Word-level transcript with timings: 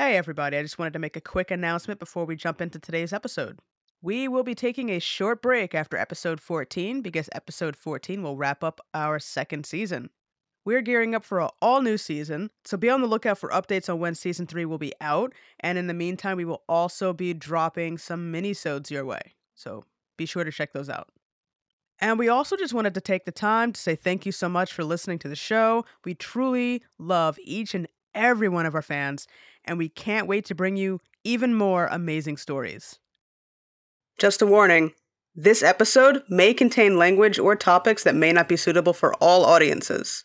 Hey, 0.00 0.16
everybody, 0.16 0.56
I 0.56 0.62
just 0.62 0.78
wanted 0.78 0.94
to 0.94 0.98
make 0.98 1.16
a 1.16 1.20
quick 1.20 1.50
announcement 1.50 2.00
before 2.00 2.24
we 2.24 2.34
jump 2.34 2.62
into 2.62 2.78
today's 2.78 3.12
episode. 3.12 3.58
We 4.00 4.28
will 4.28 4.42
be 4.42 4.54
taking 4.54 4.88
a 4.88 4.98
short 4.98 5.42
break 5.42 5.74
after 5.74 5.98
episode 5.98 6.40
14 6.40 7.02
because 7.02 7.28
episode 7.32 7.76
14 7.76 8.22
will 8.22 8.38
wrap 8.38 8.64
up 8.64 8.80
our 8.94 9.18
second 9.18 9.66
season. 9.66 10.08
We're 10.64 10.80
gearing 10.80 11.14
up 11.14 11.22
for 11.22 11.42
an 11.42 11.50
all 11.60 11.82
new 11.82 11.98
season, 11.98 12.48
so 12.64 12.78
be 12.78 12.88
on 12.88 13.02
the 13.02 13.06
lookout 13.06 13.36
for 13.36 13.50
updates 13.50 13.92
on 13.92 14.00
when 14.00 14.14
season 14.14 14.46
3 14.46 14.64
will 14.64 14.78
be 14.78 14.94
out, 15.02 15.34
and 15.60 15.76
in 15.76 15.86
the 15.86 15.92
meantime, 15.92 16.38
we 16.38 16.46
will 16.46 16.62
also 16.66 17.12
be 17.12 17.34
dropping 17.34 17.98
some 17.98 18.30
mini-sodes 18.30 18.90
your 18.90 19.04
way. 19.04 19.34
So 19.54 19.84
be 20.16 20.24
sure 20.24 20.44
to 20.44 20.50
check 20.50 20.72
those 20.72 20.88
out. 20.88 21.08
And 21.98 22.18
we 22.18 22.30
also 22.30 22.56
just 22.56 22.72
wanted 22.72 22.94
to 22.94 23.02
take 23.02 23.26
the 23.26 23.32
time 23.32 23.74
to 23.74 23.78
say 23.78 23.96
thank 23.96 24.24
you 24.24 24.32
so 24.32 24.48
much 24.48 24.72
for 24.72 24.82
listening 24.82 25.18
to 25.18 25.28
the 25.28 25.36
show. 25.36 25.84
We 26.06 26.14
truly 26.14 26.82
love 26.98 27.38
each 27.44 27.74
and 27.74 27.86
every 28.14 28.48
one 28.48 28.66
of 28.66 28.74
our 28.74 28.82
fans, 28.82 29.26
and 29.64 29.78
we 29.78 29.88
can't 29.88 30.26
wait 30.26 30.44
to 30.46 30.54
bring 30.54 30.76
you 30.76 31.00
even 31.24 31.54
more 31.54 31.86
amazing 31.86 32.36
stories. 32.36 32.98
Just 34.18 34.42
a 34.42 34.46
warning 34.46 34.92
this 35.34 35.62
episode 35.62 36.22
may 36.28 36.52
contain 36.52 36.98
language 36.98 37.38
or 37.38 37.54
topics 37.54 38.02
that 38.02 38.16
may 38.16 38.32
not 38.32 38.48
be 38.48 38.56
suitable 38.56 38.92
for 38.92 39.14
all 39.14 39.44
audiences. 39.44 40.24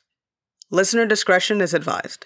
Listener 0.71 1.05
discretion 1.05 1.61
is 1.61 1.73
advised. 1.73 2.25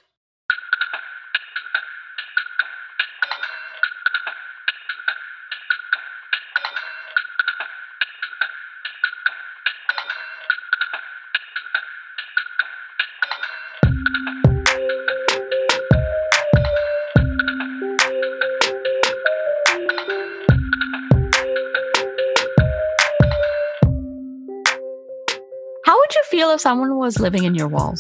if 26.60 26.64
someone 26.64 26.98
was 26.98 27.20
living 27.20 27.46
in 27.46 27.56
your 27.56 27.70
walls, 27.70 28.00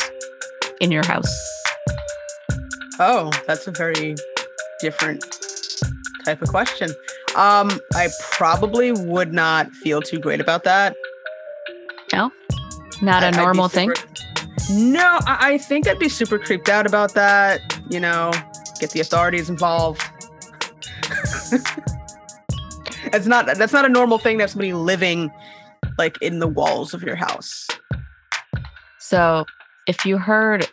in 0.82 0.92
your 0.92 1.06
house? 1.06 1.34
Oh, 3.00 3.32
that's 3.48 3.66
a 3.68 3.72
very 3.72 4.16
different 4.82 5.24
type 6.26 6.42
of 6.42 6.50
question. 6.50 6.90
Um, 7.38 7.80
I 7.94 8.10
probably 8.32 8.92
would 8.92 9.32
not 9.32 9.72
feel 9.72 10.02
too 10.02 10.20
great 10.20 10.42
about 10.42 10.66
that. 10.66 10.94
No, 12.12 12.32
not 13.02 13.24
a 13.24 13.32
normal 13.32 13.70
super, 13.70 13.96
thing. 13.96 14.92
No, 14.92 15.20
I, 15.26 15.54
I 15.54 15.58
think 15.58 15.88
I'd 15.88 15.98
be 15.98 16.10
super 16.10 16.38
creeped 16.38 16.68
out 16.68 16.86
about 16.86 17.14
that. 17.14 17.62
You 17.90 18.02
know, 18.02 18.34
get 18.82 18.92
the 18.92 19.00
authorities 19.00 19.50
involved. 19.50 20.02
it's 23.14 23.26
not 23.26 23.46
that's 23.46 23.72
not 23.72 23.86
a 23.86 23.90
normal 23.90 24.18
thing 24.18 24.40
to 24.40 24.44
have 24.44 24.52
somebody 24.52 24.74
living 24.74 25.32
like 25.98 26.22
in 26.22 26.40
the 26.40 26.48
walls 26.48 26.94
of 26.94 27.04
your 27.04 27.16
house. 27.16 27.69
So 29.00 29.45
if 29.88 30.05
you 30.05 30.17
heard 30.17 30.67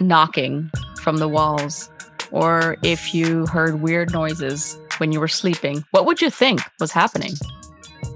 knocking 0.00 0.70
from 1.00 1.16
the 1.16 1.28
walls, 1.28 1.90
or 2.30 2.76
if 2.82 3.14
you 3.14 3.46
heard 3.46 3.80
weird 3.80 4.12
noises 4.12 4.78
when 4.98 5.12
you 5.12 5.20
were 5.20 5.28
sleeping, 5.28 5.84
what 5.90 6.06
would 6.06 6.20
you 6.20 6.30
think 6.30 6.60
was 6.80 6.92
happening? 6.92 7.32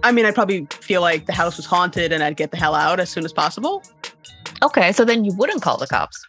I 0.03 0.12
mean, 0.12 0.27
I'd 0.27 0.34
probably 0.34 0.67
feel 0.70 1.00
like 1.00 1.27
the 1.27 1.33
house 1.33 1.56
was 1.56 1.67
haunted 1.67 2.12
and 2.12 2.23
I'd 2.23 2.37
get 2.37 2.50
the 2.50 2.56
hell 2.56 2.75
out 2.75 3.00
as 3.00 3.11
soon 3.11 3.25
as 3.25 3.33
possible. 3.33 3.83
Okay, 4.62 4.92
so 4.92 5.05
then 5.05 5.25
you 5.25 5.33
wouldn't 5.37 5.62
call 5.62 5.77
the 5.77 5.87
cops. 5.87 6.25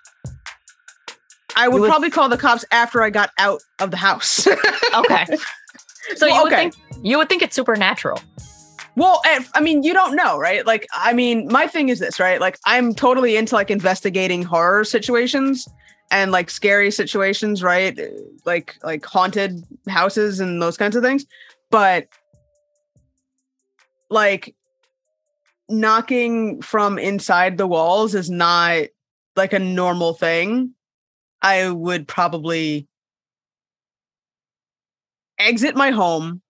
I 1.55 1.67
would, 1.67 1.81
would... 1.81 1.89
probably 1.89 2.09
call 2.09 2.29
the 2.29 2.37
cops 2.37 2.63
after 2.71 3.01
I 3.01 3.09
got 3.09 3.31
out 3.37 3.61
of 3.79 3.91
the 3.91 3.97
house. 3.97 4.47
okay. 4.95 5.25
So 6.15 6.25
well, 6.25 6.37
you 6.37 6.43
would 6.43 6.53
okay. 6.53 6.69
think 6.71 7.05
you 7.05 7.17
would 7.19 7.29
think 7.29 7.43
it's 7.43 7.55
supernatural. 7.55 8.19
Well, 8.99 9.21
eh, 9.23 9.39
I 9.53 9.61
mean, 9.61 9.83
you 9.83 9.93
don't 9.93 10.13
know, 10.13 10.37
right? 10.37 10.65
Like, 10.65 10.85
I 10.93 11.13
mean, 11.13 11.47
my 11.47 11.67
thing 11.67 11.87
is 11.87 11.99
this, 11.99 12.19
right? 12.19 12.41
Like, 12.41 12.59
I'm 12.65 12.93
totally 12.93 13.37
into 13.37 13.55
like 13.55 13.71
investigating 13.71 14.43
horror 14.43 14.83
situations 14.83 15.65
and 16.11 16.33
like 16.33 16.49
scary 16.49 16.91
situations, 16.91 17.63
right? 17.63 17.97
Like, 18.43 18.75
like 18.83 19.05
haunted 19.05 19.63
houses 19.87 20.41
and 20.41 20.61
those 20.61 20.75
kinds 20.75 20.97
of 20.97 21.03
things. 21.03 21.25
But 21.71 22.09
like, 24.09 24.53
knocking 25.69 26.61
from 26.61 26.99
inside 26.99 27.57
the 27.57 27.67
walls 27.67 28.13
is 28.13 28.29
not 28.29 28.87
like 29.37 29.53
a 29.53 29.59
normal 29.59 30.13
thing. 30.13 30.73
I 31.41 31.69
would 31.69 32.05
probably 32.05 32.85
exit 35.37 35.77
my 35.77 35.91
home 35.91 36.41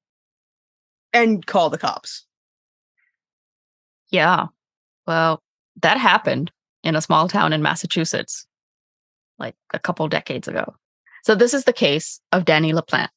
and 1.13 1.45
call 1.45 1.69
the 1.69 1.77
cops. 1.77 2.25
Yeah. 4.09 4.47
Well, 5.07 5.41
that 5.81 5.97
happened 5.97 6.51
in 6.83 6.95
a 6.95 7.01
small 7.01 7.27
town 7.27 7.53
in 7.53 7.61
Massachusetts 7.61 8.45
like 9.37 9.55
a 9.73 9.79
couple 9.79 10.07
decades 10.07 10.47
ago. 10.47 10.75
So 11.23 11.35
this 11.35 11.53
is 11.53 11.63
the 11.63 11.73
case 11.73 12.19
of 12.31 12.45
Danny 12.45 12.73
LaPlante. 12.73 13.09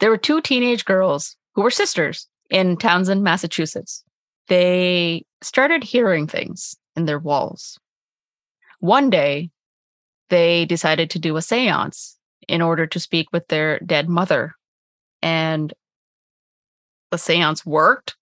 There 0.00 0.10
were 0.10 0.16
two 0.16 0.40
teenage 0.40 0.84
girls 0.84 1.36
who 1.54 1.62
were 1.62 1.70
sisters 1.70 2.26
in 2.50 2.76
Townsend, 2.76 3.22
Massachusetts. 3.22 4.02
They 4.48 5.24
started 5.42 5.84
hearing 5.84 6.26
things 6.26 6.76
in 6.96 7.04
their 7.04 7.18
walls. 7.18 7.78
One 8.80 9.10
day, 9.10 9.50
they 10.30 10.64
decided 10.64 11.10
to 11.10 11.18
do 11.18 11.36
a 11.36 11.42
seance 11.42 12.16
in 12.48 12.62
order 12.62 12.86
to 12.86 13.00
speak 13.00 13.28
with 13.32 13.46
their 13.48 13.78
dead 13.80 14.08
mother. 14.08 14.54
And 15.22 15.72
the 17.10 17.18
seance 17.18 17.66
worked. 17.66 18.16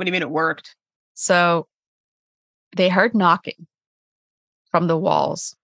What 0.00 0.06
do 0.06 0.08
you 0.08 0.12
mean 0.12 0.22
it 0.22 0.30
worked? 0.30 0.74
So 1.12 1.68
they 2.74 2.88
heard 2.88 3.14
knocking 3.14 3.66
from 4.70 4.86
the 4.86 4.96
walls 4.96 5.54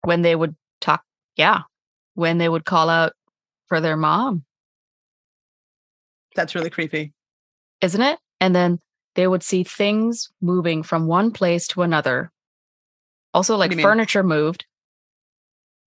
when 0.00 0.22
they 0.22 0.34
would 0.34 0.56
talk. 0.80 1.04
Yeah. 1.36 1.60
When 2.14 2.38
they 2.38 2.48
would 2.48 2.64
call 2.64 2.88
out 2.88 3.12
for 3.68 3.80
their 3.80 3.96
mom. 3.96 4.42
That's 6.34 6.56
really 6.56 6.70
creepy. 6.70 7.12
Isn't 7.82 8.02
it? 8.02 8.18
And 8.40 8.52
then 8.52 8.80
they 9.14 9.28
would 9.28 9.44
see 9.44 9.62
things 9.62 10.32
moving 10.40 10.82
from 10.82 11.06
one 11.06 11.30
place 11.30 11.68
to 11.68 11.82
another. 11.82 12.32
Also, 13.32 13.56
like 13.56 13.78
furniture 13.78 14.24
mean? 14.24 14.40
moved. 14.40 14.66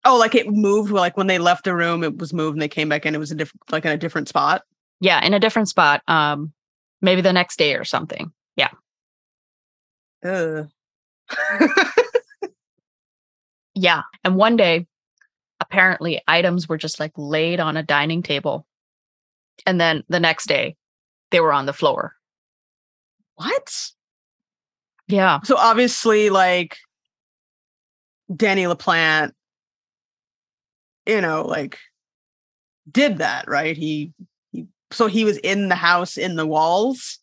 Oh, 0.05 0.17
like 0.17 0.33
it 0.33 0.49
moved. 0.49 0.93
Like 0.93 1.17
when 1.17 1.27
they 1.27 1.39
left 1.39 1.65
the 1.65 1.75
room, 1.75 2.05
it 2.05 2.19
was 2.19 2.31
moved, 2.31 2.55
and 2.55 2.61
they 2.61 2.69
came 2.69 2.87
back 2.87 3.05
in. 3.05 3.13
It 3.13 3.17
was 3.17 3.31
a 3.31 3.35
different, 3.35 3.69
like 3.69 3.83
in 3.83 3.91
a 3.91 3.97
different 3.97 4.29
spot. 4.29 4.61
Yeah, 5.01 5.23
in 5.25 5.33
a 5.33 5.39
different 5.41 5.67
spot. 5.67 6.01
Um, 6.07 6.53
maybe 7.01 7.21
the 7.21 7.33
next 7.33 7.57
day 7.57 7.75
or 7.75 7.83
something. 7.83 8.31
Yeah. 8.55 8.69
Uh. 10.23 10.63
yeah. 13.75 14.01
And 14.23 14.35
one 14.35 14.55
day, 14.55 14.87
apparently, 15.59 16.21
items 16.27 16.67
were 16.67 16.77
just 16.77 16.99
like 16.99 17.13
laid 17.15 17.59
on 17.59 17.77
a 17.77 17.83
dining 17.83 18.23
table. 18.23 18.65
And 19.65 19.79
then 19.79 20.03
the 20.09 20.19
next 20.19 20.47
day, 20.47 20.75
they 21.31 21.39
were 21.39 21.53
on 21.53 21.65
the 21.65 21.73
floor. 21.73 22.15
What? 23.35 23.91
Yeah. 25.07 25.39
So 25.43 25.57
obviously, 25.57 26.29
like 26.29 26.77
Danny 28.33 28.63
LaPlante, 28.63 29.31
you 31.05 31.21
know, 31.21 31.45
like 31.45 31.77
did 32.89 33.19
that, 33.19 33.47
right? 33.47 33.75
He 33.75 34.13
so 34.91 35.07
he 35.07 35.25
was 35.25 35.37
in 35.37 35.69
the 35.69 35.75
house 35.75 36.17
in 36.17 36.35
the 36.35 36.47
walls? 36.47 37.19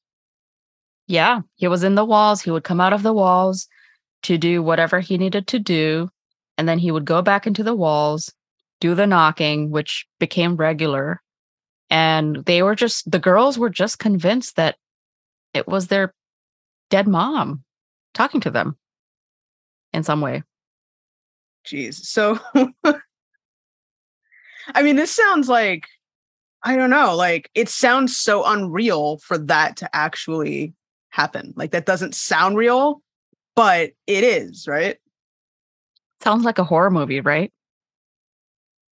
Yeah 1.06 1.40
he 1.56 1.68
was 1.68 1.84
in 1.84 1.94
the 1.94 2.04
walls 2.04 2.42
he 2.42 2.50
would 2.50 2.64
come 2.64 2.80
out 2.80 2.92
of 2.92 3.02
the 3.02 3.12
walls 3.12 3.68
to 4.22 4.38
do 4.38 4.62
whatever 4.62 5.00
he 5.00 5.18
needed 5.18 5.46
to 5.48 5.58
do 5.58 6.08
and 6.56 6.68
then 6.68 6.78
he 6.78 6.90
would 6.90 7.04
go 7.04 7.22
back 7.22 7.46
into 7.46 7.62
the 7.62 7.74
walls 7.74 8.32
do 8.80 8.94
the 8.94 9.06
knocking 9.06 9.70
which 9.70 10.06
became 10.18 10.56
regular 10.56 11.20
and 11.90 12.44
they 12.46 12.62
were 12.62 12.74
just 12.74 13.10
the 13.10 13.18
girls 13.18 13.58
were 13.58 13.70
just 13.70 13.98
convinced 13.98 14.56
that 14.56 14.76
it 15.52 15.68
was 15.68 15.88
their 15.88 16.14
dead 16.88 17.06
mom 17.06 17.64
talking 18.14 18.40
to 18.40 18.50
them 18.50 18.76
in 19.92 20.02
some 20.02 20.20
way. 20.20 20.42
Jeez 21.66 21.94
so 21.94 22.38
i 24.74 24.82
mean 24.82 24.96
this 24.96 25.12
sounds 25.12 25.48
like 25.48 25.86
I 26.64 26.76
don't 26.76 26.90
know. 26.90 27.14
Like 27.16 27.50
it 27.54 27.68
sounds 27.68 28.16
so 28.16 28.44
unreal 28.44 29.18
for 29.18 29.38
that 29.38 29.76
to 29.78 29.96
actually 29.96 30.74
happen. 31.10 31.52
Like 31.56 31.72
that 31.72 31.86
doesn't 31.86 32.14
sound 32.14 32.56
real, 32.56 33.02
but 33.54 33.92
it 34.06 34.24
is, 34.24 34.66
right? 34.66 34.96
Sounds 36.20 36.44
like 36.44 36.58
a 36.58 36.64
horror 36.64 36.90
movie, 36.90 37.20
right? 37.20 37.52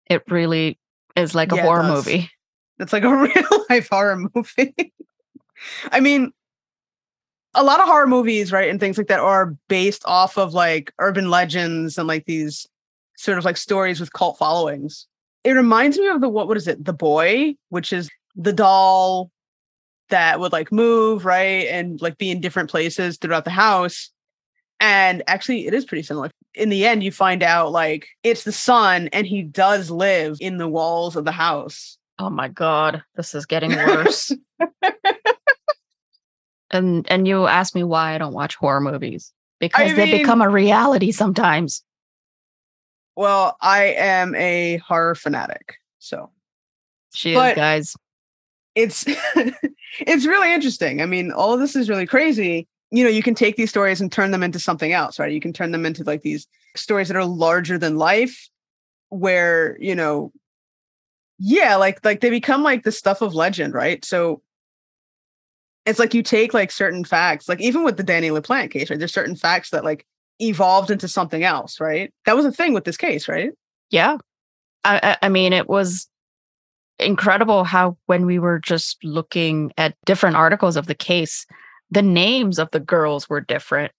It 0.06 0.22
really 0.28 0.78
is 1.16 1.34
like 1.34 1.52
a 1.52 1.56
yeah, 1.56 1.62
horror 1.62 1.84
it 1.84 1.88
movie. 1.88 2.30
It's 2.78 2.92
like 2.92 3.04
a 3.04 3.16
real 3.16 3.64
life 3.68 3.88
horror 3.90 4.28
movie. 4.34 4.92
I 5.92 6.00
mean, 6.00 6.32
a 7.54 7.62
lot 7.62 7.80
of 7.80 7.86
horror 7.86 8.06
movies, 8.06 8.52
right, 8.52 8.70
and 8.70 8.80
things 8.80 8.98
like 8.98 9.08
that 9.08 9.20
are 9.20 9.56
based 9.68 10.02
off 10.06 10.38
of 10.38 10.54
like 10.54 10.92
urban 10.98 11.30
legends 11.30 11.98
and 11.98 12.08
like 12.08 12.24
these 12.24 12.66
sort 13.16 13.38
of 13.38 13.44
like 13.44 13.56
stories 13.56 14.00
with 14.00 14.12
cult 14.12 14.38
followings, 14.38 15.06
it 15.44 15.52
reminds 15.52 15.98
me 15.98 16.08
of 16.08 16.20
the 16.20 16.28
what 16.28 16.48
what 16.48 16.56
is 16.56 16.68
it? 16.68 16.84
The 16.84 16.92
Boy, 16.92 17.54
which 17.68 17.92
is 17.92 18.10
the 18.36 18.52
doll 18.52 19.30
that 20.10 20.40
would 20.40 20.52
like 20.52 20.72
move, 20.72 21.24
right, 21.24 21.66
and 21.68 22.00
like 22.02 22.18
be 22.18 22.30
in 22.30 22.40
different 22.40 22.70
places 22.70 23.16
throughout 23.16 23.44
the 23.44 23.50
house. 23.50 24.10
And 24.80 25.22
actually, 25.26 25.66
it 25.66 25.74
is 25.74 25.84
pretty 25.84 26.02
similar. 26.02 26.30
In 26.54 26.68
the 26.68 26.86
end, 26.86 27.04
you 27.04 27.12
find 27.12 27.42
out 27.42 27.72
like 27.72 28.08
it's 28.22 28.44
the 28.44 28.52
son, 28.52 29.08
and 29.12 29.26
he 29.26 29.42
does 29.42 29.90
live 29.90 30.36
in 30.40 30.58
the 30.58 30.68
walls 30.68 31.16
of 31.16 31.24
the 31.24 31.32
house. 31.32 31.96
Oh 32.18 32.30
my 32.30 32.48
god, 32.48 33.02
this 33.16 33.34
is 33.34 33.46
getting 33.46 33.74
worse. 33.74 34.32
and 36.70 37.10
and 37.10 37.26
you 37.26 37.46
ask 37.46 37.74
me 37.74 37.84
why 37.84 38.14
I 38.14 38.18
don't 38.18 38.34
watch 38.34 38.56
horror 38.56 38.80
movies 38.80 39.32
because 39.58 39.92
I 39.92 39.94
they 39.94 40.06
mean- 40.06 40.18
become 40.18 40.42
a 40.42 40.48
reality 40.48 41.12
sometimes. 41.12 41.82
Well, 43.20 43.58
I 43.60 43.82
am 43.98 44.34
a 44.34 44.78
horror 44.78 45.14
fanatic, 45.14 45.74
so 45.98 46.30
She 47.12 47.34
But- 47.34 47.50
is, 47.50 47.56
guys. 47.56 47.96
it's 48.74 49.04
it's 50.00 50.24
really 50.24 50.54
interesting. 50.54 51.02
I 51.02 51.06
mean, 51.06 51.30
all 51.30 51.52
of 51.52 51.60
this 51.60 51.76
is 51.76 51.90
really 51.90 52.06
crazy. 52.06 52.66
You 52.90 53.04
know, 53.04 53.10
you 53.10 53.22
can 53.22 53.34
take 53.34 53.56
these 53.56 53.68
stories 53.68 54.00
and 54.00 54.10
turn 54.10 54.30
them 54.30 54.42
into 54.42 54.58
something 54.58 54.94
else, 54.94 55.18
right? 55.18 55.30
You 55.30 55.40
can 55.40 55.52
turn 55.52 55.70
them 55.70 55.84
into 55.84 56.02
like 56.02 56.22
these 56.22 56.46
stories 56.76 57.08
that 57.08 57.16
are 57.18 57.26
larger 57.26 57.76
than 57.76 57.98
life, 57.98 58.48
where 59.10 59.76
you 59.80 59.94
know, 59.94 60.32
yeah, 61.38 61.76
like 61.76 62.02
like 62.02 62.22
they 62.22 62.30
become 62.30 62.62
like 62.62 62.84
the 62.84 62.92
stuff 62.92 63.20
of 63.20 63.34
legend, 63.34 63.74
right? 63.74 64.02
So 64.02 64.40
it's 65.84 65.98
like 65.98 66.14
you 66.14 66.22
take 66.22 66.54
like 66.54 66.70
certain 66.70 67.04
facts, 67.04 67.50
like 67.50 67.60
even 67.60 67.84
with 67.84 67.98
the 67.98 68.02
Danny 68.02 68.30
LaPlante 68.30 68.70
case, 68.70 68.88
right? 68.88 68.98
There's 68.98 69.12
certain 69.12 69.36
facts 69.36 69.68
that 69.72 69.84
like 69.84 70.06
evolved 70.40 70.90
into 70.90 71.08
something 71.08 71.44
else, 71.44 71.80
right? 71.80 72.12
That 72.26 72.36
was 72.36 72.44
a 72.44 72.52
thing 72.52 72.72
with 72.72 72.84
this 72.84 72.96
case, 72.96 73.28
right? 73.28 73.50
Yeah. 73.90 74.16
I, 74.84 75.00
I 75.02 75.26
I 75.26 75.28
mean, 75.28 75.52
it 75.52 75.68
was 75.68 76.08
incredible 76.98 77.64
how 77.64 77.96
when 78.06 78.26
we 78.26 78.38
were 78.38 78.58
just 78.58 79.02
looking 79.02 79.72
at 79.78 79.96
different 80.04 80.36
articles 80.36 80.76
of 80.76 80.86
the 80.86 80.94
case, 80.94 81.46
the 81.90 82.02
names 82.02 82.58
of 82.58 82.70
the 82.70 82.80
girls 82.80 83.28
were 83.28 83.40
different. 83.40 83.92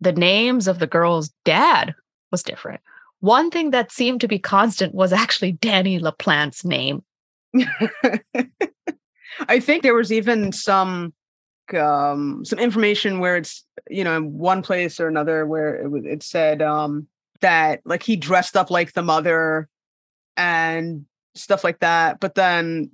The 0.00 0.12
names 0.12 0.66
of 0.66 0.78
the 0.78 0.86
girl's 0.86 1.30
dad 1.44 1.94
was 2.30 2.42
different. 2.42 2.80
One 3.20 3.50
thing 3.50 3.70
that 3.70 3.92
seemed 3.92 4.22
to 4.22 4.28
be 4.28 4.38
constant 4.38 4.94
was 4.94 5.12
actually 5.12 5.52
Danny 5.52 5.98
LaPlante's 5.98 6.64
name. 6.64 7.02
I 9.48 9.60
think 9.60 9.82
there 9.82 9.94
was 9.94 10.12
even 10.12 10.52
some 10.52 11.12
um 11.74 12.44
some 12.44 12.58
information 12.58 13.18
where 13.20 13.36
it's 13.36 13.64
you 13.88 14.04
know 14.04 14.16
in 14.16 14.32
one 14.36 14.62
place 14.62 15.00
or 15.00 15.08
another 15.08 15.46
where 15.46 15.76
it 15.76 15.88
was 15.90 16.04
it 16.04 16.22
said 16.22 16.60
um 16.62 17.06
that 17.40 17.80
like 17.84 18.02
he 18.02 18.16
dressed 18.16 18.56
up 18.56 18.70
like 18.70 18.92
the 18.92 19.02
mother 19.02 19.68
and 20.36 21.04
stuff 21.34 21.64
like 21.64 21.78
that 21.80 22.20
but 22.20 22.34
then 22.34 22.90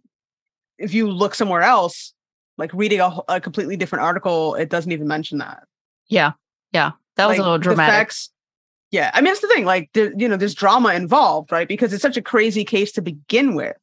if 0.78 0.92
you 0.94 1.10
look 1.10 1.34
somewhere 1.34 1.62
else 1.62 2.12
like 2.58 2.72
reading 2.72 3.00
a, 3.00 3.10
a 3.28 3.40
completely 3.40 3.76
different 3.76 4.04
article 4.04 4.54
it 4.54 4.68
doesn't 4.70 4.92
even 4.92 5.06
mention 5.08 5.38
that 5.38 5.64
Yeah. 6.08 6.32
Yeah. 6.72 6.92
That 7.16 7.26
was 7.26 7.38
Like, 7.38 7.40
a 7.40 7.42
little 7.42 7.58
dramatic. 7.58 7.94
facts- 7.94 8.30
yeah 8.92 9.10
i 9.14 9.20
mean 9.20 9.26
that's 9.26 9.40
the 9.40 9.48
thing 9.48 9.64
like 9.64 9.90
there, 9.94 10.12
you 10.16 10.28
know 10.28 10.36
there's 10.36 10.54
drama 10.54 10.94
involved 10.94 11.50
right 11.50 11.66
because 11.66 11.92
it's 11.92 12.02
such 12.02 12.16
a 12.16 12.22
crazy 12.22 12.64
case 12.64 12.92
to 12.92 13.02
begin 13.02 13.54
with 13.56 13.76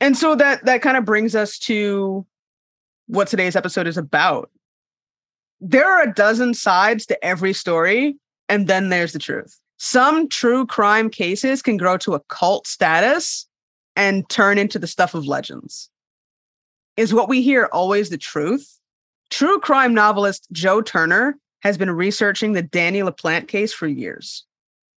and 0.00 0.16
so 0.16 0.34
that 0.34 0.64
that 0.64 0.82
kind 0.82 0.96
of 0.96 1.04
brings 1.04 1.36
us 1.36 1.56
to 1.58 2.26
what 3.12 3.28
today's 3.28 3.56
episode 3.56 3.86
is 3.86 3.98
about. 3.98 4.50
There 5.60 5.86
are 5.86 6.02
a 6.02 6.14
dozen 6.14 6.54
sides 6.54 7.04
to 7.06 7.24
every 7.24 7.52
story 7.52 8.16
and 8.48 8.68
then 8.68 8.88
there's 8.88 9.12
the 9.12 9.18
truth. 9.18 9.60
Some 9.76 10.30
true 10.30 10.64
crime 10.64 11.10
cases 11.10 11.60
can 11.60 11.76
grow 11.76 11.98
to 11.98 12.14
a 12.14 12.20
cult 12.30 12.66
status 12.66 13.46
and 13.96 14.26
turn 14.30 14.56
into 14.56 14.78
the 14.78 14.86
stuff 14.86 15.14
of 15.14 15.26
legends. 15.26 15.90
Is 16.96 17.12
what 17.12 17.28
we 17.28 17.42
hear 17.42 17.68
always 17.70 18.08
the 18.08 18.16
truth? 18.16 18.78
True 19.28 19.60
crime 19.60 19.92
novelist 19.92 20.48
joe 20.50 20.80
turner 20.80 21.36
has 21.60 21.76
been 21.76 21.90
researching 21.90 22.52
the 22.52 22.62
Danny 22.62 23.00
LaPlante 23.00 23.46
case 23.46 23.74
for 23.74 23.86
years. 23.86 24.46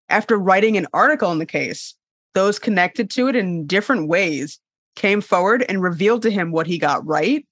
After 0.08 0.38
writing 0.38 0.76
an 0.76 0.87
article 0.93 1.31
on 1.31 1.40
the 1.40 1.46
case, 1.46 1.96
those 2.34 2.61
connected 2.61 3.11
to 3.11 3.26
it 3.26 3.34
in 3.34 3.66
different 3.66 4.06
ways 4.06 4.61
came 4.94 5.20
forward 5.20 5.64
and 5.69 5.82
revealed 5.82 6.22
to 6.22 6.31
him 6.31 6.52
what 6.52 6.69
he 6.69 6.78
got 6.78 7.05
right, 7.05 7.44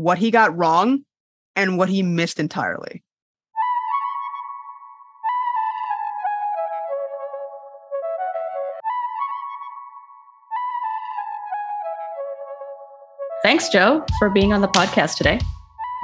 what 0.00 0.16
he 0.16 0.30
got 0.30 0.56
wrong, 0.56 1.04
and 1.54 1.76
what 1.76 1.90
he 1.90 2.02
missed 2.02 2.40
entirely. 2.40 3.04
Thanks, 13.42 13.68
Joe, 13.68 14.02
for 14.18 14.30
being 14.30 14.54
on 14.54 14.62
the 14.62 14.68
podcast 14.68 15.16
today. 15.16 15.38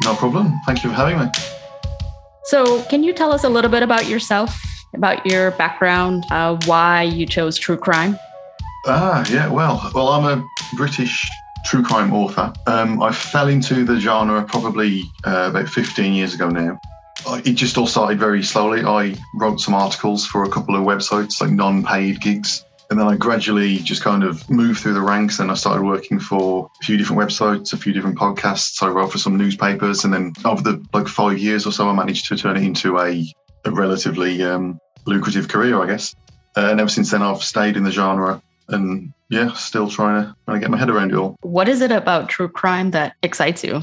No 0.05 0.15
problem. 0.15 0.61
Thank 0.67 0.85
you 0.85 0.91
for 0.91 0.97
having 0.97 1.19
me. 1.19 1.31
So, 2.45 2.83
can 2.85 3.03
you 3.03 3.15
tell 3.15 3.33
us 3.33 3.45
a 3.45 3.49
little 3.49 3.71
bit 3.71 3.83
about 3.83 4.07
yourself, 4.07 4.55
about 4.95 5.25
your 5.25 5.53
background, 5.53 6.25
uh, 6.31 6.59
why 6.67 7.03
you 7.03 7.25
chose 7.25 7.57
true 7.57 7.79
crime? 7.79 8.19
Ah, 8.87 9.25
yeah. 9.31 9.49
Well, 9.49 9.91
well, 9.95 10.09
I'm 10.09 10.39
a 10.39 10.47
British 10.77 11.27
true 11.67 11.83
crime 11.83 12.13
author. 12.13 12.53
Um, 12.67 13.03
I 13.03 13.13
fell 13.13 13.49
into 13.49 13.85
the 13.85 13.99
genre 13.99 14.43
probably 14.45 15.03
uh, 15.25 15.49
about 15.51 15.69
15 15.69 16.15
years 16.15 16.33
ago 16.33 16.49
now. 16.49 16.79
It 17.45 17.55
just 17.55 17.77
all 17.77 17.89
started 17.89 18.21
very 18.21 18.43
slowly. 18.43 18.85
I 18.85 19.17
wrote 19.35 19.61
some 19.61 19.75
articles 19.75 20.25
for 20.25 20.45
a 20.45 20.49
couple 20.49 20.77
of 20.77 20.83
websites, 20.83 21.41
like 21.41 21.51
non-paid 21.51 22.21
gigs, 22.21 22.65
and 22.89 23.01
then 23.01 23.09
I 23.09 23.17
gradually 23.17 23.79
just 23.79 24.03
kind 24.03 24.23
of 24.23 24.49
moved 24.49 24.81
through 24.81 24.95
the 24.95 25.01
ranks. 25.01 25.41
And 25.41 25.51
I 25.51 25.55
started 25.55 25.83
working 25.83 26.21
for 26.21 26.71
a 26.81 26.85
few 26.85 26.97
different 26.97 27.21
websites, 27.21 27.73
a 27.73 27.77
few 27.77 27.93
different 27.93 28.17
podcasts. 28.17 28.81
I 28.81 28.89
wrote 28.89 29.11
for 29.11 29.19
some 29.19 29.37
newspapers, 29.37 30.05
and 30.05 30.15
then 30.15 30.35
over 30.45 30.63
the 30.63 30.87
like 30.93 31.09
five 31.09 31.39
years 31.39 31.67
or 31.67 31.73
so, 31.73 31.89
I 31.89 31.93
managed 31.93 32.29
to 32.29 32.37
turn 32.37 32.57
it 32.57 32.63
into 32.63 33.01
a, 33.01 33.27
a 33.65 33.73
relatively 33.73 34.41
um, 34.45 34.79
lucrative 35.05 35.49
career, 35.49 35.83
I 35.83 35.89
guess. 35.89 36.15
Uh, 36.57 36.69
and 36.71 36.81
ever 36.81 36.89
since 36.89 37.11
then, 37.11 37.23
I've 37.23 37.43
stayed 37.43 37.77
in 37.77 37.83
the 37.83 37.91
genre, 37.91 38.41
and 38.69 39.13
yeah, 39.29 39.53
still 39.53 39.89
trying 39.89 40.23
to 40.23 40.37
trying 40.47 40.61
to 40.61 40.61
get 40.61 40.71
my 40.71 40.79
head 40.79 40.91
around 40.91 41.13
it 41.13 41.17
all. 41.17 41.37
What 41.43 41.69
is 41.69 41.81
it 41.81 41.93
about 41.93 42.29
true 42.29 42.49
crime 42.49 42.91
that 42.93 43.15
excites 43.23 43.65
you? 43.65 43.83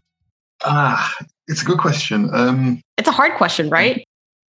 Ah, 0.63 1.13
it's 1.47 1.62
a 1.62 1.65
good 1.65 1.77
question. 1.77 2.30
Um, 2.33 2.81
It's 2.97 3.09
a 3.09 3.12
hard 3.12 3.33
question, 3.38 3.69
right? 3.69 4.03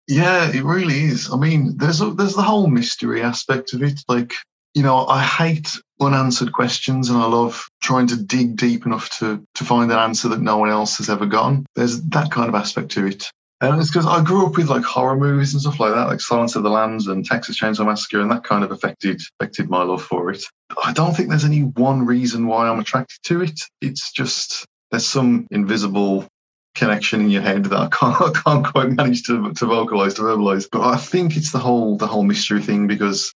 Yeah, 0.06 0.50
it 0.50 0.62
really 0.62 1.00
is. 1.00 1.30
I 1.32 1.36
mean, 1.36 1.76
there's 1.78 2.00
a, 2.00 2.10
there's 2.10 2.34
the 2.34 2.42
whole 2.42 2.66
mystery 2.66 3.22
aspect 3.22 3.72
of 3.72 3.82
it. 3.82 4.00
Like, 4.06 4.34
you 4.74 4.82
know, 4.82 5.06
I 5.06 5.22
hate 5.22 5.78
unanswered 6.00 6.52
questions, 6.52 7.08
and 7.08 7.18
I 7.18 7.26
love 7.26 7.66
trying 7.82 8.06
to 8.08 8.16
dig 8.16 8.56
deep 8.56 8.86
enough 8.86 9.10
to 9.18 9.44
to 9.54 9.64
find 9.64 9.90
an 9.90 9.98
answer 9.98 10.28
that 10.28 10.40
no 10.40 10.58
one 10.58 10.70
else 10.70 10.98
has 10.98 11.08
ever 11.08 11.26
gotten. 11.26 11.66
There's 11.74 12.02
that 12.02 12.30
kind 12.30 12.48
of 12.48 12.54
aspect 12.54 12.90
to 12.92 13.06
it. 13.06 13.30
And 13.60 13.80
it's 13.80 13.90
because 13.90 14.06
I 14.06 14.22
grew 14.22 14.46
up 14.46 14.56
with 14.56 14.68
like 14.68 14.82
horror 14.82 15.16
movies 15.16 15.52
and 15.52 15.60
stuff 15.60 15.80
like 15.80 15.94
that, 15.94 16.08
like 16.08 16.20
Silence 16.20 16.56
of 16.56 16.64
the 16.64 16.70
Lambs 16.70 17.06
and 17.06 17.24
Texas 17.24 17.58
Chainsaw 17.58 17.86
Massacre, 17.86 18.20
and 18.20 18.30
that 18.30 18.44
kind 18.44 18.64
of 18.64 18.72
affected 18.72 19.20
affected 19.40 19.70
my 19.70 19.82
love 19.82 20.02
for 20.02 20.30
it. 20.30 20.42
I 20.84 20.92
don't 20.92 21.14
think 21.14 21.28
there's 21.28 21.44
any 21.44 21.60
one 21.60 22.04
reason 22.04 22.46
why 22.46 22.68
I'm 22.68 22.80
attracted 22.80 23.18
to 23.24 23.42
it. 23.42 23.60
It's 23.80 24.12
just 24.12 24.66
there's 24.90 25.06
some 25.06 25.46
invisible 25.50 26.26
connection 26.74 27.20
in 27.20 27.30
your 27.30 27.42
head 27.42 27.64
that 27.64 27.78
I 27.78 27.86
can't, 27.92 28.20
I 28.20 28.40
can't 28.40 28.66
quite 28.66 28.90
manage 28.90 29.22
to 29.24 29.52
to 29.52 29.66
vocalize 29.66 30.14
to 30.14 30.22
verbalize. 30.22 30.66
But 30.70 30.82
I 30.82 30.96
think 30.96 31.36
it's 31.36 31.52
the 31.52 31.58
whole 31.58 31.96
the 31.96 32.08
whole 32.08 32.24
mystery 32.24 32.60
thing 32.60 32.86
because 32.86 33.32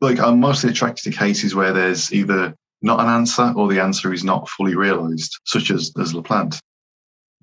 like 0.00 0.18
I'm 0.18 0.40
mostly 0.40 0.70
attracted 0.70 1.04
to 1.04 1.18
cases 1.18 1.54
where 1.54 1.72
there's 1.72 2.12
either 2.12 2.54
not 2.82 3.00
an 3.00 3.08
answer 3.08 3.52
or 3.56 3.68
the 3.68 3.80
answer 3.80 4.12
is 4.12 4.24
not 4.24 4.48
fully 4.48 4.74
realized, 4.74 5.38
such 5.44 5.70
as 5.70 5.92
as 5.98 6.12
LaPlante. 6.12 6.58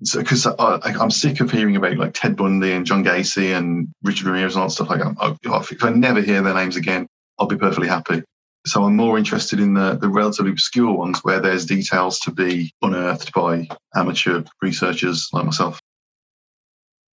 So, 0.04 0.20
because 0.20 0.46
I'm 0.46 1.10
sick 1.10 1.40
of 1.40 1.50
hearing 1.50 1.76
about 1.76 1.96
like 1.96 2.14
Ted 2.14 2.36
Bundy 2.36 2.72
and 2.72 2.86
John 2.86 3.04
Gacy 3.04 3.56
and 3.56 3.88
Richard 4.02 4.26
Ramirez 4.26 4.54
and 4.54 4.62
all 4.62 4.68
that 4.68 4.74
stuff 4.74 4.90
like. 4.90 5.00
I- 5.00 5.36
If 5.70 5.84
I 5.84 5.90
never 5.90 6.20
hear 6.20 6.42
their 6.42 6.54
names 6.54 6.76
again, 6.76 7.06
I'll 7.38 7.46
be 7.46 7.56
perfectly 7.56 7.88
happy. 7.88 8.22
So 8.66 8.84
I'm 8.84 8.96
more 8.96 9.18
interested 9.18 9.58
in 9.58 9.74
the, 9.74 9.96
the 9.96 10.08
relatively 10.08 10.52
obscure 10.52 10.92
ones 10.92 11.18
where 11.24 11.40
there's 11.40 11.66
details 11.66 12.20
to 12.20 12.30
be 12.30 12.72
unearthed 12.80 13.32
by 13.32 13.66
amateur 13.94 14.44
researchers 14.60 15.28
like 15.32 15.44
myself. 15.44 15.80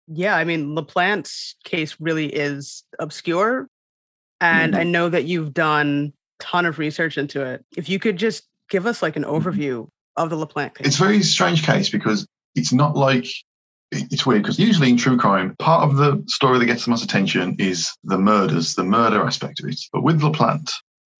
Yeah, 0.07 0.35
I 0.35 0.43
mean, 0.43 0.75
LaPlante's 0.75 1.55
case 1.63 1.97
really 1.99 2.27
is 2.27 2.83
obscure. 2.99 3.67
And 4.41 4.73
mm-hmm. 4.73 4.81
I 4.81 4.83
know 4.83 5.09
that 5.09 5.25
you've 5.25 5.53
done 5.53 6.13
a 6.39 6.43
ton 6.43 6.65
of 6.65 6.79
research 6.79 7.17
into 7.17 7.41
it. 7.41 7.65
If 7.75 7.89
you 7.89 7.97
could 7.97 8.17
just 8.17 8.43
give 8.69 8.85
us 8.85 9.01
like 9.01 9.15
an 9.15 9.23
mm-hmm. 9.23 9.47
overview 9.47 9.87
of 10.17 10.29
the 10.29 10.35
LaPlante 10.35 10.75
case. 10.75 10.87
It's 10.87 10.99
a 10.99 11.03
very 11.03 11.23
strange 11.23 11.63
case 11.63 11.89
because 11.89 12.27
it's 12.57 12.73
not 12.73 12.95
like 12.95 13.27
it's 13.91 14.25
weird 14.25 14.43
because 14.43 14.59
usually 14.59 14.89
in 14.89 14.97
true 14.97 15.17
crime, 15.17 15.55
part 15.59 15.89
of 15.89 15.95
the 15.95 16.23
story 16.27 16.59
that 16.59 16.65
gets 16.65 16.85
the 16.85 16.91
most 16.91 17.03
attention 17.03 17.55
is 17.57 17.89
the 18.03 18.17
murders, 18.17 18.75
the 18.75 18.83
murder 18.83 19.23
aspect 19.23 19.61
of 19.61 19.69
it. 19.69 19.79
But 19.93 20.03
with 20.03 20.21
LaPlante, 20.21 20.71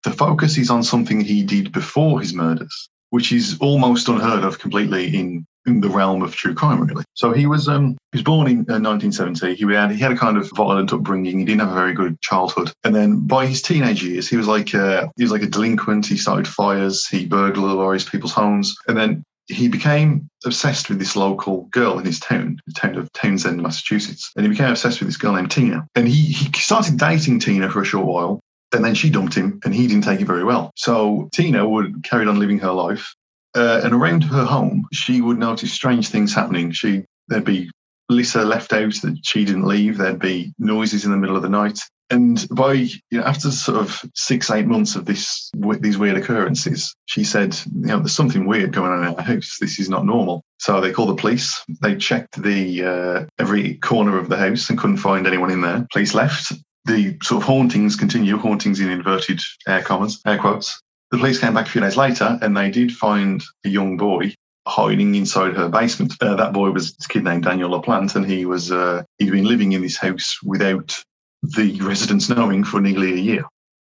the 0.03 0.11
focus 0.11 0.57
is 0.57 0.69
on 0.69 0.83
something 0.83 1.21
he 1.21 1.43
did 1.43 1.71
before 1.71 2.19
his 2.19 2.33
murders, 2.33 2.89
which 3.11 3.31
is 3.31 3.57
almost 3.59 4.09
unheard 4.09 4.43
of 4.43 4.59
completely 4.59 5.15
in 5.15 5.45
in 5.65 5.81
the 5.81 5.89
realm 5.89 6.21
of 6.23 6.33
true 6.33 6.53
crime, 6.53 6.81
really. 6.81 7.03
So 7.13 7.33
he 7.33 7.45
was 7.45 7.67
um, 7.67 7.97
he 8.13 8.17
was 8.17 8.23
born 8.23 8.47
in 8.47 8.59
uh, 8.69 8.79
1970. 8.79 9.55
He 9.55 9.65
had 9.73 9.91
he 9.91 9.99
had 9.99 10.13
a 10.13 10.17
kind 10.17 10.37
of 10.37 10.49
violent 10.55 10.93
upbringing. 10.93 11.39
He 11.39 11.45
didn't 11.45 11.59
have 11.61 11.71
a 11.71 11.75
very 11.75 11.93
good 11.93 12.19
childhood, 12.21 12.71
and 12.83 12.95
then 12.95 13.27
by 13.27 13.45
his 13.45 13.61
teenage 13.61 14.03
years, 14.03 14.29
he 14.29 14.37
was 14.37 14.47
like 14.47 14.73
uh, 14.73 15.07
he 15.17 15.23
was 15.23 15.31
like 15.31 15.43
a 15.43 15.47
delinquent. 15.47 16.05
He 16.05 16.17
started 16.17 16.47
fires. 16.47 17.05
He 17.07 17.25
burglarized 17.25 18.11
people's 18.11 18.33
homes, 18.33 18.75
and 18.87 18.97
then 18.97 19.23
he 19.47 19.67
became 19.67 20.29
obsessed 20.45 20.89
with 20.89 20.99
this 20.99 21.15
local 21.15 21.63
girl 21.71 21.99
in 21.99 22.05
his 22.05 22.19
town, 22.19 22.59
the 22.67 22.73
town 22.73 22.95
of 22.95 23.11
Townsend, 23.13 23.61
Massachusetts. 23.61 24.31
And 24.35 24.45
he 24.45 24.49
became 24.49 24.69
obsessed 24.69 24.99
with 24.99 25.07
this 25.07 25.17
girl 25.17 25.33
named 25.33 25.51
Tina. 25.51 25.87
And 25.95 26.07
he, 26.07 26.33
he 26.33 26.51
started 26.53 26.97
dating 26.97 27.39
Tina 27.39 27.69
for 27.69 27.81
a 27.81 27.85
short 27.85 28.05
while. 28.05 28.41
And 28.73 28.83
then 28.83 28.95
she 28.95 29.09
dumped 29.09 29.33
him, 29.33 29.61
and 29.63 29.73
he 29.73 29.87
didn't 29.87 30.03
take 30.03 30.19
it 30.19 30.25
very 30.25 30.43
well. 30.43 30.71
So 30.75 31.29
Tina 31.33 31.67
would 31.67 32.03
carried 32.03 32.27
on 32.27 32.37
living 32.37 32.59
her 32.59 32.73
life. 32.73 33.15
Uh, 33.55 33.79
and 33.83 33.93
around 33.93 34.23
her 34.25 34.43
home, 34.43 34.85
she 34.91 35.21
would 35.21 35.37
notice 35.37 35.71
strange 35.71 36.09
things 36.09 36.33
happening. 36.33 36.71
She 36.73 37.05
there'd 37.29 37.45
be 37.45 37.71
litter 38.09 38.43
left 38.43 38.73
out 38.73 38.93
that 39.03 39.19
she 39.23 39.45
didn't 39.45 39.65
leave. 39.65 39.97
There'd 39.97 40.19
be 40.19 40.53
noises 40.59 41.05
in 41.05 41.11
the 41.11 41.17
middle 41.17 41.37
of 41.37 41.43
the 41.43 41.49
night. 41.49 41.79
And 42.09 42.47
by 42.51 42.73
you 42.73 42.99
know, 43.11 43.23
after 43.23 43.51
sort 43.51 43.79
of 43.79 44.01
six, 44.15 44.49
eight 44.49 44.65
months 44.65 44.95
of 44.95 45.05
this 45.05 45.51
these 45.79 45.97
weird 45.97 46.17
occurrences, 46.17 46.95
she 47.05 47.23
said, 47.23 47.57
you 47.65 47.87
know, 47.87 47.99
there's 47.99 48.13
something 48.13 48.45
weird 48.45 48.71
going 48.71 48.91
on 48.91 49.03
in 49.05 49.15
our 49.15 49.21
house. 49.21 49.57
This 49.59 49.79
is 49.79 49.89
not 49.89 50.05
normal. 50.05 50.43
So 50.59 50.79
they 50.79 50.91
called 50.91 51.09
the 51.09 51.21
police. 51.21 51.61
They 51.81 51.95
checked 51.95 52.41
the 52.41 52.83
uh, 52.83 53.25
every 53.39 53.75
corner 53.75 54.17
of 54.17 54.29
the 54.29 54.37
house 54.37 54.69
and 54.69 54.79
couldn't 54.79 54.97
find 54.97 55.27
anyone 55.27 55.51
in 55.51 55.61
there. 55.61 55.85
Police 55.91 56.13
left. 56.13 56.53
The 56.85 57.17
sort 57.21 57.41
of 57.41 57.47
hauntings 57.47 57.97
continue, 57.97 58.37
hauntings 58.37 58.79
in 58.79 58.89
inverted 58.89 59.41
air 59.67 59.81
commas, 59.81 60.21
air 60.25 60.37
quotes. 60.37 60.81
The 61.11 61.17
police 61.17 61.39
came 61.39 61.53
back 61.53 61.67
a 61.67 61.69
few 61.69 61.81
days 61.81 61.97
later 61.97 62.39
and 62.41 62.55
they 62.55 62.71
did 62.71 62.93
find 62.93 63.43
a 63.65 63.69
young 63.69 63.97
boy 63.97 64.33
hiding 64.67 65.15
inside 65.15 65.55
her 65.55 65.69
basement. 65.69 66.13
Uh, 66.21 66.35
that 66.35 66.53
boy 66.53 66.71
was 66.71 66.95
a 67.03 67.07
kid 67.07 67.23
named 67.23 67.43
Daniel 67.43 67.69
LaPlante, 67.69 68.15
and 68.15 68.25
he 68.25 68.45
was 68.45 68.71
uh, 68.71 69.03
he'd 69.17 69.31
been 69.31 69.45
living 69.45 69.71
in 69.71 69.81
this 69.81 69.97
house 69.97 70.37
without 70.43 70.95
the 71.43 71.79
residents 71.81 72.29
knowing 72.29 72.63
for 72.63 72.81
nearly 72.81 73.13
a 73.13 73.17
year. 73.17 73.43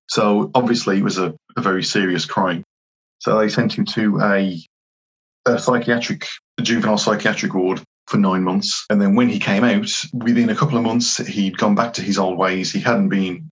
So 0.08 0.50
obviously 0.56 0.98
it 0.98 1.04
was 1.04 1.18
a, 1.18 1.36
a 1.56 1.62
very 1.62 1.84
serious 1.84 2.26
crime. 2.26 2.64
So 3.20 3.38
they 3.38 3.50
sent 3.50 3.78
him 3.78 3.86
to 3.86 4.20
a, 4.22 4.60
a 5.46 5.60
psychiatric, 5.60 6.26
a 6.58 6.62
juvenile 6.62 6.98
psychiatric 6.98 7.54
ward 7.54 7.82
for 8.08 8.18
nine 8.18 8.44
months. 8.44 8.86
And 8.90 9.02
then 9.02 9.16
when 9.16 9.30
he 9.30 9.40
came 9.40 9.64
out, 9.64 9.92
within 10.14 10.50
a 10.50 10.56
couple 10.56 10.78
of 10.78 10.84
months, 10.84 11.18
he'd 11.28 11.58
gone 11.58 11.76
back 11.76 11.94
to 11.94 12.02
his 12.02 12.18
old 12.18 12.38
ways. 12.38 12.72
He 12.72 12.80
hadn't 12.80 13.10
been, 13.10 13.50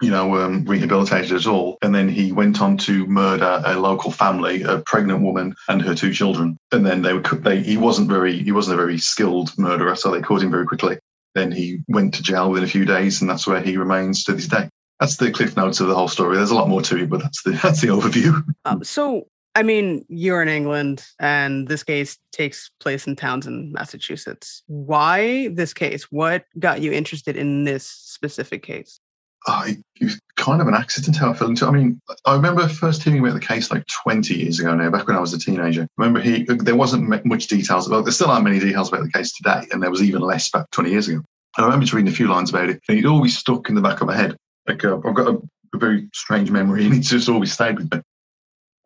you 0.00 0.10
know, 0.10 0.36
um, 0.36 0.64
rehabilitated 0.64 1.32
at 1.32 1.46
all. 1.46 1.76
And 1.82 1.94
then 1.94 2.08
he 2.08 2.32
went 2.32 2.62
on 2.62 2.78
to 2.78 3.06
murder 3.06 3.62
a 3.64 3.78
local 3.78 4.10
family, 4.10 4.62
a 4.62 4.78
pregnant 4.78 5.22
woman 5.22 5.54
and 5.68 5.82
her 5.82 5.94
two 5.94 6.12
children. 6.12 6.56
And 6.72 6.86
then 6.86 7.02
they 7.02 7.12
were, 7.12 7.20
they, 7.20 7.60
he 7.60 7.76
wasn't 7.76 8.08
very, 8.08 8.42
he 8.42 8.52
wasn't 8.52 8.74
a 8.74 8.82
very 8.82 8.98
skilled 8.98 9.56
murderer, 9.58 9.96
so 9.96 10.10
they 10.10 10.22
caught 10.22 10.42
him 10.42 10.50
very 10.50 10.66
quickly. 10.66 10.98
Then 11.34 11.50
he 11.50 11.80
went 11.88 12.14
to 12.14 12.22
jail 12.22 12.50
within 12.50 12.64
a 12.64 12.70
few 12.70 12.84
days, 12.84 13.20
and 13.20 13.28
that's 13.28 13.46
where 13.46 13.60
he 13.60 13.76
remains 13.76 14.24
to 14.24 14.32
this 14.32 14.48
day. 14.48 14.68
That's 15.00 15.16
the 15.16 15.30
cliff 15.30 15.56
notes 15.56 15.80
of 15.80 15.88
the 15.88 15.94
whole 15.94 16.08
story. 16.08 16.36
There's 16.36 16.52
a 16.52 16.54
lot 16.54 16.68
more 16.68 16.82
to 16.82 16.96
it, 16.96 17.10
but 17.10 17.20
that's 17.20 17.42
the 17.42 17.50
that's 17.62 17.80
the 17.80 17.88
overview. 17.88 18.42
Um, 18.64 18.84
so, 18.84 19.26
I 19.54 19.62
mean, 19.62 20.04
you're 20.08 20.42
in 20.42 20.48
England, 20.48 21.04
and 21.18 21.66
this 21.68 21.82
case 21.82 22.18
takes 22.32 22.70
place 22.80 23.06
in 23.06 23.16
Townsend, 23.16 23.72
Massachusetts. 23.72 24.62
Why 24.66 25.48
this 25.48 25.74
case? 25.74 26.04
What 26.10 26.44
got 26.58 26.80
you 26.80 26.92
interested 26.92 27.36
in 27.36 27.64
this 27.64 27.86
specific 27.86 28.62
case? 28.62 29.00
Oh, 29.46 29.64
it, 29.66 29.78
was 30.00 30.18
kind 30.36 30.62
of 30.62 30.68
an 30.68 30.74
accident 30.74 31.16
how 31.16 31.30
I 31.30 31.34
fell 31.34 31.48
into. 31.48 31.66
it. 31.66 31.68
I 31.68 31.72
mean, 31.72 32.00
I 32.24 32.34
remember 32.34 32.66
first 32.66 33.02
hearing 33.02 33.20
about 33.20 33.34
the 33.34 33.46
case 33.46 33.70
like 33.70 33.84
20 34.04 34.34
years 34.34 34.58
ago 34.58 34.74
now, 34.74 34.90
back 34.90 35.06
when 35.06 35.16
I 35.16 35.20
was 35.20 35.34
a 35.34 35.38
teenager. 35.38 35.82
I 35.82 35.86
remember 36.02 36.20
he 36.20 36.44
there 36.44 36.76
wasn't 36.76 37.24
much 37.26 37.46
details. 37.46 37.86
about. 37.86 38.04
there 38.04 38.12
still 38.12 38.30
aren't 38.30 38.44
many 38.44 38.58
details 38.58 38.88
about 38.88 39.02
the 39.02 39.12
case 39.12 39.32
today, 39.32 39.66
and 39.70 39.82
there 39.82 39.90
was 39.90 40.02
even 40.02 40.22
less 40.22 40.50
back 40.50 40.70
20 40.70 40.90
years 40.90 41.08
ago. 41.08 41.22
And 41.56 41.64
I 41.64 41.68
remember 41.68 41.86
reading 41.94 42.12
a 42.12 42.16
few 42.16 42.28
lines 42.28 42.50
about 42.50 42.70
it, 42.70 42.80
and 42.88 42.98
it 42.98 43.06
always 43.06 43.36
stuck 43.36 43.68
in 43.68 43.74
the 43.74 43.82
back 43.82 44.00
of 44.00 44.06
my 44.06 44.16
head. 44.16 44.36
Like 44.66 44.84
uh, 44.84 44.96
I've 44.96 45.14
got 45.14 45.28
a, 45.28 45.42
a, 45.74 45.78
very 45.78 46.08
strange 46.14 46.50
memory, 46.50 46.84
and 46.86 46.94
it's 46.94 47.10
just 47.10 47.28
always 47.28 47.52
stayed 47.52 47.76
with 47.76 47.92
me. 47.92 48.00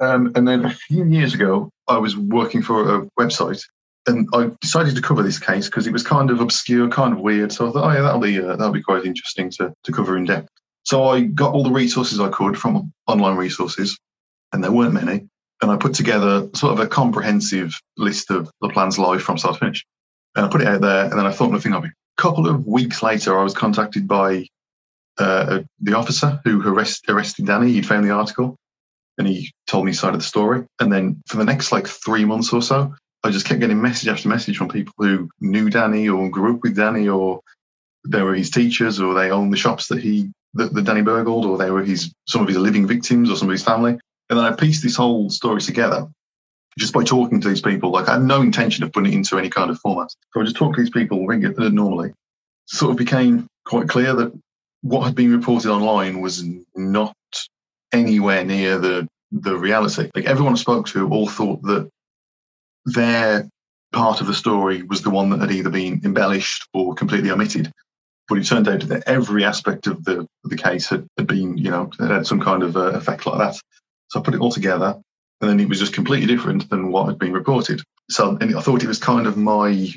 Um, 0.01 0.33
and 0.35 0.47
then 0.47 0.65
a 0.65 0.71
few 0.71 1.05
years 1.05 1.35
ago, 1.35 1.71
I 1.89 1.99
was 1.99 2.17
working 2.17 2.63
for 2.63 2.97
a 2.97 3.07
website, 3.19 3.63
and 4.09 4.29
I 4.33 4.51
decided 4.61 4.97
to 4.97 5.03
cover 5.03 5.23
this 5.23 5.39
case 5.39 5.67
because 5.67 5.87
it 5.87 5.93
was 5.93 6.03
kind 6.03 6.31
of 6.31 6.41
obscure, 6.41 6.89
kind 6.89 7.13
of 7.13 7.21
weird. 7.21 7.53
So 7.53 7.69
I 7.69 7.73
thought, 7.73 7.85
oh 7.85 7.93
yeah, 7.93 8.03
that'll 8.03 8.21
be 8.21 8.39
uh, 8.39 8.57
that'll 8.57 8.73
be 8.73 8.83
quite 8.83 9.05
interesting 9.05 9.51
to 9.53 9.73
to 9.85 9.93
cover 9.93 10.17
in 10.17 10.25
depth. 10.25 10.49
So 10.85 11.05
I 11.05 11.21
got 11.21 11.53
all 11.53 11.63
the 11.63 11.71
resources 11.71 12.19
I 12.19 12.31
could 12.31 12.59
from 12.59 12.93
online 13.07 13.37
resources, 13.37 13.99
and 14.53 14.65
there 14.65 14.73
weren't 14.73 14.95
many. 14.95 15.29
And 15.61 15.71
I 15.71 15.77
put 15.77 15.95
together 15.95 16.49
sort 16.55 16.73
of 16.73 16.81
a 16.81 16.87
comprehensive 16.87 17.75
list 17.97 18.31
of 18.31 18.51
LaPlante's 18.63 18.99
life 18.99 19.23
from 19.23 19.39
start 19.39 19.55
to 19.55 19.61
finish. 19.61 19.85
And 20.37 20.47
I 20.47 20.49
put 20.49 20.61
it 20.61 20.69
out 20.69 20.81
there, 20.81 21.05
and 21.05 21.19
then 21.19 21.27
I 21.27 21.33
thought 21.33 21.53
nothing 21.53 21.75
of 21.75 21.85
it. 21.85 21.91
A 22.19 22.23
couple 22.23 22.49
of 22.49 22.67
weeks 22.67 23.03
later, 23.03 23.39
I 23.39 23.43
was 23.43 23.55
contacted 23.55 24.07
by 24.07 24.47
uh, 25.19 25.61
the 25.81 25.97
officer 25.97 26.41
who 26.45 26.63
arrest, 26.63 27.05
arrested 27.09 27.47
Danny. 27.47 27.73
He'd 27.73 27.87
found 27.87 28.07
the 28.07 28.13
article, 28.13 28.57
and 29.19 29.27
he 29.27 29.53
told 29.67 29.85
me 29.85 29.93
side 29.93 30.15
of 30.15 30.21
the 30.21 30.27
story. 30.27 30.65
And 30.81 30.93
then 30.93 31.21
for 31.27 31.39
the 31.39 31.45
next 31.45 31.73
like 31.73 31.89
three 31.89 32.25
months 32.25 32.53
or 32.53 32.63
so, 32.63 32.95
I 33.29 33.31
just 33.31 33.45
kept 33.45 33.61
getting 33.61 33.83
message 33.83 34.09
after 34.09 34.27
message 34.27 34.57
from 34.57 34.71
people 34.71 34.95
who 34.97 35.29
knew 35.39 35.69
Danny 35.69 36.09
or 36.09 36.31
grew 36.31 36.55
up 36.55 36.63
with 36.63 36.77
Danny 36.77 37.09
or 37.09 37.43
they 38.07 38.23
were 38.23 38.35
his 38.35 38.49
teachers 38.49 39.03
or 39.03 39.13
they 39.13 39.31
owned 39.31 39.53
the 39.53 39.59
shops 39.59 39.89
that 39.89 40.01
he 40.01 40.31
that, 40.55 40.73
that 40.73 40.85
Danny 40.87 41.03
burgled 41.03 41.45
or 41.45 41.59
they 41.59 41.71
were 41.71 41.85
his 41.85 42.11
some 42.27 42.41
of 42.41 42.49
his 42.49 42.57
living 42.57 42.87
victims 42.87 43.31
or 43.31 43.37
some 43.37 43.49
of 43.49 43.53
his 43.53 43.63
family. 43.63 43.99
And 44.31 44.39
then 44.39 44.47
I 44.47 44.53
pieced 44.53 44.83
this 44.83 44.97
whole 44.97 45.29
story 45.29 45.61
together 45.61 46.07
just 46.79 46.95
by 46.95 47.05
talking 47.05 47.39
to 47.43 47.49
these 47.51 47.61
people. 47.61 47.91
Like 47.91 48.09
I 48.09 48.15
had 48.15 48.23
no 48.23 48.41
intention 48.41 48.83
of 48.83 48.93
putting 48.95 49.13
it 49.13 49.17
into 49.17 49.37
any 49.37 49.51
kind 49.51 49.71
of 49.71 49.79
format. 49.81 50.11
So 50.33 50.41
I 50.41 50.45
just 50.45 50.57
talked 50.57 50.77
to 50.77 50.83
these 50.83 50.91
people 50.91 51.27
regularly, 51.27 51.71
normally. 51.71 52.13
Sort 52.65 52.93
of 52.93 52.97
became 52.97 53.47
quite 53.67 53.91
clear 53.91 54.15
that 54.15 54.33
what 54.81 55.03
had 55.03 55.15
been 55.15 55.33
reported 55.33 55.71
online 55.71 56.23
was 56.23 56.43
not 56.75 57.15
anywhere 57.93 58.43
near 58.43 58.79
the 58.79 59.07
the 59.33 59.55
reality. 59.55 60.11
Like 60.15 60.25
everyone 60.25 60.55
I 60.55 60.57
spoke 60.57 60.87
to 60.89 61.11
all 61.11 61.29
thought 61.29 61.61
that 61.65 61.91
their 62.93 63.49
part 63.93 64.21
of 64.21 64.27
the 64.27 64.35
story 64.35 64.83
was 64.83 65.03
the 65.03 65.11
one 65.11 65.31
that 65.31 65.41
had 65.41 65.51
either 65.51 65.71
been 65.71 66.01
embellished 66.05 66.69
or 66.75 66.95
completely 66.95 67.31
omitted. 67.31 67.73
But 68.29 68.39
it 68.39 68.45
turned 68.45 68.69
out 68.69 68.83
that 68.89 69.05
every 69.07 69.45
aspect 69.45 69.87
of 69.87 70.05
the 70.05 70.21
of 70.21 70.51
the 70.51 70.57
case 70.57 70.89
had, 70.89 71.07
had 71.17 71.27
been, 71.27 71.57
you 71.57 71.71
know, 71.71 71.91
had 71.99 72.27
some 72.27 72.41
kind 72.41 72.63
of 72.63 72.77
uh, 72.77 72.93
effect 72.93 73.27
like 73.27 73.39
that. 73.39 73.59
So 74.09 74.21
I 74.21 74.23
put 74.23 74.35
it 74.35 74.41
all 74.41 74.53
together, 74.53 75.01
and 75.41 75.51
then 75.51 75.61
it 75.61 75.69
was 75.69 75.79
just 75.79 75.95
completely 75.95 76.27
different 76.27 76.69
than 76.69 76.93
what 76.93 77.07
had 77.07 77.19
been 77.19 77.33
reported. 77.33 77.81
So 78.11 78.37
and 78.41 78.55
I 78.55 78.61
thought 78.61 78.83
it 78.83 78.89
was 78.89 78.99
kind 78.99 79.27
of 79.27 79.39
my 79.39 79.89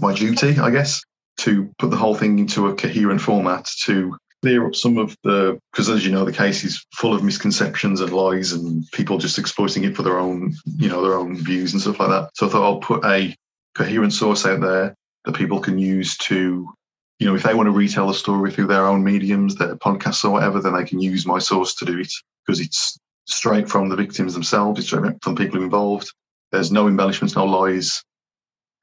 my 0.00 0.14
duty, 0.14 0.58
I 0.58 0.70
guess, 0.70 1.02
to 1.38 1.70
put 1.78 1.90
the 1.90 1.96
whole 1.96 2.16
thing 2.16 2.38
into 2.40 2.66
a 2.66 2.74
coherent 2.74 3.20
format 3.20 3.68
to 3.84 4.16
clear 4.42 4.66
up 4.66 4.74
some 4.74 4.98
of 4.98 5.16
the 5.24 5.58
because 5.72 5.88
as 5.88 6.04
you 6.04 6.12
know 6.12 6.24
the 6.24 6.32
case 6.32 6.64
is 6.64 6.84
full 6.94 7.14
of 7.14 7.24
misconceptions 7.24 8.00
and 8.00 8.12
lies 8.12 8.52
and 8.52 8.88
people 8.92 9.18
just 9.18 9.38
exploiting 9.38 9.84
it 9.84 9.96
for 9.96 10.02
their 10.02 10.18
own 10.18 10.54
you 10.76 10.88
know 10.88 11.02
their 11.02 11.14
own 11.14 11.36
views 11.36 11.72
and 11.72 11.82
stuff 11.82 11.98
like 12.00 12.08
that. 12.08 12.30
So 12.34 12.46
i 12.46 12.50
thought 12.50 12.64
i'll 12.64 12.80
put 12.80 13.04
a 13.04 13.34
coherent 13.74 14.12
source 14.12 14.46
out 14.46 14.60
there 14.60 14.94
that 15.24 15.34
people 15.34 15.60
can 15.60 15.78
use 15.78 16.16
to 16.18 16.68
you 17.18 17.26
know 17.26 17.34
if 17.34 17.42
they 17.42 17.54
want 17.54 17.66
to 17.66 17.72
retell 17.72 18.06
the 18.06 18.14
story 18.14 18.52
through 18.52 18.68
their 18.68 18.86
own 18.86 19.02
mediums 19.02 19.56
their 19.56 19.76
podcasts 19.76 20.24
or 20.24 20.30
whatever 20.30 20.60
then 20.60 20.74
they 20.74 20.84
can 20.84 21.00
use 21.00 21.26
my 21.26 21.38
source 21.38 21.74
to 21.74 21.84
do 21.84 21.98
it 21.98 22.12
because 22.46 22.60
it's 22.60 22.98
straight 23.26 23.68
from 23.68 23.88
the 23.88 23.96
victims 23.96 24.34
themselves 24.34 24.78
it's 24.78 24.88
straight 24.88 25.14
from 25.22 25.36
people 25.36 25.62
involved. 25.62 26.12
There's 26.50 26.72
no 26.72 26.88
embellishments 26.88 27.36
no 27.36 27.44
lies 27.44 28.02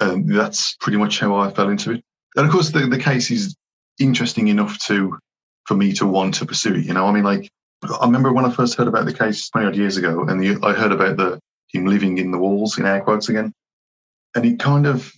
and 0.02 0.30
that's 0.30 0.76
pretty 0.82 0.98
much 0.98 1.20
how 1.20 1.36
i 1.38 1.50
fell 1.50 1.70
into 1.70 1.92
it. 1.92 2.04
And 2.36 2.46
of 2.46 2.52
course 2.52 2.70
the, 2.72 2.82
the 2.82 3.00
case 3.00 3.32
is 3.32 3.56
interesting 4.00 4.50
enough 4.50 4.78
to 4.88 5.18
for 5.66 5.76
me 5.76 5.94
to 5.94 6.06
want 6.06 6.36
to 6.36 6.46
pursue 6.46 6.76
it. 6.76 6.86
You 6.86 6.94
know, 6.94 7.06
I 7.06 7.12
mean, 7.12 7.24
like 7.24 7.50
I 7.84 8.06
remember 8.06 8.32
when 8.32 8.46
I 8.46 8.52
first 8.52 8.78
heard 8.78 8.88
about 8.88 9.06
the 9.06 9.14
case 9.14 9.50
twenty 9.50 9.68
odd 9.68 9.76
years 9.76 9.98
ago, 9.98 10.24
and 10.24 10.42
the, 10.42 10.58
I 10.66 10.74
heard 10.74 10.92
about 10.92 11.18
the 11.18 11.40
him 11.70 11.86
living 11.86 12.18
in 12.18 12.32
the 12.32 12.38
walls 12.38 12.78
in 12.78 12.86
air 12.86 13.02
quotes 13.02 13.30
again, 13.30 13.54
and 14.36 14.46
it 14.46 14.60
kind 14.60 14.88
of 14.88 15.12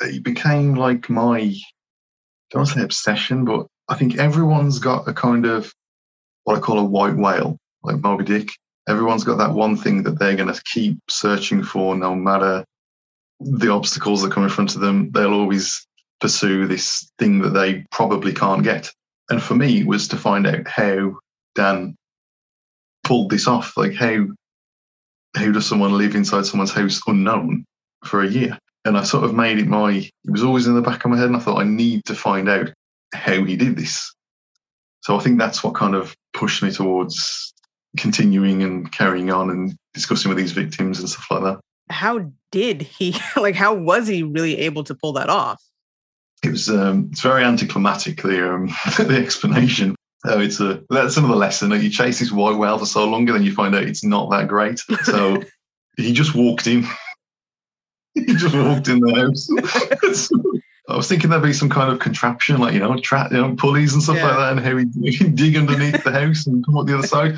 it 0.00 0.22
became 0.22 0.74
like 0.74 1.10
my 1.10 1.38
I 1.38 1.54
don't 2.50 2.60
want 2.60 2.68
to 2.68 2.74
say 2.74 2.82
obsession, 2.82 3.44
but 3.44 3.66
I 3.88 3.94
think 3.94 4.18
everyone's 4.18 4.78
got 4.78 5.08
a 5.08 5.12
kind 5.12 5.44
of 5.44 5.72
what 6.44 6.56
I 6.56 6.60
call 6.60 6.78
a 6.78 6.84
white 6.84 7.16
whale, 7.16 7.58
like 7.82 7.98
Moby 7.98 8.24
Dick. 8.24 8.48
Everyone's 8.88 9.24
got 9.24 9.36
that 9.36 9.52
one 9.52 9.76
thing 9.76 10.02
that 10.04 10.18
they're 10.18 10.36
going 10.36 10.52
to 10.52 10.62
keep 10.72 10.98
searching 11.10 11.62
for, 11.62 11.94
no 11.94 12.14
matter 12.14 12.64
the 13.40 13.70
obstacles 13.70 14.22
that 14.22 14.32
come 14.32 14.44
in 14.44 14.48
front 14.48 14.74
of 14.74 14.80
them. 14.80 15.10
They'll 15.10 15.34
always 15.34 15.86
pursue 16.20 16.66
this 16.66 17.12
thing 17.18 17.40
that 17.40 17.50
they 17.50 17.84
probably 17.90 18.32
can't 18.32 18.64
get 18.64 18.90
and 19.30 19.42
for 19.42 19.54
me 19.54 19.84
was 19.84 20.08
to 20.08 20.16
find 20.16 20.46
out 20.46 20.66
how 20.66 21.18
Dan 21.54 21.96
pulled 23.04 23.30
this 23.30 23.46
off. 23.46 23.76
Like 23.76 23.94
how 23.94 24.26
how 25.36 25.52
does 25.52 25.66
someone 25.66 25.96
live 25.96 26.14
inside 26.14 26.46
someone's 26.46 26.72
house 26.72 27.00
unknown 27.06 27.64
for 28.04 28.22
a 28.22 28.28
year? 28.28 28.58
And 28.84 28.96
I 28.96 29.02
sort 29.04 29.24
of 29.24 29.34
made 29.34 29.58
it 29.58 29.66
my 29.66 29.92
it 29.92 30.30
was 30.30 30.42
always 30.42 30.66
in 30.66 30.74
the 30.74 30.82
back 30.82 31.04
of 31.04 31.10
my 31.10 31.16
head 31.16 31.26
and 31.26 31.36
I 31.36 31.40
thought 31.40 31.60
I 31.60 31.64
need 31.64 32.04
to 32.06 32.14
find 32.14 32.48
out 32.48 32.70
how 33.14 33.44
he 33.44 33.56
did 33.56 33.76
this. 33.76 34.12
So 35.02 35.16
I 35.16 35.20
think 35.20 35.38
that's 35.38 35.62
what 35.62 35.74
kind 35.74 35.94
of 35.94 36.14
pushed 36.32 36.62
me 36.62 36.70
towards 36.70 37.52
continuing 37.96 38.62
and 38.62 38.90
carrying 38.92 39.30
on 39.30 39.50
and 39.50 39.74
discussing 39.94 40.28
with 40.28 40.38
these 40.38 40.52
victims 40.52 41.00
and 41.00 41.08
stuff 41.08 41.26
like 41.30 41.42
that. 41.42 41.60
how 41.90 42.30
did 42.50 42.82
he 42.82 43.16
like 43.36 43.54
how 43.54 43.74
was 43.74 44.06
he 44.06 44.22
really 44.22 44.58
able 44.58 44.84
to 44.84 44.94
pull 44.94 45.12
that 45.14 45.30
off? 45.30 45.62
It 46.44 46.50
was 46.50 46.68
um, 46.68 47.08
it's 47.10 47.20
very 47.20 47.42
anticlimactic 47.44 48.22
the 48.22 48.52
um, 48.54 48.66
the 48.98 49.20
explanation. 49.22 49.94
Oh, 50.24 50.40
it's 50.40 50.60
a 50.60 50.82
that's 50.90 51.16
another 51.16 51.34
lesson 51.36 51.70
that 51.70 51.82
you 51.82 51.90
chase 51.90 52.18
this 52.18 52.32
white 52.32 52.56
whale 52.58 52.78
for 52.78 52.86
so 52.86 53.04
long 53.08 53.28
and 53.28 53.36
then 53.36 53.44
you 53.44 53.52
find 53.54 53.74
out 53.74 53.84
it's 53.84 54.04
not 54.04 54.30
that 54.30 54.48
great. 54.48 54.80
So 55.04 55.42
he 55.96 56.12
just 56.12 56.34
walked 56.34 56.66
in. 56.66 56.84
he 58.14 58.34
just 58.34 58.54
walked 58.54 58.88
in 58.88 59.00
the 59.00 59.14
house. 59.14 59.48
I 60.88 60.96
was 60.96 61.06
thinking 61.06 61.28
there'd 61.30 61.42
be 61.42 61.52
some 61.52 61.68
kind 61.68 61.92
of 61.92 61.98
contraption, 61.98 62.58
like 62.58 62.72
you 62.72 62.80
know, 62.80 62.98
tra- 63.00 63.28
you 63.30 63.36
know 63.36 63.54
pulleys 63.56 63.92
and 63.94 64.02
stuff 64.02 64.16
Yeah. 64.16 64.28
like 64.28 64.36
that, 64.36 64.52
and 64.52 64.60
how 64.60 64.76
he 64.76 65.10
he'd 65.10 65.36
dig 65.36 65.56
underneath 65.56 66.02
the 66.02 66.12
house 66.12 66.46
and 66.46 66.64
come 66.64 66.78
up 66.78 66.86
the 66.86 66.96
other 66.98 67.06
side. 67.06 67.32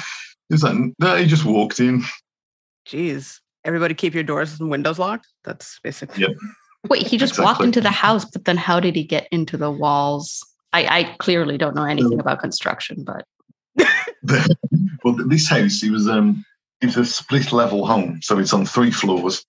He 0.49 0.55
was 0.55 0.63
like, 0.63 0.77
no, 0.99 1.17
he 1.17 1.27
just 1.27 1.45
walked 1.45 1.81
in. 1.81 2.03
Jeez. 2.89 3.41
Everybody 3.65 3.95
keep 3.95 4.15
your 4.15 4.23
doors 4.23 4.59
and 4.59 4.71
windows 4.71 4.99
locked. 4.99 5.29
That's 5.45 5.79
basically 5.83 6.23
Yeah. 6.23 6.29
Wait, 6.89 7.07
he 7.07 7.19
just 7.19 7.39
walked 7.39 7.63
into 7.63 7.81
the 7.81 7.91
house, 7.91 8.25
but 8.25 8.45
then 8.45 8.57
how 8.57 8.81
did 8.81 8.97
he 8.97 9.05
get 9.05 9.29
into 9.31 9.57
the 9.57 9.71
walls? 9.71 10.45
I, 10.73 10.87
I 10.87 11.17
clearly 11.19 11.59
don't 11.59 11.75
know 11.75 11.85
anything 11.85 12.21
about 12.21 12.41
construction, 12.41 13.05
but 13.05 13.27
well, 15.05 15.15
this 15.27 15.49
house, 15.49 15.83
it 15.83 15.91
was 15.91 16.09
um, 16.09 16.45
it 16.81 16.87
was 16.87 16.97
a 16.97 17.05
split 17.05 17.53
level 17.53 17.87
home, 17.87 18.21
so 18.23 18.39
it's 18.39 18.53
on 18.53 18.65
three 18.65 18.91
floors. 18.91 19.45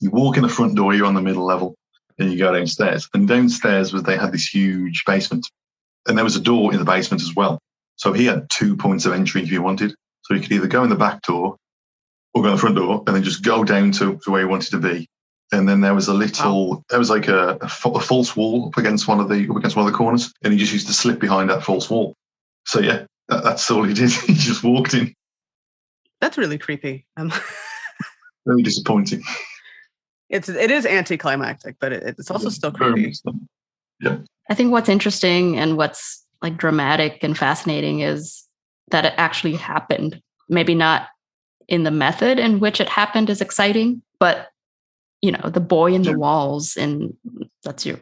You 0.00 0.10
walk 0.10 0.36
in 0.36 0.42
the 0.42 0.48
front 0.48 0.74
door, 0.74 0.92
you're 0.94 1.06
on 1.06 1.14
the 1.14 1.22
middle 1.22 1.46
level, 1.46 1.76
and 2.18 2.30
you 2.30 2.38
go 2.38 2.52
downstairs. 2.52 3.08
And 3.14 3.26
downstairs 3.26 3.92
was 3.92 4.02
they 4.02 4.16
had 4.16 4.32
this 4.32 4.46
huge 4.46 5.04
basement, 5.06 5.46
and 6.06 6.16
there 6.16 6.24
was 6.24 6.36
a 6.36 6.40
door 6.40 6.72
in 6.72 6.78
the 6.78 6.84
basement 6.84 7.22
as 7.22 7.34
well. 7.34 7.58
So 7.96 8.12
he 8.12 8.26
had 8.26 8.48
two 8.50 8.76
points 8.76 9.06
of 9.06 9.12
entry 9.12 9.42
if 9.42 9.48
he 9.48 9.58
wanted. 9.58 9.94
So 10.22 10.34
he 10.34 10.40
could 10.40 10.52
either 10.52 10.66
go 10.66 10.82
in 10.82 10.90
the 10.90 10.96
back 10.96 11.22
door 11.22 11.56
or 12.34 12.42
go 12.42 12.48
in 12.48 12.54
the 12.54 12.60
front 12.60 12.76
door, 12.76 13.02
and 13.06 13.16
then 13.16 13.22
just 13.22 13.42
go 13.42 13.64
down 13.64 13.92
to, 13.92 14.18
to 14.24 14.30
where 14.30 14.42
he 14.42 14.46
wanted 14.46 14.70
to 14.72 14.78
be. 14.78 15.08
And 15.52 15.68
then 15.68 15.80
there 15.80 15.94
was 15.94 16.08
a 16.08 16.14
little, 16.14 16.84
there 16.90 16.98
was 16.98 17.10
like 17.10 17.28
a, 17.28 17.56
a, 17.60 17.68
false 17.68 18.34
wall 18.34 18.66
up 18.66 18.76
against 18.76 19.06
one 19.06 19.20
of 19.20 19.28
the 19.28 19.48
up 19.48 19.56
against 19.56 19.76
one 19.76 19.86
of 19.86 19.92
the 19.92 19.96
corners, 19.96 20.32
and 20.42 20.52
he 20.52 20.58
just 20.58 20.72
used 20.72 20.88
to 20.88 20.92
slip 20.92 21.20
behind 21.20 21.50
that 21.50 21.62
false 21.62 21.88
wall. 21.88 22.14
So 22.66 22.80
yeah, 22.80 23.04
that, 23.28 23.44
that's 23.44 23.70
all 23.70 23.84
he 23.84 23.94
did. 23.94 24.10
he 24.26 24.34
just 24.34 24.64
walked 24.64 24.94
in. 24.94 25.14
that's 26.20 26.36
really 26.36 26.58
creepy. 26.58 27.06
Um, 27.16 27.32
Very 28.46 28.62
disappointing. 28.62 29.22
it's 30.28 30.48
it 30.48 30.70
is 30.70 30.84
anticlimactic, 30.84 31.76
but 31.80 31.92
it, 31.92 32.02
it's 32.18 32.30
also 32.30 32.48
still 32.48 32.72
creepy. 32.72 33.06
much 33.06 33.16
so. 34.02 34.24
I 34.50 34.54
think 34.54 34.72
what's 34.72 34.88
interesting 34.88 35.56
and 35.56 35.76
what's 35.76 36.24
like 36.42 36.56
dramatic 36.56 37.22
and 37.22 37.36
fascinating 37.36 38.00
is 38.00 38.44
that 38.90 39.04
it 39.04 39.14
actually 39.16 39.54
happened. 39.54 40.20
Maybe 40.48 40.74
not 40.74 41.08
in 41.68 41.82
the 41.82 41.90
method 41.90 42.38
in 42.38 42.60
which 42.60 42.80
it 42.80 42.88
happened 42.88 43.30
is 43.30 43.40
exciting, 43.40 44.02
but 44.20 44.48
you 45.22 45.32
know, 45.32 45.48
the 45.50 45.60
boy 45.60 45.92
in 45.94 46.02
the 46.02 46.18
walls 46.18 46.76
and 46.76 47.14
that's 47.62 47.86
you. 47.86 48.00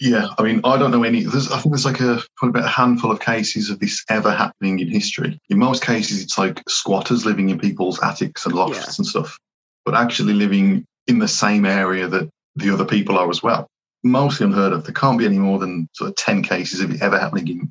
Yeah, 0.00 0.26
I 0.36 0.42
mean, 0.42 0.60
I 0.64 0.76
don't 0.78 0.90
know 0.90 1.04
any. 1.04 1.22
There's, 1.22 1.52
I 1.52 1.60
think 1.60 1.72
there's 1.72 1.84
like 1.84 2.00
a 2.00 2.20
probably 2.36 2.58
about 2.60 2.64
a 2.68 2.72
handful 2.72 3.12
of 3.12 3.20
cases 3.20 3.70
of 3.70 3.78
this 3.78 4.04
ever 4.08 4.32
happening 4.32 4.80
in 4.80 4.88
history. 4.88 5.38
In 5.48 5.58
most 5.58 5.84
cases, 5.84 6.20
it's 6.20 6.36
like 6.36 6.60
squatters 6.68 7.24
living 7.24 7.50
in 7.50 7.58
people's 7.60 8.02
attics 8.02 8.44
and 8.44 8.52
lofts 8.54 8.78
Yeah. 8.78 8.94
and 8.98 9.06
stuff, 9.06 9.38
but 9.84 9.94
actually 9.94 10.32
living 10.32 10.84
in 11.06 11.20
the 11.20 11.28
same 11.28 11.64
area 11.64 12.08
that 12.08 12.28
the 12.56 12.70
other 12.70 12.84
people 12.84 13.16
are 13.16 13.30
as 13.30 13.44
well. 13.44 13.68
Mostly 14.02 14.46
unheard 14.46 14.72
of. 14.72 14.82
There 14.84 14.92
can't 14.92 15.18
be 15.18 15.26
any 15.26 15.38
more 15.38 15.60
than 15.60 15.88
sort 15.92 16.10
of 16.10 16.16
ten 16.16 16.42
cases 16.42 16.80
of 16.80 16.90
it 16.90 17.00
ever 17.00 17.18
happening 17.18 17.46
in 17.48 17.70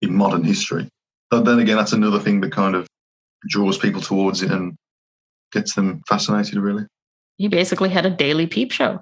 in 0.00 0.14
modern 0.14 0.44
history. 0.44 0.88
But 1.30 1.44
then 1.44 1.58
again, 1.58 1.76
that's 1.76 1.92
another 1.92 2.20
thing 2.20 2.40
that 2.42 2.52
kind 2.52 2.76
of 2.76 2.86
draws 3.48 3.78
people 3.78 4.00
towards 4.00 4.42
it 4.42 4.52
and 4.52 4.76
gets 5.50 5.74
them 5.74 6.02
fascinated. 6.06 6.54
Really. 6.58 6.86
He 7.36 7.48
basically 7.48 7.88
had 7.90 8.06
a 8.06 8.10
daily 8.10 8.46
peep 8.46 8.70
show. 8.72 9.00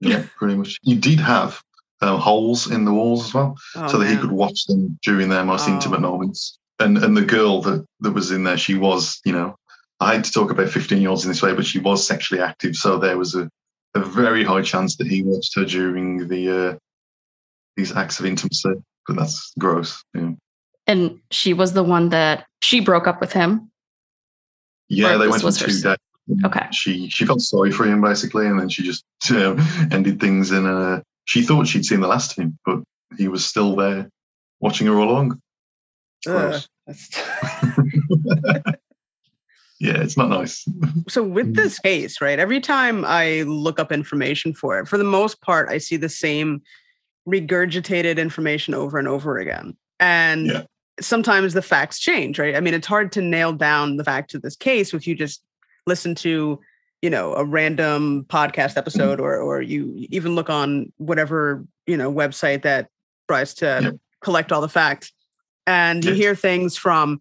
Yeah, 0.00 0.24
pretty 0.36 0.54
much. 0.56 0.78
You 0.82 0.96
did 0.96 1.18
have 1.20 1.60
um, 2.00 2.20
holes 2.20 2.70
in 2.70 2.84
the 2.84 2.92
walls 2.92 3.26
as 3.26 3.34
well, 3.34 3.56
Oh, 3.74 3.88
so 3.88 3.98
that 3.98 4.08
he 4.08 4.16
could 4.16 4.30
watch 4.30 4.66
them 4.66 4.98
during 5.02 5.28
their 5.28 5.44
most 5.44 5.68
intimate 5.68 5.98
Oh. 5.98 6.00
moments. 6.12 6.58
And 6.80 6.96
and 6.98 7.16
the 7.16 7.24
girl 7.24 7.60
that 7.62 7.84
that 8.00 8.12
was 8.12 8.30
in 8.30 8.44
there, 8.44 8.56
she 8.58 8.74
was, 8.76 9.20
you 9.24 9.32
know, 9.32 9.56
I 9.98 10.14
hate 10.14 10.24
to 10.24 10.32
talk 10.32 10.50
about 10.52 10.68
fifteen 10.68 11.00
year 11.00 11.10
olds 11.10 11.24
in 11.24 11.30
this 11.30 11.42
way, 11.42 11.52
but 11.54 11.66
she 11.66 11.80
was 11.80 12.06
sexually 12.06 12.40
active, 12.40 12.76
so 12.76 12.98
there 12.98 13.18
was 13.18 13.34
a, 13.34 13.48
a 13.94 14.00
very 14.00 14.44
high 14.44 14.62
chance 14.62 14.96
that 14.98 15.08
he 15.08 15.24
watched 15.24 15.56
her 15.56 15.64
during 15.64 16.28
the 16.28 16.50
uh, 16.68 16.76
these 17.76 17.96
acts 17.96 18.20
of 18.20 18.26
intimacy. 18.26 18.74
But 19.08 19.16
that's 19.16 19.52
gross. 19.58 20.04
Yeah, 20.14 20.32
And 20.86 21.18
she 21.32 21.52
was 21.54 21.72
the 21.72 21.82
one 21.82 22.10
that 22.10 22.46
she 22.60 22.80
broke 22.80 23.08
up 23.08 23.20
with 23.20 23.32
him. 23.32 23.70
yeah 24.88 25.14
Or 25.14 25.18
they 25.18 25.28
went 25.28 25.42
on 25.42 25.46
was 25.46 25.58
her 25.58 25.66
two 25.66 25.72
s- 25.72 25.82
days. 25.82 25.96
Okay. 26.44 26.66
She 26.72 27.08
she 27.08 27.24
felt 27.24 27.40
sorry 27.40 27.70
for 27.70 27.84
him 27.84 28.00
basically, 28.02 28.46
and 28.46 28.58
then 28.60 28.68
she 28.68 28.82
just 28.82 29.04
um, 29.30 29.58
ended 29.90 30.20
things 30.20 30.50
in 30.52 30.66
a. 30.66 31.02
She 31.24 31.42
thought 31.42 31.66
she'd 31.66 31.84
seen 31.84 32.00
the 32.00 32.08
last 32.08 32.32
of 32.32 32.44
him, 32.44 32.58
but 32.64 32.80
he 33.16 33.28
was 33.28 33.44
still 33.44 33.76
there, 33.76 34.08
watching 34.60 34.86
her 34.86 34.98
all 34.98 35.10
along. 35.10 35.40
Ugh, 36.26 36.32
Gross. 36.34 36.68
that's- 36.86 38.74
Yeah, 39.80 39.98
it's 40.02 40.16
not 40.16 40.28
nice. 40.28 40.66
so 41.08 41.22
with 41.22 41.54
this 41.54 41.78
case, 41.78 42.20
right? 42.20 42.40
Every 42.40 42.60
time 42.60 43.04
I 43.04 43.42
look 43.42 43.78
up 43.78 43.92
information 43.92 44.52
for 44.52 44.78
it, 44.80 44.88
for 44.88 44.98
the 44.98 45.04
most 45.04 45.40
part, 45.40 45.68
I 45.70 45.78
see 45.78 45.96
the 45.96 46.08
same 46.08 46.62
regurgitated 47.28 48.18
information 48.18 48.74
over 48.74 48.98
and 48.98 49.06
over 49.06 49.38
again. 49.38 49.76
And 50.00 50.46
Yeah. 50.48 50.62
sometimes 51.00 51.54
the 51.54 51.62
facts 51.62 52.00
change, 52.00 52.40
right? 52.40 52.56
I 52.56 52.60
mean, 52.60 52.74
it's 52.74 52.88
hard 52.88 53.12
to 53.12 53.22
nail 53.22 53.52
down 53.52 53.98
the 53.98 54.04
facts 54.04 54.34
of 54.34 54.42
this 54.42 54.56
case 54.56 54.92
if 54.92 55.06
you 55.06 55.14
just 55.14 55.42
listen 55.88 56.14
to, 56.16 56.60
you 57.02 57.10
know, 57.10 57.34
a 57.34 57.44
random 57.44 58.24
podcast 58.28 58.70
Mm-hmm. 58.74 58.78
episode 58.78 59.20
or 59.20 59.36
or 59.38 59.62
you 59.62 60.06
even 60.10 60.34
look 60.34 60.50
on 60.50 60.92
whatever, 60.98 61.64
you 61.86 61.96
know, 61.96 62.12
website 62.12 62.62
that 62.62 62.88
tries 63.28 63.54
to 63.54 63.98
collect 64.20 64.52
all 64.52 64.60
the 64.60 64.68
facts. 64.68 65.12
And 65.66 66.04
you 66.04 66.14
hear 66.14 66.34
things 66.34 66.76
from, 66.76 67.20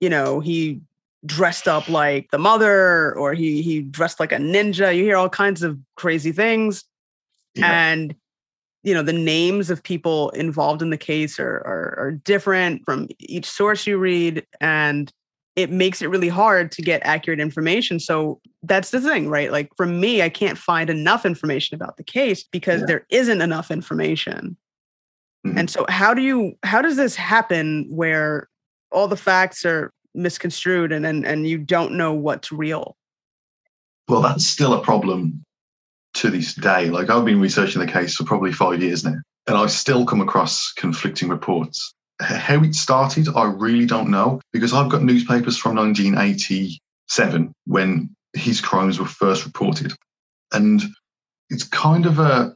you 0.00 0.08
know, 0.10 0.40
he 0.40 0.80
dressed 1.26 1.66
up 1.66 1.88
like 1.88 2.30
the 2.30 2.38
mother 2.38 3.16
or 3.18 3.34
he 3.34 3.62
he 3.62 3.82
dressed 3.82 4.20
like 4.20 4.32
a 4.32 4.36
ninja. 4.36 4.94
You 4.96 5.02
hear 5.04 5.16
all 5.16 5.28
kinds 5.28 5.62
of 5.62 5.78
crazy 5.96 6.32
things 6.32 6.84
Yeah. 7.54 7.72
and 7.72 8.14
you 8.84 8.94
know 8.94 9.02
the 9.02 9.12
names 9.12 9.68
of 9.70 9.82
people 9.82 10.30
involved 10.30 10.80
in 10.82 10.90
the 10.90 10.96
case 10.96 11.40
are, 11.40 11.58
are 11.66 11.94
are 11.98 12.12
different 12.24 12.82
from 12.84 13.08
each 13.18 13.46
source 13.46 13.86
you 13.88 13.98
read 13.98 14.46
and 14.60 15.12
it 15.58 15.70
makes 15.70 16.00
it 16.00 16.08
really 16.08 16.28
hard 16.28 16.70
to 16.70 16.82
get 16.82 17.00
accurate 17.04 17.40
information 17.40 17.98
so 17.98 18.40
that's 18.62 18.90
the 18.90 19.00
thing 19.00 19.28
right 19.28 19.50
like 19.50 19.68
for 19.76 19.86
me 19.86 20.22
i 20.22 20.28
can't 20.28 20.56
find 20.56 20.88
enough 20.88 21.26
information 21.26 21.74
about 21.74 21.96
the 21.96 22.04
case 22.04 22.44
because 22.44 22.80
Yeah. 22.80 22.86
there 22.86 23.06
isn't 23.10 23.42
enough 23.42 23.70
information 23.70 24.56
Mhm. 25.46 25.58
and 25.58 25.70
so 25.70 25.84
how 25.88 26.14
do 26.14 26.22
you 26.22 26.54
how 26.62 26.80
does 26.80 26.96
this 26.96 27.16
happen 27.16 27.86
where 27.90 28.48
all 28.92 29.08
the 29.08 29.16
facts 29.16 29.64
are 29.64 29.92
misconstrued 30.14 30.92
and 30.92 31.04
and, 31.04 31.26
and 31.26 31.46
you 31.48 31.58
don't 31.58 31.92
know 31.92 32.12
what's 32.12 32.50
real 32.52 32.96
Well, 34.08 34.22
that's 34.22 34.46
still 34.46 34.72
a 34.72 34.82
problem 34.82 35.44
to 36.14 36.30
this 36.30 36.54
day. 36.54 36.88
Like 36.88 37.10
I've 37.10 37.26
been 37.26 37.40
researching 37.40 37.80
the 37.84 37.92
case 37.92 38.14
for 38.14 38.24
probably 38.24 38.52
five 38.52 38.82
years 38.82 39.04
now, 39.04 39.18
and 39.46 39.56
I 39.56 39.66
still 39.66 40.06
come 40.06 40.22
across 40.22 40.72
conflicting 40.72 41.28
reports. 41.28 41.94
How 42.20 42.62
it 42.62 42.74
started, 42.74 43.28
I 43.28 43.44
really 43.44 43.86
don't 43.86 44.10
know 44.10 44.40
because 44.52 44.72
I've 44.72 44.90
got 44.90 45.02
newspapers 45.02 45.56
from 45.56 45.76
1987 45.76 47.52
when 47.66 48.10
his 48.32 48.60
crimes 48.60 48.98
were 48.98 49.06
first 49.06 49.44
reported, 49.44 49.92
and 50.52 50.82
it's 51.50 51.64
kind 51.64 52.06
of 52.06 52.18
a, 52.18 52.54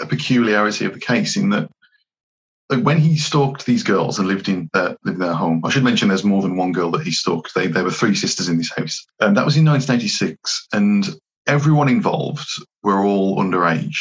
a 0.00 0.06
peculiarity 0.06 0.84
of 0.84 0.94
the 0.94 1.00
case 1.00 1.36
in 1.36 1.50
that. 1.50 1.68
Like 2.70 2.84
when 2.84 2.98
he 2.98 3.18
stalked 3.18 3.66
these 3.66 3.82
girls 3.82 4.18
and 4.18 4.28
lived 4.28 4.48
in 4.48 4.70
their, 4.72 4.96
lived 5.04 5.16
in 5.16 5.18
their 5.18 5.34
home, 5.34 5.62
I 5.62 5.68
should 5.68 5.84
mention 5.84 6.08
there's 6.08 6.24
more 6.24 6.40
than 6.40 6.56
one 6.56 6.72
girl 6.72 6.90
that 6.92 7.02
he 7.02 7.10
stalked. 7.10 7.54
They, 7.54 7.66
there 7.66 7.84
were 7.84 7.90
three 7.90 8.14
sisters 8.14 8.48
in 8.48 8.56
this 8.56 8.72
house. 8.74 9.04
And 9.20 9.36
that 9.36 9.44
was 9.44 9.58
in 9.58 9.66
1986. 9.66 10.68
And 10.72 11.10
everyone 11.46 11.90
involved 11.90 12.48
were 12.82 13.04
all 13.04 13.36
underage. 13.36 13.96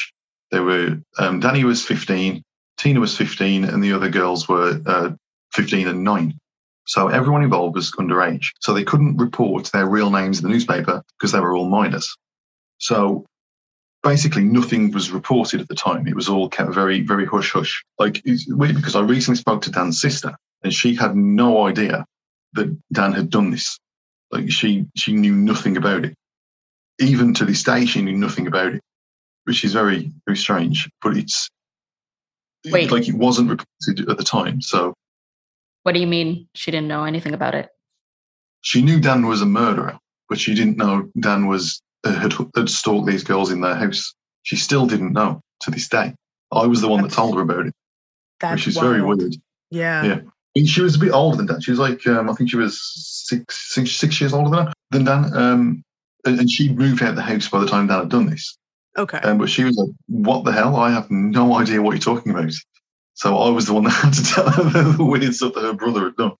They 0.52 0.62
were, 0.62 1.02
um, 1.18 1.42
Danny 1.42 1.66
was 1.66 1.84
15, 1.84 2.44
Tina 2.78 3.00
was 3.00 3.16
15, 3.18 3.64
and 3.64 3.84
the 3.84 3.94
other 3.94 4.10
girls 4.10 4.48
were 4.48 4.82
uh, 4.86 5.12
15 5.54 5.88
and 5.88 6.04
9. 6.04 6.40
So 6.88 7.08
everyone 7.08 7.44
involved 7.44 7.76
was 7.76 7.92
underage. 7.92 8.48
So 8.60 8.74
they 8.74 8.84
couldn't 8.84 9.18
report 9.18 9.72
their 9.72 9.88
real 9.88 10.10
names 10.10 10.40
in 10.40 10.44
the 10.44 10.50
newspaper 10.50 11.04
because 11.18 11.32
they 11.32 11.40
were 11.40 11.56
all 11.56 11.70
minors. 11.70 12.16
So 12.80 13.26
basically 14.04 14.44
nothing 14.44 14.92
was 14.92 15.12
reported 15.12 15.62
at 15.62 15.68
the 15.68 15.76
time. 15.76 16.08
It 16.08 16.16
was 16.16 16.28
all 16.28 16.50
kept 16.50 16.74
very, 16.74 17.02
very 17.02 17.26
hush 17.26 17.52
hush. 17.52 17.84
Like 18.00 18.22
it's 18.26 18.46
weird 18.48 18.76
because 18.76 18.96
I 18.96 19.02
recently 19.02 19.38
spoke 19.38 19.62
to 19.64 19.72
Dan's 19.72 20.02
sister 20.02 20.36
and 20.64 20.74
she 20.74 20.96
had 20.96 21.16
no 21.16 21.68
idea 21.68 22.06
that 22.54 22.76
Dan 22.92 23.14
had 23.14 23.30
done 23.30 23.52
this. 23.52 23.80
Like 24.32 24.52
she 24.52 24.86
she 24.96 25.14
knew 25.14 25.36
nothing 25.36 25.78
about 25.78 26.06
it. 26.06 26.16
Even 27.00 27.34
to 27.36 27.46
this 27.46 27.64
day, 27.64 27.86
she 27.86 28.02
knew 28.02 28.18
nothing 28.18 28.48
about 28.48 28.74
it, 28.74 28.82
which 29.46 29.64
is 29.64 29.74
very, 29.74 30.12
very 30.26 30.38
strange. 30.38 30.90
But 31.02 31.18
it's 31.18 31.50
Wait. 32.66 32.92
like 32.92 33.08
it 33.08 33.16
wasn't 33.16 33.50
reported 33.50 34.10
at 34.10 34.18
the 34.18 34.24
time. 34.24 34.62
So 34.62 34.94
What 35.84 35.94
do 35.94 36.00
you 36.00 36.08
mean 36.08 36.48
she 36.54 36.72
didn't 36.72 36.88
know 36.88 37.06
anything 37.06 37.34
about 37.34 37.56
it? 37.56 37.70
she 38.62 38.82
knew 38.82 39.00
Dan 39.00 39.26
was 39.26 39.42
a 39.42 39.46
murderer, 39.46 39.98
but 40.30 40.40
she 40.40 40.54
didn't 40.54 40.78
know 40.78 41.10
Dan 41.20 41.48
was 41.48 41.82
uh, 42.04 42.14
had, 42.14 42.34
had 42.56 42.70
stalked 42.70 43.08
these 43.08 43.24
girls 43.24 43.52
in 43.52 43.62
their 43.62 43.76
house. 43.76 44.14
She 44.44 44.56
still 44.56 44.88
didn't 44.88 45.14
know 45.14 45.42
to 45.62 45.72
this 45.72 45.90
day. 45.90 46.14
I 46.52 46.66
was 46.66 46.82
the 46.82 46.88
one 46.88 47.02
that 47.04 47.12
told 47.12 47.36
her 47.36 47.42
about 47.42 47.68
it, 47.68 47.74
That's 48.40 48.56
which 48.56 48.68
is 48.68 48.78
very 48.78 49.02
weird. 49.02 49.36
Yeah. 49.70 50.04
Yeah. 50.04 50.20
And 50.56 50.68
She 50.68 50.82
was 50.82 50.96
a 50.96 51.00
bit 51.00 51.12
older 51.12 51.38
than 51.38 51.46
Dan. 51.46 51.62
She 51.62 51.72
was 51.72 51.80
like, 51.80 52.06
um, 52.08 52.30
I 52.30 52.34
think 52.34 52.50
she 52.50 52.58
was 52.58 52.80
six, 53.28 53.74
six, 53.74 53.92
six 53.92 54.20
years 54.20 54.34
older 54.34 54.50
than, 54.50 54.74
than 54.92 55.06
Dan. 55.06 55.34
Um, 55.38 55.84
and, 56.26 56.40
and 56.40 56.52
she 56.52 56.74
moved 56.74 57.02
out 57.02 57.12
of 57.12 57.16
the 57.16 57.22
house 57.22 57.48
by 57.48 57.60
the 57.60 57.68
time 57.68 57.88
Dan 57.88 58.00
had 58.00 58.10
done 58.10 58.26
this. 58.26 58.58
Okay. 58.98 59.20
Um, 59.20 59.38
but 59.38 59.50
she 59.50 59.64
was 59.64 59.78
like, 59.78 59.90
"What 60.08 60.44
the 60.44 60.52
hell? 60.52 60.76
I 60.76 60.92
have 60.92 61.10
no 61.10 61.56
idea 61.58 61.82
what 61.82 61.92
you're 61.92 62.00
talking 62.00 62.32
about." 62.32 62.52
So 63.14 63.38
I 63.38 63.50
was 63.50 63.68
the 63.68 63.74
one 63.74 63.84
that 63.86 63.92
had 63.92 64.14
to 64.14 64.24
tell 64.24 64.50
her 64.50 64.84
the 64.84 65.04
weird 65.04 65.34
stuff 65.34 65.54
that 65.54 65.64
her 65.64 65.74
brother 65.74 66.06
had 66.06 66.16
done. 66.16 66.34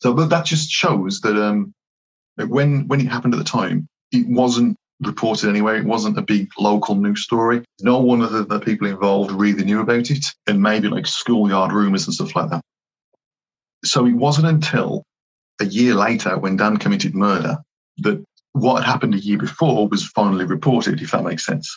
So, 0.00 0.14
but 0.14 0.30
that 0.30 0.44
just 0.44 0.70
shows 0.70 1.20
that 1.20 1.36
um, 1.36 1.74
when 2.36 2.86
when 2.88 3.00
it 3.00 3.08
happened 3.08 3.34
at 3.34 3.38
the 3.38 3.44
time, 3.44 3.88
it 4.12 4.26
wasn't 4.28 4.76
reported 5.00 5.48
anywhere. 5.48 5.76
It 5.76 5.84
wasn't 5.84 6.18
a 6.18 6.22
big 6.22 6.50
local 6.58 6.94
news 6.94 7.22
story. 7.22 7.64
No 7.80 7.98
one 7.98 8.22
of 8.22 8.32
the, 8.32 8.44
the 8.44 8.60
people 8.60 8.86
involved 8.86 9.30
really 9.30 9.64
knew 9.64 9.80
about 9.80 10.10
it, 10.10 10.24
and 10.46 10.62
maybe 10.62 10.88
like 10.88 11.06
schoolyard 11.06 11.72
rumors 11.72 12.06
and 12.06 12.14
stuff 12.14 12.34
like 12.34 12.50
that. 12.50 12.62
So 13.84 14.06
it 14.06 14.14
wasn't 14.14 14.48
until 14.48 15.04
a 15.60 15.66
year 15.66 15.94
later, 15.94 16.38
when 16.38 16.56
Dan 16.56 16.76
committed 16.76 17.14
murder, 17.14 17.58
that 17.98 18.24
what 18.52 18.82
had 18.82 18.90
happened 18.90 19.14
a 19.14 19.18
year 19.18 19.38
before 19.38 19.88
was 19.88 20.06
finally 20.06 20.44
reported. 20.44 21.02
If 21.02 21.12
that 21.12 21.24
makes 21.24 21.44
sense. 21.44 21.76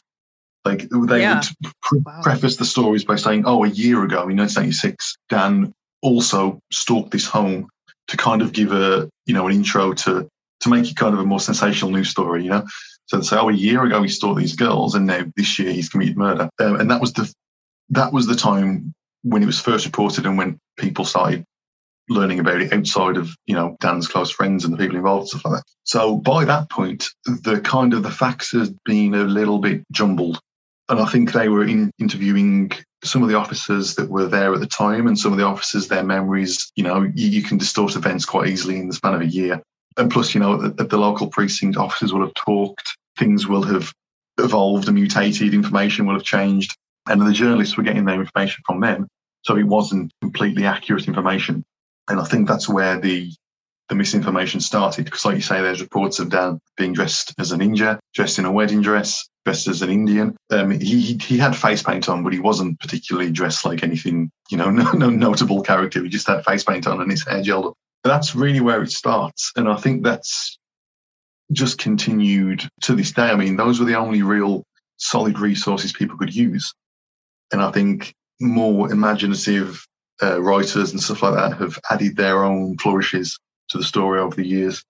Like 0.66 0.90
they 0.90 1.22
Yeah. 1.22 1.36
would 1.62 1.72
pre- 1.82 2.00
Wow. 2.06 2.22
preface 2.22 2.58
the 2.58 2.66
stories 2.66 3.04
by 3.04 3.16
saying, 3.16 3.44
"Oh, 3.46 3.64
a 3.64 3.70
year 3.70 4.04
ago 4.04 4.28
in 4.28 4.36
1986, 4.38 5.16
Dan 5.30 5.74
also 6.02 6.60
stalked 6.72 7.12
this 7.12 7.26
home 7.26 7.68
to 8.08 8.18
kind 8.18 8.42
of 8.42 8.52
give 8.54 8.72
a 8.72 9.10
you 9.26 9.34
know 9.34 9.48
an 9.48 9.54
intro 9.56 9.94
to 9.94 10.28
to 10.62 10.70
make 10.70 10.90
it 10.90 10.96
kind 10.96 11.14
of 11.16 11.20
a 11.20 11.26
more 11.26 11.40
sensational 11.40 11.92
news 11.92 12.10
story." 12.10 12.44
You 12.44 12.50
know, 12.52 12.66
so 13.08 13.18
they 13.18 13.24
say, 13.24 13.38
"Oh, 13.38 13.50
a 13.50 13.54
year 13.54 13.84
ago 13.84 14.04
he 14.04 14.10
stalked 14.10 14.40
these 14.40 14.56
girls, 14.56 14.94
and 14.94 15.08
now 15.08 15.24
this 15.36 15.58
year 15.58 15.72
he's 15.74 15.90
committed 15.90 16.18
murder," 16.18 16.50
um, 16.60 16.76
and 16.80 16.92
that 16.92 17.02
was 17.02 17.14
the 17.14 17.32
that 17.90 18.14
was 18.14 18.28
the 18.28 18.36
time 18.36 18.94
when 19.24 19.44
it 19.44 19.48
was 19.48 19.60
first 19.60 19.86
reported 19.86 20.26
and 20.26 20.38
when 20.38 20.58
people 20.78 21.06
started 21.06 21.44
learning 22.10 22.40
about 22.40 22.62
it 22.62 22.74
outside 22.74 23.16
of 23.18 23.30
you 23.48 23.56
know 23.56 23.76
Dan's 23.80 24.08
close 24.08 24.30
friends 24.32 24.64
and 24.64 24.74
the 24.74 24.78
people 24.78 24.98
involved 24.98 25.30
stuff 25.30 25.46
like 25.46 25.56
that. 25.56 25.64
So 25.86 26.18
by 26.18 26.46
that 26.46 26.70
point, 26.70 27.06
the 27.26 27.60
kind 27.62 27.94
of 27.94 28.04
the 28.04 28.12
facts 28.12 28.52
had 28.52 28.78
been 28.86 29.14
a 29.16 29.24
little 29.24 29.60
bit 29.60 29.84
jumbled, 29.92 30.40
and 30.92 31.00
I 31.00 31.06
think 31.06 31.32
they 31.32 31.48
were 31.48 31.64
in, 31.64 31.90
interviewing 32.00 32.72
some 33.02 33.24
of 33.24 33.30
the 33.30 33.36
officers 33.36 33.96
that 33.96 34.10
were 34.10 34.28
there 34.28 34.54
at 34.54 34.60
the 34.60 34.68
time, 34.68 35.08
and 35.08 35.18
some 35.18 35.32
of 35.32 35.38
the 35.38 35.46
officers 35.46 35.88
their 35.88 36.04
memories. 36.04 36.70
You 36.76 36.84
know, 36.84 37.04
you, 37.16 37.30
you 37.30 37.42
can 37.42 37.58
distort 37.58 37.96
events 37.96 38.26
quite 38.26 38.50
easily 38.50 38.78
in 38.78 38.90
the 38.90 38.94
span 38.94 39.16
of 39.16 39.22
a 39.22 39.26
year, 39.26 39.64
and 39.98 40.12
plus, 40.12 40.36
you 40.36 40.42
know, 40.42 40.66
at, 40.66 40.90
the 40.90 40.98
local 40.98 41.28
precinct, 41.28 41.78
officers 41.78 42.12
will 42.12 42.22
have 42.22 42.34
talked, 42.34 42.98
things 43.18 43.48
will 43.48 43.64
have 43.64 43.94
evolved 44.38 44.88
and 44.88 44.96
mutated, 44.96 45.54
information 45.54 46.06
will 46.06 46.16
have 46.16 46.24
changed, 46.24 46.76
and 47.08 47.22
the 47.22 47.32
journalists 47.32 47.78
were 47.78 47.84
getting 47.84 48.06
their 48.06 48.20
information 48.20 48.62
from 48.66 48.82
them. 48.82 49.08
So 49.44 49.56
it 49.56 49.64
wasn't 49.64 50.12
completely 50.22 50.66
accurate 50.66 51.08
information. 51.08 51.64
And 52.10 52.20
I 52.20 52.26
think 52.26 52.50
that's 52.50 52.68
where 52.68 53.00
the 53.00 53.32
the 53.92 53.96
misinformation 53.96 54.62
started. 54.62 55.04
Because 55.04 55.26
like 55.26 55.36
you 55.36 55.42
say, 55.42 55.62
there's 55.62 55.82
reports 55.82 56.20
of 56.20 56.30
Dan 56.30 56.62
being 56.78 56.94
dressed 56.94 57.34
as 57.38 57.52
a 57.52 57.58
ninja, 57.58 58.00
dressed 58.14 58.40
in 58.40 58.46
a 58.46 58.52
wedding 58.52 58.82
dress, 58.82 59.28
dressed 59.44 59.68
as 59.68 59.82
an 59.82 59.90
Indian. 59.90 60.38
Um, 60.50 60.72
he 60.72 61.18
he- 61.22 61.38
had 61.38 61.58
face 61.58 61.84
paint 61.84 62.08
on, 62.08 62.24
but 62.24 62.32
he 62.32 62.40
wasn't 62.40 62.80
particularly 62.80 63.32
dressed 63.32 63.66
like 63.66 63.84
anything, 63.84 64.32
you 64.50 64.56
know, 64.58 64.72
no, 64.72 64.90
no 64.94 65.10
notable 65.10 65.62
character. 65.62 66.02
He 66.02 66.08
just 66.08 66.28
had 66.28 66.46
face 66.46 66.64
paint 66.64 66.88
on 66.88 67.02
and 67.02 67.12
his 67.12 67.28
hair 67.28 67.44
gelled 67.44 67.68
up. 67.68 67.74
That's 68.06 68.34
really 68.34 68.62
where 68.62 68.82
it 68.82 68.92
starts. 68.92 69.52
And 69.58 69.68
I 69.68 69.76
think 69.76 70.06
that's 70.06 70.58
just 71.52 71.78
continued 71.78 72.64
to 72.84 72.96
this 72.96 73.12
day. 73.12 73.24
I 73.24 73.36
mean, 73.36 73.58
those 73.58 73.78
were 73.78 73.86
the 73.86 73.96
only 73.96 74.22
real 74.22 74.64
solid 74.96 75.38
resources 75.38 75.92
people 75.92 76.18
could 76.18 76.34
use. 76.34 76.74
And 77.52 77.62
I 77.62 77.72
think 77.72 78.14
more 78.40 78.90
imaginative 78.90 79.86
uh, 80.24 80.42
writers 80.42 80.92
and 80.92 81.02
stuff 81.02 81.24
like 81.24 81.34
that 81.34 81.58
have 81.58 81.78
added 81.90 82.16
their 82.16 82.46
own 82.46 82.78
flourishes 82.78 83.38
to 83.72 83.78
the 83.78 83.84
story 83.84 84.20
over 84.20 84.36
the 84.36 84.48
years. 84.48 84.84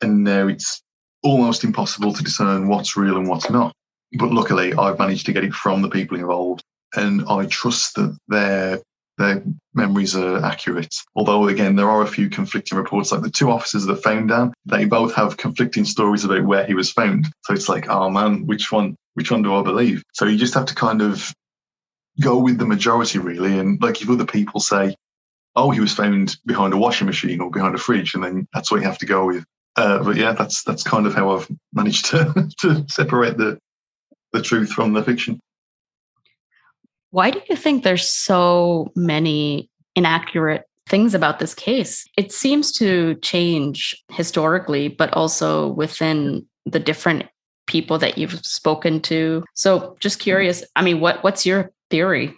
And 0.00 0.24
now 0.24 0.46
it's 0.48 0.82
almost 1.22 1.64
impossible 1.64 2.12
to 2.12 2.22
discern 2.22 2.68
what's 2.68 2.96
real 2.96 3.16
and 3.16 3.28
what's 3.28 3.50
not. 3.50 3.72
But 4.12 4.30
luckily, 4.30 4.74
I've 4.74 4.98
managed 4.98 5.26
to 5.26 5.32
get 5.32 5.44
it 5.44 5.54
from 5.54 5.82
the 5.82 5.88
people 5.88 6.18
involved, 6.18 6.62
and 6.94 7.24
I 7.28 7.46
trust 7.46 7.96
that 7.96 8.16
their 8.28 8.80
their 9.16 9.44
memories 9.74 10.16
are 10.16 10.44
accurate. 10.44 10.94
Although, 11.14 11.46
again, 11.46 11.76
there 11.76 11.88
are 11.88 12.02
a 12.02 12.06
few 12.06 12.28
conflicting 12.28 12.76
reports. 12.76 13.12
Like 13.12 13.22
the 13.22 13.30
two 13.30 13.50
officers 13.50 13.86
that 13.86 14.02
found 14.02 14.28
Dan, 14.28 14.52
they 14.66 14.86
both 14.86 15.14
have 15.14 15.36
conflicting 15.36 15.84
stories 15.84 16.24
about 16.24 16.44
where 16.44 16.66
he 16.66 16.74
was 16.74 16.90
found. 16.90 17.26
So 17.44 17.54
it's 17.54 17.68
like, 17.68 17.88
oh 17.88 18.10
man, 18.10 18.46
which 18.46 18.72
one? 18.72 18.96
Which 19.14 19.30
one 19.30 19.42
do 19.42 19.54
I 19.54 19.62
believe? 19.62 20.02
So 20.12 20.24
you 20.26 20.36
just 20.36 20.54
have 20.54 20.66
to 20.66 20.74
kind 20.74 21.00
of 21.00 21.32
go 22.20 22.38
with 22.38 22.58
the 22.58 22.66
majority, 22.66 23.18
really. 23.18 23.58
And 23.58 23.80
like 23.80 24.02
if 24.02 24.10
other 24.10 24.26
people 24.26 24.60
say, 24.60 24.96
oh, 25.56 25.70
he 25.70 25.80
was 25.80 25.92
found 25.92 26.36
behind 26.46 26.72
a 26.72 26.76
washing 26.76 27.06
machine 27.06 27.40
or 27.40 27.50
behind 27.50 27.74
a 27.74 27.78
fridge, 27.78 28.14
and 28.14 28.24
then 28.24 28.48
that's 28.52 28.70
what 28.70 28.80
you 28.80 28.86
have 28.86 28.98
to 28.98 29.06
go 29.06 29.26
with. 29.26 29.44
Uh, 29.76 30.02
but 30.02 30.16
yeah, 30.16 30.32
that's 30.32 30.62
that's 30.62 30.82
kind 30.82 31.06
of 31.06 31.14
how 31.14 31.30
I've 31.30 31.48
managed 31.72 32.06
to 32.06 32.48
to 32.60 32.84
separate 32.88 33.36
the 33.36 33.58
the 34.32 34.42
truth 34.42 34.70
from 34.70 34.92
the 34.92 35.02
fiction. 35.02 35.40
Why 37.10 37.30
do 37.30 37.40
you 37.48 37.56
think 37.56 37.84
there's 37.84 38.10
so 38.10 38.92
many 38.96 39.70
inaccurate 39.94 40.64
things 40.88 41.14
about 41.14 41.38
this 41.38 41.54
case? 41.54 42.04
It 42.16 42.32
seems 42.32 42.72
to 42.72 43.14
change 43.16 44.02
historically, 44.10 44.88
but 44.88 45.12
also 45.14 45.68
within 45.68 46.44
the 46.66 46.80
different 46.80 47.26
people 47.66 47.98
that 47.98 48.18
you've 48.18 48.44
spoken 48.44 49.00
to. 49.02 49.44
So 49.54 49.96
just 50.00 50.18
curious, 50.18 50.64
I 50.76 50.82
mean, 50.82 51.00
what 51.00 51.22
what's 51.22 51.46
your 51.46 51.70
theory? 51.90 52.36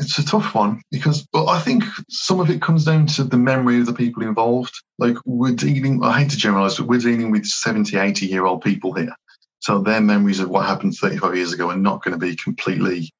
It's 0.00 0.18
a 0.18 0.24
tough 0.24 0.54
one 0.54 0.80
because 0.90 1.26
well, 1.32 1.50
I 1.50 1.60
think 1.60 1.84
some 2.08 2.40
of 2.40 2.48
it 2.48 2.62
comes 2.62 2.86
down 2.86 3.06
to 3.08 3.24
the 3.24 3.36
memory 3.36 3.80
of 3.80 3.86
the 3.86 3.92
people 3.92 4.22
involved. 4.22 4.74
Like 4.98 5.16
we're 5.26 5.54
dealing, 5.54 6.02
I 6.02 6.20
hate 6.20 6.30
to 6.30 6.38
generalize, 6.38 6.78
but 6.78 6.88
we're 6.88 6.98
dealing 6.98 7.30
with 7.30 7.44
70, 7.44 7.98
80 7.98 8.26
year 8.26 8.46
old 8.46 8.62
people 8.62 8.94
here. 8.94 9.14
So 9.58 9.80
their 9.80 10.00
memories 10.00 10.40
of 10.40 10.48
what 10.48 10.64
happened 10.64 10.94
35 10.94 11.36
years 11.36 11.52
ago 11.52 11.68
are 11.68 11.76
not 11.76 12.02
going 12.02 12.18
to 12.18 12.26
be 12.26 12.34
completely, 12.34 13.10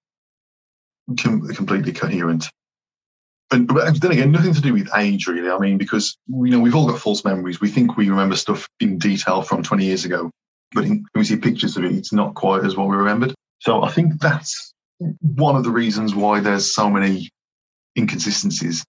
com- 1.21 1.47
completely 1.49 1.93
coherent. 1.93 2.49
But, 3.51 3.67
but 3.67 4.01
then 4.01 4.13
again, 4.13 4.33
nothing 4.33 4.55
to 4.55 4.61
do 4.63 4.73
with 4.73 4.89
age, 4.97 5.27
really. 5.27 5.51
I 5.51 5.59
mean, 5.59 5.77
because 5.77 6.17
you 6.29 6.51
know 6.51 6.61
we've 6.61 6.75
all 6.75 6.87
got 6.87 7.01
false 7.01 7.25
memories. 7.27 7.61
We 7.61 7.69
think 7.69 7.97
we 7.97 8.09
remember 8.09 8.37
stuff 8.37 8.67
in 8.81 8.97
detail 8.97 9.43
from 9.43 9.63
20 9.63 9.85
years 9.85 10.07
ago, 10.07 10.31
but 10.73 10.85
when 10.85 11.05
we 11.15 11.25
see 11.25 11.37
pictures 11.37 11.77
of 11.77 11.85
it, 11.85 11.93
it's 11.93 12.13
not 12.13 12.35
quite 12.35 12.65
as 12.65 12.75
what 12.75 12.89
we 12.89 12.97
remembered. 12.97 13.35
So 13.59 13.83
I 13.83 13.91
think 13.91 14.19
that's 14.19 14.70
one 15.21 15.57
of 15.57 15.65
the 15.65 15.71
reasons 15.71 16.15
why 16.15 16.41
there's 16.41 16.73
so 16.73 16.91
many 16.91 17.31
inconsistencies. 17.97 18.85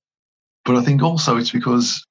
But 0.65 0.75
I 0.75 0.83
think 0.83 1.01
also 1.01 1.37
it's 1.37 1.51
because 1.51 2.05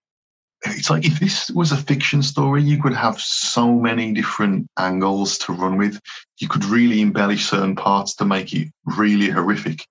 it's 0.62 0.90
like 0.90 1.06
if 1.06 1.20
this 1.20 1.50
was 1.50 1.72
a 1.72 1.76
fiction 1.76 2.22
story, 2.22 2.62
you 2.62 2.82
could 2.82 2.94
have 2.94 3.20
so 3.20 3.72
many 3.72 4.12
different 4.12 4.66
angles 4.78 5.38
to 5.38 5.52
run 5.52 5.78
with. 5.78 5.98
You 6.38 6.48
could 6.48 6.64
really 6.64 7.00
embellish 7.00 7.46
certain 7.46 7.76
parts 7.76 8.14
to 8.16 8.24
make 8.24 8.52
it 8.52 8.68
really 8.84 9.30
horrific. 9.30 9.86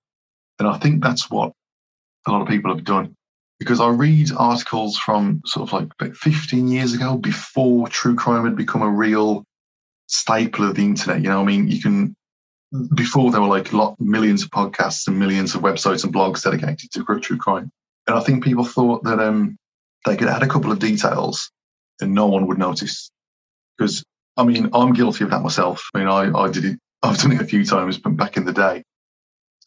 And 0.59 0.67
I 0.67 0.77
think 0.77 1.01
that's 1.01 1.29
what 1.31 1.53
a 2.27 2.31
lot 2.31 2.41
of 2.41 2.47
people 2.47 2.73
have 2.75 2.83
done. 2.83 3.15
Because 3.59 3.81
I 3.81 3.89
read 3.89 4.31
articles 4.37 4.97
from 4.97 5.41
sort 5.45 5.67
of 5.67 5.73
like 5.73 5.89
about 5.99 6.15
15 6.15 6.67
years 6.67 6.93
ago, 6.93 7.17
before 7.17 7.87
true 7.87 8.15
crime 8.15 8.45
had 8.45 8.55
become 8.55 8.81
a 8.81 8.89
real 8.89 9.43
staple 10.07 10.65
of 10.65 10.75
the 10.75 10.83
internet. 10.83 11.21
You 11.21 11.29
know, 11.29 11.41
I 11.41 11.45
mean, 11.45 11.67
you 11.67 11.81
can 11.81 12.15
before 12.93 13.31
there 13.31 13.41
were 13.41 13.47
like 13.47 13.73
lot, 13.73 13.99
millions 13.99 14.43
of 14.43 14.51
podcasts 14.51 15.07
and 15.07 15.17
millions 15.17 15.55
of 15.55 15.61
websites 15.61 16.03
and 16.03 16.13
blogs 16.13 16.43
dedicated 16.43 16.91
to 16.91 17.19
true 17.19 17.37
crime. 17.37 17.71
And 18.07 18.17
I 18.17 18.21
think 18.21 18.43
people 18.43 18.63
thought 18.63 19.03
that 19.03 19.19
um, 19.19 19.57
they 20.05 20.15
could 20.15 20.27
add 20.27 20.43
a 20.43 20.47
couple 20.47 20.71
of 20.71 20.79
details 20.79 21.51
and 21.99 22.13
no 22.13 22.27
one 22.27 22.47
would 22.47 22.57
notice. 22.57 23.09
Because, 23.77 24.03
I 24.37 24.43
mean, 24.43 24.69
I'm 24.73 24.93
guilty 24.93 25.23
of 25.23 25.31
that 25.31 25.41
myself. 25.41 25.89
I 25.93 25.99
mean, 25.99 26.07
I, 26.07 26.31
I 26.31 26.49
did 26.49 26.65
it, 26.65 26.79
I've 27.03 27.17
done 27.17 27.31
it 27.31 27.41
a 27.41 27.45
few 27.45 27.65
times 27.65 27.97
but 27.97 28.17
back 28.17 28.37
in 28.37 28.45
the 28.45 28.53
day. 28.53 28.83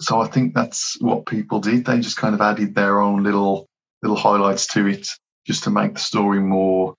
So 0.00 0.20
I 0.20 0.26
think 0.26 0.54
that's 0.54 0.96
what 1.00 1.26
people 1.26 1.60
did. 1.60 1.84
They 1.84 2.00
just 2.00 2.16
kind 2.16 2.34
of 2.34 2.40
added 2.40 2.74
their 2.74 3.00
own 3.00 3.22
little 3.22 3.66
little 4.02 4.16
highlights 4.16 4.66
to 4.66 4.86
it 4.88 5.06
just 5.46 5.64
to 5.64 5.70
make 5.70 5.94
the 5.94 6.00
story 6.00 6.40
more 6.40 6.94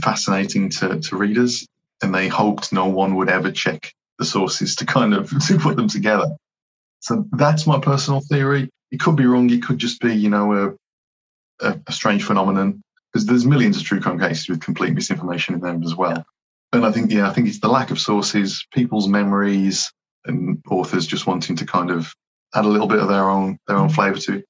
fascinating 0.00 0.68
to, 0.68 1.00
to 1.00 1.16
readers. 1.16 1.66
And 2.02 2.14
they 2.14 2.28
hoped 2.28 2.72
no 2.72 2.86
one 2.86 3.14
would 3.14 3.30
ever 3.30 3.50
check 3.50 3.94
the 4.18 4.24
sources 4.24 4.76
to 4.76 4.86
kind 4.86 5.14
of 5.14 5.30
to 5.46 5.58
put 5.58 5.76
them 5.76 5.88
together. 5.88 6.36
So 7.00 7.26
that's 7.32 7.66
my 7.66 7.80
personal 7.80 8.20
theory. 8.20 8.70
It 8.90 9.00
could 9.00 9.16
be 9.16 9.26
wrong. 9.26 9.50
It 9.50 9.62
could 9.62 9.78
just 9.78 10.00
be, 10.00 10.14
you 10.14 10.30
know, 10.30 10.52
a, 11.60 11.66
a, 11.66 11.80
a 11.86 11.92
strange 11.92 12.24
phenomenon 12.24 12.82
because 13.12 13.26
there's 13.26 13.44
millions 13.44 13.76
of 13.76 13.84
true 13.84 14.00
crime 14.00 14.18
cases 14.18 14.48
with 14.48 14.60
complete 14.60 14.94
misinformation 14.94 15.54
in 15.54 15.60
them 15.60 15.82
as 15.82 15.94
well. 15.94 16.24
And 16.72 16.86
I 16.86 16.92
think, 16.92 17.10
yeah, 17.10 17.28
I 17.28 17.32
think 17.32 17.48
it's 17.48 17.60
the 17.60 17.68
lack 17.68 17.90
of 17.90 18.00
sources, 18.00 18.64
people's 18.72 19.08
memories, 19.08 19.92
and 20.24 20.62
authors 20.70 21.06
just 21.06 21.26
wanting 21.26 21.56
to 21.56 21.66
kind 21.66 21.90
of 21.90 22.14
add 22.54 22.64
a 22.64 22.68
little 22.68 22.86
bit 22.86 23.00
of 23.00 23.08
their 23.08 23.28
own 23.28 23.58
their 23.66 23.76
own 23.76 23.88
mm-hmm. 23.88 23.94
flavour 23.94 24.18
to 24.18 24.36
it. 24.36 24.44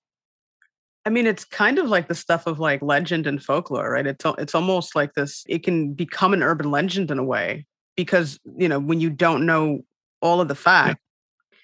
I 1.05 1.11
mean, 1.11 1.27
it's 1.27 1.45
kind 1.45 1.79
of 1.79 1.89
like 1.89 2.07
the 2.07 2.15
stuff 2.15 2.47
of 2.47 2.61
like 2.61 2.81
legend 2.81 3.27
and 3.27 3.43
folklore, 3.43 3.91
right? 3.91 4.07
It's 4.07 4.25
it's 4.39 4.55
almost 4.55 4.95
like 4.95 5.15
this. 5.15 5.43
It 5.49 5.65
can 5.65 5.95
become 5.95 6.33
an 6.33 6.43
urban 6.43 6.71
legend 6.71 7.11
in 7.11 7.19
a 7.19 7.25
way 7.25 7.67
because 7.97 8.39
you 8.57 8.69
know 8.69 8.79
when 8.79 9.01
you 9.01 9.11
don't 9.11 9.47
know 9.47 9.85
all 10.21 10.41
of 10.41 10.49
the 10.49 10.55
facts. 10.55 11.01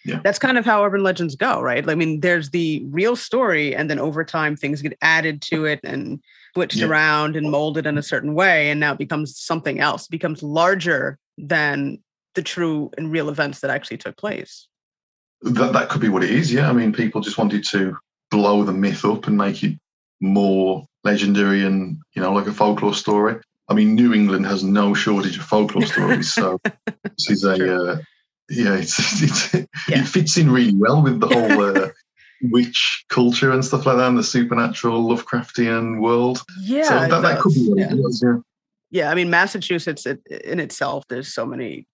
Yeah. 0.05 0.15
yeah. 0.15 0.21
That's 0.25 0.39
kind 0.39 0.59
of 0.59 0.65
how 0.65 0.85
urban 0.85 1.03
legends 1.03 1.37
go, 1.37 1.61
right? 1.61 1.89
I 1.89 1.95
mean, 1.95 2.21
there's 2.21 2.51
the 2.51 2.85
real 2.87 3.17
story, 3.17 3.75
and 3.75 3.89
then 3.89 3.99
over 3.99 4.25
time 4.25 4.57
things 4.57 4.83
get 4.83 4.99
added 5.01 5.41
to 5.43 5.65
it 5.65 5.81
and 5.85 6.21
switched 6.55 6.77
yeah. 6.77 6.87
around 6.87 7.37
and 7.37 7.51
molded 7.51 7.87
in 7.87 7.97
a 7.97 8.03
certain 8.03 8.35
way, 8.35 8.71
and 8.71 8.81
now 8.81 8.93
it 8.93 8.99
becomes 8.99 9.39
something 9.39 9.81
else. 9.81 10.05
It 10.05 10.11
becomes 10.11 10.43
larger 10.43 11.19
than 11.39 11.99
the 12.35 12.43
true 12.43 12.91
and 12.99 13.11
real 13.11 13.29
events 13.29 13.61
that 13.61 13.71
actually 13.71 13.99
took 13.99 14.17
place. 14.17 14.69
That 15.43 15.73
that 15.73 15.89
could 15.89 16.01
be 16.01 16.09
what 16.09 16.25
it 16.25 16.31
is. 16.31 16.53
Yeah, 16.53 16.69
I 16.69 16.73
mean, 16.73 16.93
people 16.93 17.21
just 17.21 17.39
wanted 17.39 17.65
to 17.71 17.97
blow 18.31 18.65
the 18.65 18.73
myth 18.73 19.05
up 19.05 19.27
and 19.27 19.37
make 19.37 19.63
it 19.63 19.79
more 20.21 20.85
legendary 21.05 21.65
and 21.65 21.99
you 22.15 22.21
know 22.21 22.33
like 22.33 22.47
a 22.47 22.53
folklore 22.53 22.95
story. 22.95 23.37
I 23.69 23.75
mean, 23.75 23.95
New 23.95 24.15
England 24.15 24.47
has 24.47 24.65
no 24.65 24.95
shortage 24.95 25.37
of 25.39 25.45
folklore 25.45 25.87
stories, 25.87 26.33
so 26.33 26.59
this 26.65 27.31
is 27.31 27.45
a 27.45 27.75
uh, 27.75 27.99
yeah, 28.49 28.77
it's, 28.77 29.23
it's 29.23 29.55
yeah. 29.55 30.01
it 30.01 30.09
fits 30.09 30.37
in 30.37 30.51
really 30.51 30.75
well 30.75 31.03
with 31.03 31.21
the 31.21 31.27
whole 31.33 31.77
uh, 31.77 31.89
witch 32.43 33.05
culture 33.09 33.53
and 33.53 33.65
stuff 33.65 33.87
like 33.87 33.97
that, 33.97 34.09
and 34.09 34.19
the 34.19 34.25
supernatural 34.25 35.05
Lovecraftian 35.05 36.01
world. 36.01 36.43
Yeah, 36.61 36.85
so 36.85 37.09
that, 37.09 37.23
that 37.23 37.41
could 37.41 37.55
be 37.55 37.73
yeah. 37.77 37.93
yeah. 38.23 38.37
yeah. 38.91 39.11
I 39.11 39.15
mean, 39.15 39.31
Massachusetts 39.31 40.07
in 40.07 40.61
itself, 40.61 41.05
there's 41.09 41.33
so 41.33 41.45
many 41.45 41.87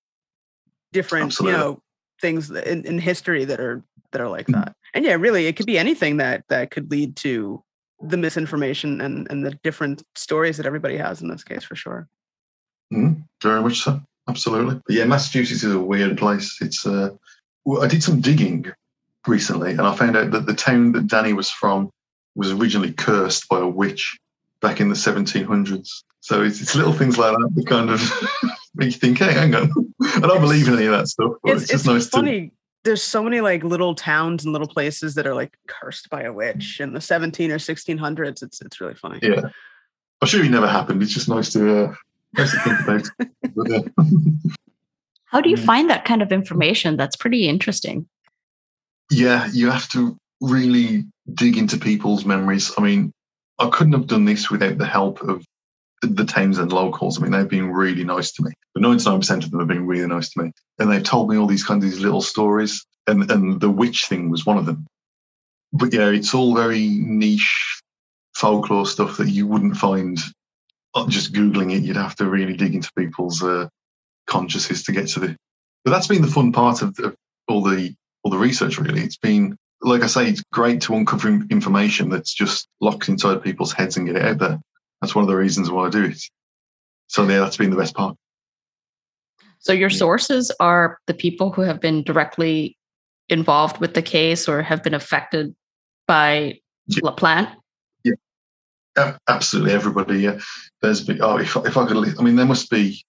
different 0.92 1.26
Absolutely. 1.26 1.52
you 1.52 1.64
know 1.64 1.82
things 2.20 2.50
in, 2.50 2.84
in 2.84 2.98
history 2.98 3.44
that 3.44 3.60
are 3.60 3.82
that 4.12 4.20
are 4.20 4.28
like 4.28 4.46
mm. 4.46 4.54
that. 4.54 4.74
And 4.94 5.04
yeah, 5.04 5.14
really, 5.14 5.46
it 5.46 5.56
could 5.56 5.66
be 5.66 5.78
anything 5.78 6.18
that 6.18 6.44
that 6.48 6.70
could 6.70 6.90
lead 6.90 7.16
to 7.16 7.62
the 8.08 8.16
misinformation 8.16 9.00
and 9.00 9.26
and 9.30 9.44
the 9.44 9.52
different 9.62 10.02
stories 10.14 10.56
that 10.56 10.66
everybody 10.66 10.96
has 10.96 11.22
in 11.22 11.28
this 11.28 11.44
case 11.44 11.64
for 11.64 11.76
sure. 11.76 12.08
Mm, 12.92 13.24
very 13.42 13.62
much 13.62 13.80
so. 13.80 14.00
Absolutely. 14.28 14.80
But 14.86 14.94
yeah, 14.94 15.04
Massachusetts 15.04 15.64
is 15.64 15.74
a 15.74 15.80
weird 15.80 16.16
place. 16.16 16.58
It's 16.60 16.86
uh, 16.86 17.10
well, 17.64 17.82
I 17.82 17.88
did 17.88 18.02
some 18.02 18.20
digging 18.20 18.66
recently, 19.26 19.72
and 19.72 19.82
I 19.82 19.94
found 19.94 20.16
out 20.16 20.30
that 20.32 20.46
the 20.46 20.54
town 20.54 20.92
that 20.92 21.06
Danny 21.06 21.32
was 21.32 21.50
from 21.50 21.90
was 22.34 22.52
originally 22.52 22.92
cursed 22.92 23.48
by 23.48 23.60
a 23.60 23.66
witch 23.66 24.18
back 24.60 24.80
in 24.80 24.88
the 24.88 24.94
1700s. 24.94 25.88
So 26.20 26.42
it's, 26.42 26.60
it's 26.60 26.74
little 26.74 26.92
things 26.92 27.18
like 27.18 27.36
that 27.36 27.50
that 27.54 27.66
kind 27.66 27.90
of 27.90 28.00
make 28.74 28.86
you 28.86 28.92
think, 28.98 29.18
hey, 29.18 29.32
hang 29.32 29.54
on, 29.54 29.70
I 30.02 30.20
don't 30.20 30.40
believe 30.40 30.68
in 30.68 30.74
any 30.74 30.86
of 30.86 30.92
that 30.92 31.08
stuff. 31.08 31.32
It's, 31.44 31.64
it's, 31.64 31.72
just 31.72 31.86
nice 31.86 32.08
funny. 32.08 32.48
To... 32.48 32.54
There's 32.84 33.02
so 33.02 33.22
many 33.22 33.40
like 33.40 33.64
little 33.64 33.94
towns 33.94 34.44
and 34.44 34.52
little 34.52 34.68
places 34.68 35.14
that 35.14 35.26
are 35.26 35.34
like 35.34 35.56
cursed 35.66 36.10
by 36.10 36.22
a 36.22 36.32
witch 36.32 36.80
in 36.80 36.92
the 36.92 37.00
17 37.00 37.50
or 37.50 37.58
1600s. 37.58 38.42
It's 38.42 38.60
it's 38.60 38.80
really 38.80 38.94
funny. 38.94 39.18
Yeah, 39.22 39.48
I'm 40.20 40.28
sure 40.28 40.44
it 40.44 40.50
never 40.50 40.68
happened. 40.68 41.02
It's 41.02 41.14
just 41.14 41.28
nice 41.28 41.52
to 41.54 41.84
uh, 41.84 41.94
nice 42.36 42.52
to 42.52 42.60
think 42.60 42.80
about. 42.80 43.10
but, 43.54 43.72
uh, 43.72 43.82
How 45.26 45.40
do 45.40 45.50
you 45.50 45.56
find 45.56 45.90
that 45.90 46.04
kind 46.04 46.22
of 46.22 46.30
information? 46.30 46.96
That's 46.96 47.16
pretty 47.16 47.48
interesting. 47.48 48.06
Yeah, 49.10 49.48
you 49.52 49.68
have 49.68 49.88
to 49.90 50.16
really 50.40 51.04
dig 51.34 51.56
into 51.58 51.76
people's 51.76 52.24
memories. 52.24 52.70
I 52.78 52.82
mean, 52.82 53.12
I 53.58 53.68
couldn't 53.68 53.94
have 53.94 54.06
done 54.06 54.24
this 54.26 54.50
without 54.50 54.78
the 54.78 54.86
help 54.86 55.20
of 55.22 55.44
the 56.06 56.24
Townsend 56.24 56.72
locals. 56.72 57.18
I 57.18 57.22
mean, 57.22 57.32
they've 57.32 57.48
been 57.48 57.70
really 57.70 58.04
nice 58.04 58.32
to 58.32 58.42
me. 58.42 58.52
But 58.74 58.82
99% 58.82 59.44
of 59.44 59.50
them 59.50 59.60
have 59.60 59.68
been 59.68 59.86
really 59.86 60.06
nice 60.06 60.30
to 60.30 60.42
me. 60.42 60.52
And 60.78 60.90
they've 60.90 61.02
told 61.02 61.30
me 61.30 61.36
all 61.36 61.46
these 61.46 61.64
kinds 61.64 61.84
of 61.84 61.90
these 61.90 62.00
little 62.00 62.22
stories. 62.22 62.84
And, 63.06 63.30
and 63.30 63.60
the 63.60 63.70
witch 63.70 64.06
thing 64.06 64.30
was 64.30 64.46
one 64.46 64.58
of 64.58 64.66
them. 64.66 64.86
But 65.72 65.92
yeah, 65.92 66.08
it's 66.10 66.34
all 66.34 66.54
very 66.54 66.88
niche 66.88 67.82
folklore 68.34 68.86
stuff 68.86 69.16
that 69.18 69.28
you 69.28 69.46
wouldn't 69.46 69.76
find 69.76 70.18
just 71.08 71.32
Googling 71.32 71.74
it. 71.74 71.82
You'd 71.82 71.96
have 71.96 72.16
to 72.16 72.28
really 72.28 72.56
dig 72.56 72.74
into 72.74 72.90
people's 72.96 73.42
uh, 73.42 73.68
consciousness 74.26 74.84
to 74.84 74.92
get 74.92 75.08
to 75.08 75.20
the. 75.20 75.36
But 75.84 75.90
that's 75.90 76.06
been 76.06 76.22
the 76.22 76.28
fun 76.28 76.52
part 76.52 76.82
of, 76.82 76.98
of 77.00 77.14
all 77.48 77.62
the 77.62 77.94
all 78.22 78.30
the 78.30 78.38
research. 78.38 78.78
Really, 78.78 79.02
it's 79.02 79.18
been 79.18 79.56
like 79.84 80.02
I 80.02 80.06
say, 80.06 80.28
it's 80.28 80.42
great 80.52 80.80
to 80.82 80.94
uncover 80.94 81.28
information 81.50 82.08
that's 82.08 82.32
just 82.32 82.68
locked 82.80 83.08
inside 83.08 83.42
people's 83.42 83.72
heads 83.72 83.96
and 83.96 84.06
get 84.06 84.16
it 84.16 84.24
out 84.24 84.38
there. 84.38 84.60
That's 85.04 85.14
one 85.14 85.22
of 85.22 85.28
the 85.28 85.36
reasons 85.36 85.70
why 85.70 85.86
I 85.86 85.90
do 85.90 86.04
it. 86.04 86.18
So 87.08 87.28
yeah, 87.28 87.40
that's 87.40 87.58
been 87.58 87.68
the 87.68 87.76
best 87.76 87.94
part. 87.94 88.16
So 89.58 89.74
your 89.74 89.90
sources 89.90 90.50
are 90.60 90.98
the 91.06 91.12
people 91.12 91.52
who 91.52 91.60
have 91.60 91.78
been 91.78 92.02
directly 92.04 92.78
involved 93.28 93.82
with 93.82 93.92
the 93.92 94.00
case 94.00 94.48
or 94.48 94.62
have 94.62 94.82
been 94.82 94.94
affected 94.94 95.54
by 96.08 96.58
yeah. 96.86 97.00
LaPlante? 97.02 97.54
Yeah, 98.02 99.18
absolutely 99.28 99.72
everybody. 99.72 100.20
Yeah, 100.20 100.38
there's 100.80 101.02
been. 101.02 101.20
Oh, 101.20 101.36
if 101.36 101.54
if 101.54 101.76
I 101.76 101.86
could, 101.86 102.18
I 102.18 102.22
mean, 102.22 102.36
there 102.36 102.46
must 102.46 102.70
be. 102.70 103.04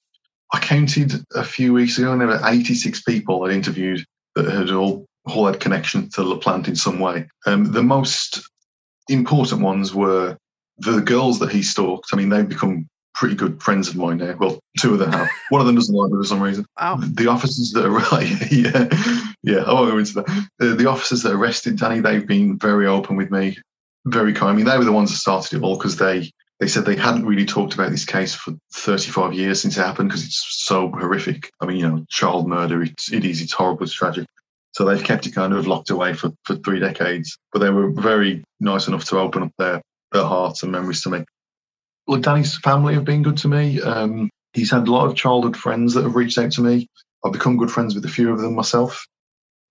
I 0.51 0.59
counted 0.59 1.13
a 1.33 1.45
few 1.45 1.71
weeks 1.71 1.97
ago, 1.97 2.11
and 2.11 2.19
there 2.19 2.27
were 2.27 2.41
86 2.43 3.03
people 3.03 3.45
I 3.45 3.51
interviewed 3.51 4.03
that 4.35 4.51
had 4.51 4.69
all 4.71 5.05
all 5.23 5.45
had 5.45 5.61
connection 5.61 6.09
to 6.09 6.21
LaPlante 6.21 6.67
in 6.67 6.75
some 6.75 6.99
way. 6.99 7.29
Um, 7.45 7.71
the 7.71 7.83
most 7.83 8.49
important 9.07 9.61
ones 9.61 9.95
were 9.95 10.37
the 10.77 11.01
girls 11.01 11.39
that 11.39 11.51
he 11.51 11.63
stalked, 11.63 12.09
I 12.13 12.17
mean, 12.17 12.29
they've 12.29 12.47
become 12.47 12.87
pretty 13.13 13.35
good 13.35 13.61
friends 13.63 13.87
of 13.87 13.95
mine 13.95 14.17
now. 14.17 14.35
Well, 14.37 14.59
two 14.77 14.93
of 14.93 14.99
them 14.99 15.11
have. 15.11 15.29
One 15.49 15.61
of 15.61 15.67
them 15.67 15.75
doesn't 15.75 15.95
like 15.95 16.11
me 16.11 16.17
for 16.17 16.27
some 16.27 16.41
reason. 16.41 16.65
The 16.77 17.27
officers 17.27 17.71
that 17.71 17.85
are 17.85 18.23
yeah, 18.51 19.23
yeah, 19.41 19.63
I 19.63 19.73
won't 19.73 19.91
go 19.91 19.97
into 19.97 20.13
that. 20.13 20.47
Uh, 20.61 20.75
the 20.75 20.89
officers 20.89 21.23
that 21.23 21.33
arrested 21.33 21.77
Danny, 21.77 22.01
they've 22.01 22.27
been 22.27 22.57
very 22.57 22.87
open 22.87 23.15
with 23.15 23.31
me, 23.31 23.57
very 24.05 24.33
kind. 24.33 24.51
I 24.51 24.55
mean, 24.55 24.65
they 24.65 24.77
were 24.77 24.85
the 24.85 24.91
ones 24.91 25.11
that 25.11 25.17
started 25.17 25.57
it 25.57 25.63
all 25.63 25.77
because 25.77 25.97
they 25.97 26.29
they 26.59 26.67
said 26.67 26.85
they 26.85 26.95
hadn't 26.95 27.25
really 27.25 27.45
talked 27.45 27.73
about 27.73 27.91
this 27.91 28.05
case 28.05 28.33
for 28.33 28.53
35 28.73 29.33
years 29.33 29.61
since 29.61 29.77
it 29.77 29.81
happened 29.81 30.09
because 30.09 30.23
it's 30.23 30.65
so 30.65 30.89
horrific. 30.89 31.51
I 31.59 31.65
mean, 31.65 31.77
you 31.77 31.89
know, 31.89 32.05
child 32.09 32.47
murder, 32.47 32.81
it's, 32.81 33.11
it 33.11 33.25
is, 33.25 33.41
it's 33.41 33.51
horrible, 33.51 33.83
it's 33.83 33.93
tragic. 33.93 34.25
So 34.71 34.85
they've 34.85 35.03
kept 35.03 35.25
it 35.25 35.35
kind 35.35 35.53
of 35.53 35.67
locked 35.67 35.89
away 35.89 36.13
for, 36.13 36.31
for 36.43 36.55
three 36.55 36.79
decades. 36.79 37.37
But 37.51 37.59
they 37.59 37.71
were 37.71 37.91
very 37.91 38.43
nice 38.61 38.87
enough 38.87 39.03
to 39.05 39.19
open 39.19 39.43
up 39.43 39.51
their 39.57 39.81
their 40.15 40.25
hearts 40.25 40.63
and 40.63 40.71
memories 40.71 41.01
to 41.03 41.09
me. 41.09 41.23
Look, 42.07 42.21
Danny's 42.21 42.57
family 42.57 42.93
have 42.93 43.05
been 43.05 43.23
good 43.23 43.37
to 43.37 43.47
me. 43.47 43.81
Um, 43.81 44.29
he's 44.53 44.71
had 44.71 44.87
a 44.87 44.91
lot 44.91 45.07
of 45.07 45.15
childhood 45.15 45.57
friends 45.57 45.93
that 45.93 46.03
have 46.03 46.15
reached 46.15 46.37
out 46.37 46.51
to 46.53 46.61
me. 46.61 46.87
I've 47.23 47.33
become 47.33 47.57
good 47.57 47.71
friends 47.71 47.95
with 47.95 48.05
a 48.05 48.09
few 48.09 48.31
of 48.31 48.39
them 48.39 48.55
myself. 48.55 49.05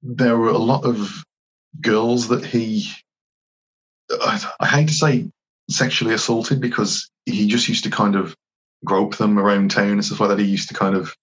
There 0.03 0.37
were 0.37 0.49
a 0.49 0.59
lot 0.59 0.85
of 0.85 1.25
girls 1.81 2.29
that 2.29 2.45
he, 2.45 2.91
I, 4.11 4.45
I 4.61 4.67
hate 4.67 4.89
to 4.89 4.95
say 4.95 5.31
sexually 5.71 6.15
assaulted 6.15 6.61
because 6.61 7.09
he 7.25 7.47
just 7.47 7.69
used 7.69 7.85
to 7.85 7.91
kind 7.91 8.17
of 8.17 8.35
grope 8.85 9.17
them 9.17 9.39
around 9.39 9.71
town 9.71 9.93
and 9.93 10.05
stuff 10.05 10.21
like 10.21 10.31
that. 10.31 10.39
He 10.39 10.47
used 10.47 10.69
to 10.69 10.75
kind 10.75 10.95
of, 10.95 11.15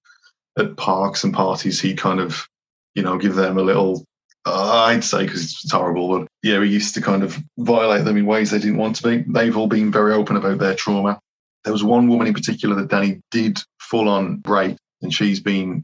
at 0.57 0.77
parks 0.77 1.23
and 1.23 1.33
parties, 1.33 1.79
he'd 1.79 1.97
kind 1.97 2.19
of, 2.19 2.47
you 2.95 3.03
know, 3.03 3.17
give 3.17 3.35
them 3.35 3.57
a 3.57 3.63
little 3.63 4.03
uh, 4.45 4.85
I'd 4.87 5.03
say 5.03 5.25
because 5.25 5.43
it's 5.43 5.71
horrible, 5.71 6.19
but 6.19 6.27
yeah, 6.41 6.59
we 6.59 6.69
used 6.69 6.95
to 6.95 7.01
kind 7.01 7.23
of 7.23 7.37
violate 7.57 8.05
them 8.05 8.17
in 8.17 8.25
ways 8.25 8.51
they 8.51 8.59
didn't 8.59 8.77
want 8.77 8.95
to 8.97 9.03
be. 9.03 9.23
They've 9.27 9.55
all 9.55 9.67
been 9.67 9.91
very 9.91 10.13
open 10.13 10.35
about 10.35 10.57
their 10.57 10.75
trauma. 10.75 11.19
There 11.63 11.73
was 11.73 11.83
one 11.83 12.07
woman 12.07 12.27
in 12.27 12.33
particular 12.33 12.75
that 12.75 12.89
Danny 12.89 13.21
did 13.29 13.59
full 13.79 14.09
on 14.09 14.41
rape, 14.45 14.77
and 15.01 15.13
she's 15.13 15.39
been. 15.39 15.83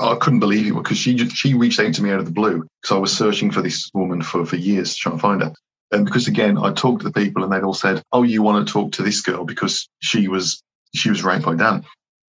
I 0.00 0.16
couldn't 0.16 0.40
believe 0.40 0.66
it 0.66 0.74
because 0.74 0.96
she 0.96 1.14
just, 1.14 1.36
she 1.36 1.52
reached 1.52 1.78
out 1.78 1.92
to 1.92 2.02
me 2.02 2.10
out 2.10 2.20
of 2.20 2.24
the 2.24 2.32
blue 2.32 2.66
because 2.80 2.96
I 2.96 2.98
was 2.98 3.16
searching 3.16 3.50
for 3.50 3.60
this 3.60 3.90
woman 3.92 4.22
for 4.22 4.44
for 4.46 4.56
years 4.56 4.96
trying 4.96 5.16
to 5.16 5.20
find 5.20 5.42
her. 5.42 5.52
And 5.92 6.06
because 6.06 6.26
again, 6.26 6.56
I 6.58 6.72
talked 6.72 7.02
to 7.02 7.08
the 7.08 7.12
people 7.12 7.44
and 7.44 7.52
they'd 7.52 7.62
all 7.62 7.74
said, 7.74 8.02
"Oh, 8.10 8.22
you 8.22 8.42
want 8.42 8.66
to 8.66 8.72
talk 8.72 8.92
to 8.92 9.02
this 9.02 9.20
girl 9.20 9.44
because 9.44 9.88
she 10.00 10.26
was 10.26 10.60
she 10.94 11.10
was 11.10 11.22
raped 11.22 11.44
by 11.44 11.54
Dan." 11.54 11.84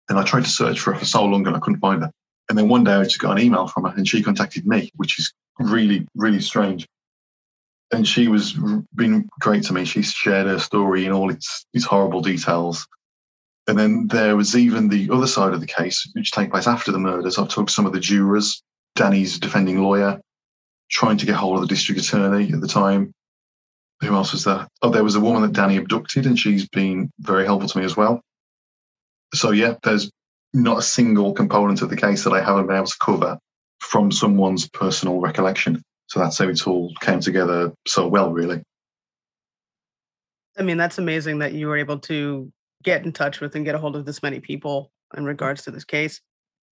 And 0.10 0.19
I 0.19 0.23
tried 0.23 0.43
to 0.43 0.49
search 0.49 0.80
for 0.80 0.93
her 0.93 0.99
for 0.99 1.06
so 1.06 1.23
long 1.23 1.47
and 1.47 1.56
I 1.56 1.60
couldn't 1.60 1.80
find 1.80 2.04
her. 2.04 2.12
And 2.52 2.58
then 2.58 2.68
one 2.68 2.84
day 2.84 2.92
I 2.92 3.04
just 3.04 3.22
got 3.22 3.38
an 3.38 3.46
email 3.46 3.66
from 3.66 3.86
her 3.86 3.94
and 3.96 4.06
she 4.06 4.22
contacted 4.22 4.68
me, 4.68 4.92
which 4.98 5.18
is 5.18 5.34
really, 5.58 6.06
really 6.16 6.42
strange. 6.42 6.86
And 7.94 8.06
she 8.06 8.28
was 8.28 8.60
been 8.94 9.30
great 9.40 9.64
to 9.64 9.74
me. 9.74 9.86
She 9.86 10.02
shared 10.02 10.48
her 10.48 10.60
story 10.60 11.06
in 11.06 11.14
all 11.14 11.32
its, 11.32 11.66
its 11.74 11.86
horrible 11.86 12.20
details. 12.20 12.86
And 13.70 13.80
then 13.80 14.08
there 14.08 14.36
was 14.36 14.54
even 14.54 14.90
the 14.90 15.10
other 15.12 15.28
side 15.28 15.54
of 15.54 15.62
the 15.62 15.66
case, 15.66 16.06
which 16.12 16.32
take 16.32 16.52
place 16.52 16.68
after 16.68 16.92
the 16.92 17.00
murders. 17.00 17.38
I've 17.38 17.48
talked 17.48 17.70
to 17.70 17.74
some 17.74 17.86
of 17.86 17.94
the 17.94 18.02
jurors, 18.02 18.62
Danny's 18.96 19.40
defending 19.40 19.82
lawyer, 19.82 20.20
trying 20.90 21.16
to 21.20 21.26
get 21.26 21.36
hold 21.36 21.56
of 21.56 21.62
the 21.62 21.74
district 21.74 22.02
attorney 22.02 22.52
at 22.52 22.60
the 22.60 22.68
time. 22.68 23.14
Who 24.02 24.14
else 24.14 24.34
was 24.34 24.44
there? 24.44 24.68
Oh, 24.82 24.90
there 24.90 25.06
was 25.06 25.16
a 25.16 25.22
woman 25.22 25.44
that 25.44 25.54
Danny 25.54 25.78
abducted, 25.78 26.26
and 26.26 26.38
she's 26.38 26.68
been 26.68 27.12
very 27.18 27.46
helpful 27.46 27.70
to 27.70 27.78
me 27.78 27.86
as 27.86 27.96
well. 27.96 28.20
So 29.34 29.52
yeah, 29.52 29.76
there's 29.84 30.12
not 30.54 30.80
a 30.80 30.82
single 30.82 31.34
component 31.34 31.82
of 31.82 31.90
the 31.90 31.98
case 31.98 32.24
that 32.24 32.34
I 32.34 32.42
haven't 32.42 32.68
been 32.68 32.76
able 32.76 32.88
to 32.88 32.98
cover 33.02 33.38
from 33.80 34.12
someone's 34.12 34.70
personal 34.70 35.20
recollection. 35.20 35.82
So 36.08 36.20
that's 36.20 36.38
how 36.38 36.48
it 36.50 36.68
all 36.68 36.94
came 37.02 37.20
together 37.20 37.74
so 37.88 38.08
well, 38.08 38.32
really. 38.32 38.62
I 40.58 40.64
mean, 40.64 40.78
that's 40.78 40.98
amazing 40.98 41.40
that 41.40 41.54
you 41.54 41.68
were 41.68 41.78
able 41.78 42.00
to 42.00 42.52
get 42.84 43.06
in 43.06 43.14
touch 43.14 43.40
with 43.40 43.56
and 43.56 43.64
get 43.64 43.76
a 43.76 43.78
hold 43.78 43.96
of 43.96 44.06
this 44.06 44.22
many 44.22 44.40
people 44.40 44.92
in 45.16 45.26
regards 45.26 45.64
to 45.64 45.72
this 45.72 45.86
case. 45.86 46.22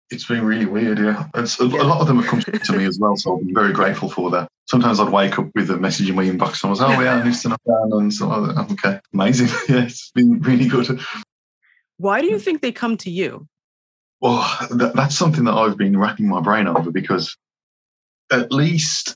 it's 0.10 0.26
been 0.26 0.44
really 0.44 0.66
weird. 0.66 0.98
Yeah, 1.00 1.28
it's, 1.36 1.60
a, 1.60 1.66
lot 1.66 2.02
of 2.02 2.08
them 2.08 2.18
have 2.18 2.28
come 2.28 2.42
to 2.42 2.74
me 2.74 2.86
as 2.86 2.98
well, 3.00 3.16
so 3.16 3.38
I'm 3.38 3.54
very 3.54 3.74
grateful 3.74 4.10
for 4.10 4.32
that. 4.32 4.48
Sometimes 4.70 5.00
I'd 5.00 5.12
wake 5.12 5.38
up 5.38 5.50
with 5.54 5.70
a 5.70 5.78
message 5.78 6.10
in 6.10 6.16
my 6.16 6.24
inbox, 6.24 6.64
and 6.64 6.70
I 6.70 6.70
was, 6.70 6.82
oh 6.82 7.00
yeah, 7.00 7.22
I 7.22 7.24
used 7.24 7.42
to 7.44 7.50
that, 7.50 7.60
and 7.66 8.14
so 8.14 8.28
like 8.28 8.72
okay, 8.72 9.00
amazing. 9.14 9.48
yeah, 9.70 9.84
it's 9.84 10.12
been 10.12 10.40
really 10.42 10.68
good. 10.68 11.00
Why 11.98 12.22
do 12.22 12.28
you 12.28 12.40
think 12.40 12.62
they 12.62 12.72
come 12.72 12.98
to 12.98 13.12
you? 13.12 13.48
Well, 14.20 14.38
that, 14.72 14.94
that's 14.96 15.16
something 15.16 15.44
that 15.44 15.54
I've 15.54 15.78
been 15.78 15.98
racking 15.98 16.28
my 16.28 16.42
brain 16.42 16.68
over 16.68 16.92
because 16.92 17.38
at 18.32 18.52
least 18.52 19.16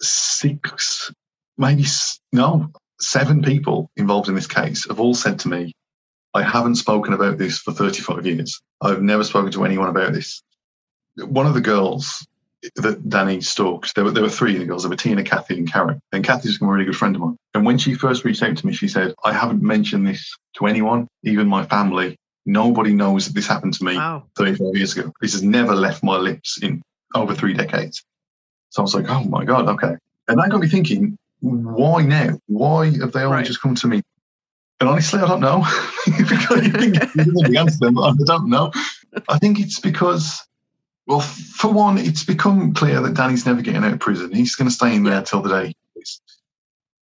six, 0.00 1.12
maybe 1.58 1.84
no, 2.32 2.70
seven 3.00 3.42
people 3.42 3.90
involved 3.96 4.28
in 4.28 4.34
this 4.34 4.46
case 4.46 4.86
have 4.88 5.00
all 5.00 5.14
said 5.14 5.38
to 5.40 5.48
me, 5.48 5.74
I 6.34 6.42
haven't 6.42 6.76
spoken 6.76 7.12
about 7.12 7.38
this 7.38 7.58
for 7.58 7.72
35 7.72 8.24
years. 8.24 8.60
I've 8.80 9.02
never 9.02 9.24
spoken 9.24 9.50
to 9.52 9.64
anyone 9.64 9.88
about 9.88 10.12
this. 10.12 10.42
One 11.16 11.46
of 11.46 11.54
the 11.54 11.60
girls 11.60 12.26
eh, 12.64 12.68
that 12.76 13.08
Danny 13.08 13.40
stalked, 13.40 13.94
there 13.94 14.04
were, 14.04 14.12
there 14.12 14.22
were 14.22 14.28
three 14.28 14.54
of 14.54 14.60
the 14.60 14.66
girls. 14.66 14.84
There 14.84 14.90
were 14.90 14.96
Tina, 14.96 15.24
Kathy, 15.24 15.58
and 15.58 15.70
Karen. 15.70 16.00
And 16.12 16.24
Kathy's 16.24 16.54
become 16.54 16.68
a 16.68 16.72
really 16.72 16.84
good 16.84 16.96
friend 16.96 17.16
of 17.16 17.22
mine. 17.22 17.36
And 17.54 17.66
when 17.66 17.78
she 17.78 17.94
first 17.94 18.24
reached 18.24 18.44
out 18.44 18.56
to 18.56 18.66
me, 18.66 18.72
she 18.72 18.86
said, 18.86 19.12
I 19.24 19.32
haven't 19.32 19.62
mentioned 19.62 20.06
this 20.06 20.36
to 20.56 20.66
anyone, 20.66 21.08
even 21.24 21.48
my 21.48 21.66
family. 21.66 22.16
Nobody 22.46 22.92
knows 22.92 23.26
that 23.26 23.34
this 23.34 23.46
happened 23.46 23.74
to 23.74 23.84
me 23.84 23.96
Wow. 23.96 24.26
35 24.36 24.74
years 24.76 24.96
ago. 24.96 25.12
This 25.20 25.32
has 25.32 25.42
never 25.42 25.74
left 25.74 26.02
my 26.02 26.16
lips 26.16 26.62
in 26.62 26.82
over 27.14 27.34
three 27.34 27.54
decades. 27.54 28.02
So 28.70 28.82
I 28.82 28.84
was 28.84 28.94
like, 28.94 29.08
oh 29.08 29.24
my 29.24 29.44
God, 29.44 29.68
okay. 29.68 29.96
And 30.28 30.38
that 30.38 30.50
got 30.50 30.60
me 30.60 30.68
thinking, 30.68 31.16
why 31.40 32.02
now? 32.02 32.38
Why 32.46 32.86
have 32.98 33.12
they 33.12 33.20
only 33.22 33.36
Right. 33.38 33.46
just 33.46 33.60
come 33.60 33.74
to 33.76 33.86
me? 33.88 34.02
And 34.80 34.88
honestly, 34.88 35.20
I 35.20 35.26
don't 35.28 35.40
know. 35.40 35.64
because 36.06 36.64
you 36.66 36.72
think 36.72 36.94
the 37.14 37.56
answer, 37.58 37.86
I 37.86 38.12
don't 38.24 38.48
know. 38.48 38.72
I 39.28 39.38
think 39.38 39.60
it's 39.60 39.80
because, 39.80 40.40
well, 41.06 41.20
for 41.20 41.70
one, 41.72 41.98
it's 41.98 42.24
become 42.24 42.72
clear 42.72 43.00
that 43.02 43.14
Danny's 43.14 43.44
never 43.44 43.60
getting 43.60 43.84
out 43.84 43.92
of 43.92 43.98
prison. 44.00 44.32
He's 44.32 44.54
going 44.54 44.68
to 44.68 44.74
stay 44.74 44.94
in 44.94 45.02
there 45.02 45.22
till 45.22 45.42
the 45.42 45.62
day. 45.62 45.74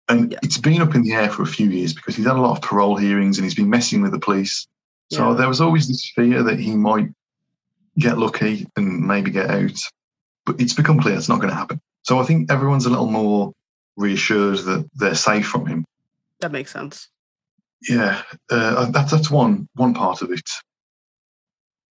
And 0.09 0.31
Yeah. 0.31 0.39
it's 0.41 0.57
been 0.57 0.81
up 0.81 0.95
in 0.95 1.03
the 1.03 1.13
air 1.13 1.29
for 1.29 1.43
a 1.43 1.47
few 1.47 1.69
years 1.69 1.93
because 1.93 2.15
he's 2.15 2.25
had 2.25 2.37
a 2.37 2.41
lot 2.41 2.55
of 2.57 2.63
parole 2.63 2.95
hearings 2.95 3.37
and 3.37 3.43
he's 3.45 3.55
been 3.55 3.69
messing 3.69 4.01
with 4.01 4.11
the 4.11 4.19
police. 4.19 4.65
So 5.11 5.29
Yeah. 5.29 5.37
there 5.37 5.47
was 5.47 5.61
always 5.61 5.87
this 5.87 6.11
fear 6.15 6.43
that 6.43 6.59
he 6.59 6.75
might 6.75 7.09
get 7.97 8.17
lucky 8.17 8.67
and 8.75 9.01
maybe 9.07 9.31
get 9.31 9.49
out. 9.49 9.77
But 10.45 10.59
it's 10.61 10.73
become 10.73 10.99
clear 10.99 11.15
it's 11.15 11.29
not 11.29 11.39
going 11.39 11.49
to 11.49 11.55
happen. 11.55 11.81
So 12.03 12.19
I 12.19 12.23
think 12.23 12.51
everyone's 12.51 12.85
a 12.85 12.89
little 12.89 13.09
more 13.11 13.53
reassured 13.97 14.59
that 14.59 14.89
they're 14.95 15.15
safe 15.15 15.47
from 15.47 15.65
him. 15.65 15.85
That 16.39 16.51
makes 16.51 16.71
sense. 16.71 17.09
Yeah, 17.87 18.21
uh, 18.49 18.89
that's 18.91 19.11
that's 19.11 19.29
one 19.29 19.67
one 19.75 19.93
part 19.93 20.21
of 20.21 20.31
it. 20.31 20.49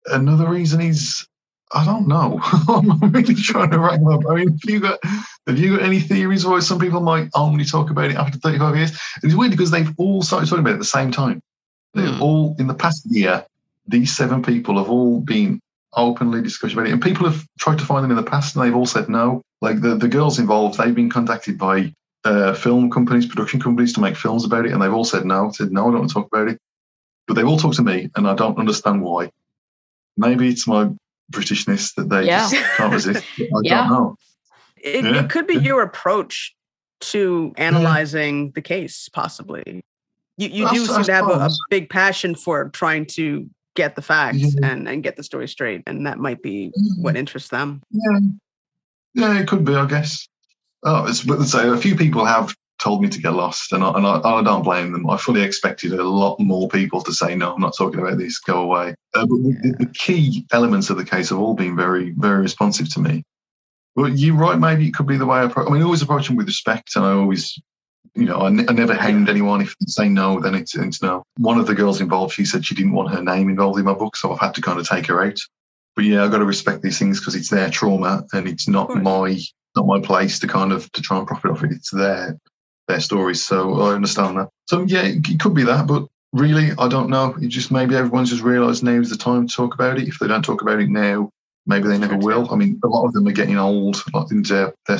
Another 0.07 0.49
reason 0.49 0.81
is 0.81 1.27
I 1.73 1.83
don't 1.83 2.07
know. 2.07 2.39
I'm 2.67 2.99
really 3.11 3.35
trying 3.35 3.71
to 3.71 3.79
rack 3.79 3.99
up. 4.09 4.21
I 4.29 4.35
mean, 4.35 4.49
have 4.49 4.69
you 4.69 4.79
got 4.79 4.99
have 5.47 5.59
you 5.59 5.77
got 5.77 5.85
any 5.85 5.99
theories 5.99 6.45
why 6.45 6.59
some 6.59 6.79
people 6.79 7.01
might 7.01 7.29
only 7.35 7.65
talk 7.65 7.89
about 7.89 8.11
it 8.11 8.15
after 8.17 8.37
35 8.37 8.75
years? 8.75 8.97
It's 9.23 9.35
weird 9.35 9.51
because 9.51 9.71
they've 9.71 9.93
all 9.97 10.21
started 10.21 10.47
talking 10.47 10.61
about 10.61 10.71
it 10.71 10.75
at 10.75 10.79
the 10.79 10.85
same 10.85 11.11
time. 11.11 11.41
They've 11.95 12.13
Hmm. 12.15 12.21
all 12.21 12.55
in 12.59 12.67
the 12.67 12.73
past 12.73 13.05
year. 13.09 13.45
These 13.87 14.15
seven 14.15 14.43
people 14.43 14.77
have 14.77 14.89
all 14.89 15.19
been 15.21 15.59
openly 15.93 16.41
discussing 16.41 16.77
about 16.77 16.87
it, 16.89 16.93
and 16.93 17.01
people 17.01 17.25
have 17.29 17.45
tried 17.57 17.77
to 17.79 17.85
find 17.85 18.03
them 18.03 18.11
in 18.11 18.17
the 18.17 18.23
past, 18.31 18.55
and 18.55 18.63
they've 18.63 18.75
all 18.75 18.85
said 18.85 19.07
no. 19.09 19.41
Like 19.61 19.81
the 19.81 19.95
the 19.95 20.07
girls 20.09 20.37
involved, 20.39 20.77
they've 20.77 20.93
been 20.93 21.09
contacted 21.09 21.57
by 21.57 21.93
uh, 22.25 22.53
film 22.53 22.89
companies, 22.91 23.25
production 23.27 23.59
companies 23.61 23.93
to 23.93 24.01
make 24.01 24.17
films 24.17 24.43
about 24.45 24.65
it, 24.65 24.71
and 24.73 24.81
they've 24.81 24.93
all 24.93 25.05
said 25.05 25.25
no. 25.25 25.51
Said 25.51 25.71
no, 25.71 25.81
I 25.87 25.91
don't 25.91 25.99
want 25.99 26.09
to 26.09 26.13
talk 26.15 26.27
about 26.33 26.49
it. 26.49 26.59
But 27.27 27.35
they've 27.35 27.47
all 27.47 27.57
talked 27.57 27.75
to 27.77 27.83
me, 27.83 28.09
and 28.15 28.27
I 28.27 28.33
don't 28.35 28.57
understand 28.59 29.01
why. 29.01 29.31
Maybe 30.17 30.49
it's 30.49 30.67
my 30.67 30.89
Britishness 31.31 31.93
that 31.95 32.09
they 32.09 32.25
Yeah. 32.25 32.49
just 32.49 32.55
can't 32.77 32.93
resist. 32.93 33.23
I 33.39 33.43
Yeah. 33.63 33.81
don't 33.81 33.89
know. 33.89 34.15
It, 34.77 35.03
Yeah. 35.05 35.23
it 35.23 35.29
could 35.29 35.47
be 35.47 35.55
Yeah. 35.55 35.61
your 35.61 35.81
approach 35.81 36.55
to 37.01 37.53
analyzing 37.57 38.51
the 38.51 38.61
case, 38.61 39.09
possibly. 39.09 39.83
You, 40.37 40.49
you 40.49 40.69
do 40.69 40.85
seem 40.85 41.03
to 41.03 41.13
have 41.13 41.27
a, 41.29 41.33
a 41.45 41.49
big 41.69 41.89
passion 41.89 42.35
for 42.35 42.69
trying 42.69 43.05
to 43.07 43.49
get 43.75 43.95
the 43.95 44.01
facts 44.01 44.37
Yeah. 44.39 44.67
and, 44.69 44.87
and 44.87 45.03
get 45.03 45.15
the 45.17 45.23
story 45.23 45.47
straight, 45.47 45.83
and 45.87 46.05
that 46.07 46.17
might 46.17 46.41
be 46.41 46.71
what 46.97 47.15
interests 47.15 47.49
them. 47.49 47.81
Yeah, 47.91 48.19
yeah, 49.13 49.39
it 49.39 49.47
could 49.47 49.63
be, 49.65 49.75
I 49.75 49.85
guess. 49.85 50.27
Oh, 50.83 51.05
it's, 51.07 51.23
but 51.23 51.43
so 51.45 51.73
a 51.73 51.77
few 51.77 51.95
people 51.95 52.25
have 52.25 52.53
told 52.79 53.01
me 53.01 53.07
to 53.09 53.19
get 53.21 53.31
lost, 53.31 53.71
and 53.71 53.83
I, 53.83 53.91
and 53.93 54.05
I, 54.05 54.19
I 54.19 54.43
don't 54.43 54.63
blame 54.63 54.91
them. 54.91 55.09
I 55.09 55.17
fully 55.17 55.41
expected 55.41 55.93
a 55.93 56.03
lot 56.03 56.39
more 56.39 56.67
people 56.67 57.01
to 57.01 57.13
say, 57.13 57.33
"No, 57.35 57.53
I'm 57.55 57.61
not 57.61 57.75
talking 57.77 58.01
about 58.01 58.17
this. 58.17 58.37
Go 58.39 58.61
away." 58.61 58.89
Uh, 59.13 59.25
but 59.25 59.29
the, 59.29 59.57
the- 59.63 59.85
the 59.85 59.91
key 59.93 60.45
elements 60.51 60.89
of 60.89 60.97
the 60.97 61.05
case 61.05 61.29
have 61.29 61.39
all 61.39 61.53
been 61.53 61.75
very, 61.77 62.11
very 62.17 62.41
responsive 62.41 62.93
to 62.93 62.99
me. 62.99 63.23
Well, 63.95 64.09
you're 64.09 64.35
right. 64.35 64.59
Maybe 64.59 64.87
it 64.87 64.93
could 64.93 65.07
be 65.07 65.15
the 65.17 65.25
way 65.25 65.39
I 65.39 65.43
approach. 65.45 65.67
I 65.67 65.71
mean, 65.71 65.81
I 65.81 65.85
always 65.85 66.01
approach 66.01 66.27
them 66.27 66.35
with 66.35 66.47
respect, 66.47 66.95
and 66.97 67.05
I 67.05 67.13
always, 67.13 67.57
you 68.15 68.25
know, 68.25 68.39
I, 68.39 68.49
never 68.49 68.93
hound 68.93 69.29
anyone. 69.29 69.61
If 69.61 69.75
they 69.79 69.87
say 69.87 70.09
no, 70.09 70.39
then 70.39 70.55
it's, 70.55 70.73
it's 70.75 71.01
no. 71.01 71.23
One 71.37 71.59
of 71.59 71.67
the 71.67 71.75
girls 71.75 71.99
involved, 71.99 72.33
she 72.33 72.45
said 72.45 72.65
she 72.65 72.75
didn't 72.75 72.93
want 72.93 73.13
her 73.13 73.21
name 73.21 73.49
involved 73.49 73.77
in 73.77 73.85
my 73.85 73.93
book, 73.93 74.15
so 74.15 74.31
I've 74.31 74.39
had 74.39 74.55
to 74.55 74.61
kind 74.61 74.79
of 74.79 74.87
take 74.87 75.07
her 75.07 75.23
out. 75.23 75.39
But 75.95 76.05
yeah, 76.05 76.23
I've 76.23 76.31
got 76.31 76.39
to 76.39 76.45
respect 76.45 76.81
these 76.81 76.97
things 76.97 77.19
because 77.19 77.35
it's 77.35 77.49
their 77.49 77.69
trauma, 77.69 78.25
and 78.33 78.47
it's 78.47 78.67
not 78.67 78.95
my 78.95 79.37
not 79.75 79.87
my 79.87 79.99
place 79.99 80.39
to 80.39 80.47
kind 80.47 80.71
of 80.71 80.89
to 80.93 81.01
try 81.01 81.17
and 81.17 81.27
profit 81.27 81.51
off 81.51 81.63
it. 81.63 81.71
It's 81.71 81.91
their 81.91 82.37
their 82.87 82.99
stories, 83.01 83.45
so 83.45 83.81
I 83.81 83.93
understand 83.93 84.37
that. 84.37 84.49
So 84.67 84.83
yeah, 84.83 85.03
it, 85.03 85.27
it 85.29 85.39
could 85.39 85.53
be 85.53 85.63
that, 85.63 85.87
but 85.87 86.05
really, 86.33 86.71
I 86.77 86.87
don't 86.87 87.09
know. 87.09 87.35
It 87.41 87.47
just 87.47 87.71
maybe 87.71 87.95
everyone's 87.95 88.29
just 88.29 88.43
realised 88.43 88.83
now 88.83 88.99
is 88.99 89.09
the 89.09 89.17
time 89.17 89.47
to 89.47 89.53
talk 89.53 89.73
about 89.73 89.97
it. 89.97 90.07
If 90.07 90.19
they 90.19 90.27
don't 90.27 90.43
talk 90.43 90.61
about 90.61 90.79
it 90.79 90.89
now, 90.89 91.29
maybe 91.65 91.87
they 91.87 91.97
never 91.97 92.17
will. 92.17 92.51
I 92.51 92.55
mean, 92.55 92.79
a 92.83 92.87
lot 92.87 93.05
of 93.05 93.13
them 93.13 93.27
are 93.27 93.33
getting 93.33 93.57
old, 93.57 94.03
like 94.13 94.31
into 94.31 94.73
their 94.87 94.97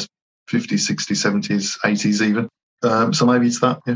50s, 0.50 0.90
60s, 0.90 1.50
70s, 1.50 1.78
80s 1.84 2.26
even. 2.26 2.50
Um, 2.86 3.14
so 3.14 3.26
maybe 3.26 3.48
it's 3.48 3.60
that. 3.60 3.80
Yeah. 3.86 3.96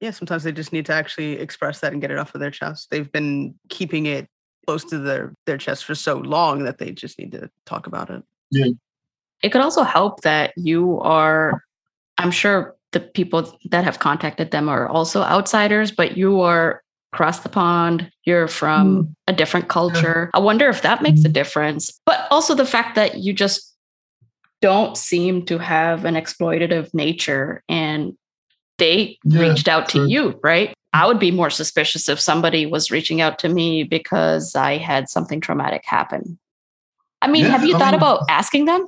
Yeah, 0.00 0.10
sometimes 0.10 0.42
they 0.42 0.52
just 0.52 0.72
need 0.72 0.84
to 0.86 0.92
actually 0.92 1.38
express 1.38 1.80
that 1.80 1.92
and 1.92 2.00
get 2.00 2.10
it 2.10 2.18
off 2.18 2.34
of 2.34 2.40
their 2.40 2.50
chest. 2.50 2.90
They've 2.90 3.10
been 3.10 3.54
keeping 3.70 4.04
it 4.06 4.28
close 4.66 4.84
to 4.86 4.98
their, 4.98 5.32
their 5.46 5.56
chest 5.56 5.84
for 5.84 5.94
so 5.94 6.16
long 6.18 6.64
that 6.64 6.78
they 6.78 6.90
just 6.90 7.18
need 7.18 7.32
to 7.32 7.48
talk 7.64 7.86
about 7.86 8.10
it. 8.10 8.22
Yeah. 8.50 8.66
It 9.42 9.50
could 9.50 9.62
also 9.62 9.82
help 9.82 10.20
that 10.22 10.52
you 10.56 11.00
are, 11.00 11.62
I'm 12.18 12.30
sure 12.30 12.74
the 12.92 13.00
people 13.00 13.58
that 13.70 13.84
have 13.84 13.98
contacted 13.98 14.50
them 14.50 14.68
are 14.68 14.88
also 14.88 15.22
outsiders, 15.22 15.90
but 15.90 16.16
you 16.16 16.40
are 16.40 16.82
across 17.12 17.40
the 17.40 17.48
pond, 17.48 18.10
you're 18.24 18.48
from 18.48 19.14
a 19.28 19.32
different 19.32 19.68
culture. 19.68 20.30
I 20.34 20.40
wonder 20.40 20.68
if 20.68 20.82
that 20.82 21.02
makes 21.02 21.24
a 21.24 21.28
difference. 21.28 22.00
But 22.04 22.26
also 22.30 22.54
the 22.54 22.66
fact 22.66 22.96
that 22.96 23.18
you 23.18 23.32
just 23.32 23.73
don't 24.64 24.96
seem 24.96 25.44
to 25.44 25.58
have 25.58 26.06
an 26.06 26.14
exploitative 26.14 26.94
nature 26.94 27.62
and 27.68 28.14
they 28.78 29.18
Yeah, 29.22 29.40
reached 29.42 29.68
out 29.68 29.90
to 29.90 29.98
true. 29.98 30.08
you, 30.08 30.40
right? 30.42 30.72
I 30.94 31.06
would 31.06 31.18
be 31.18 31.30
more 31.30 31.50
suspicious 31.50 32.08
if 32.08 32.18
somebody 32.18 32.64
was 32.64 32.90
reaching 32.90 33.20
out 33.20 33.38
to 33.40 33.48
me 33.50 33.84
because 33.84 34.56
I 34.56 34.78
had 34.78 35.10
something 35.10 35.42
traumatic 35.42 35.82
happen. 35.84 36.38
I 37.20 37.26
mean, 37.28 37.44
Yeah, 37.44 37.50
have 37.50 37.64
you 37.66 37.76
I 37.76 37.78
thought 37.78 37.92
mean- 37.92 38.00
about 38.02 38.20
asking 38.30 38.64
them? 38.64 38.86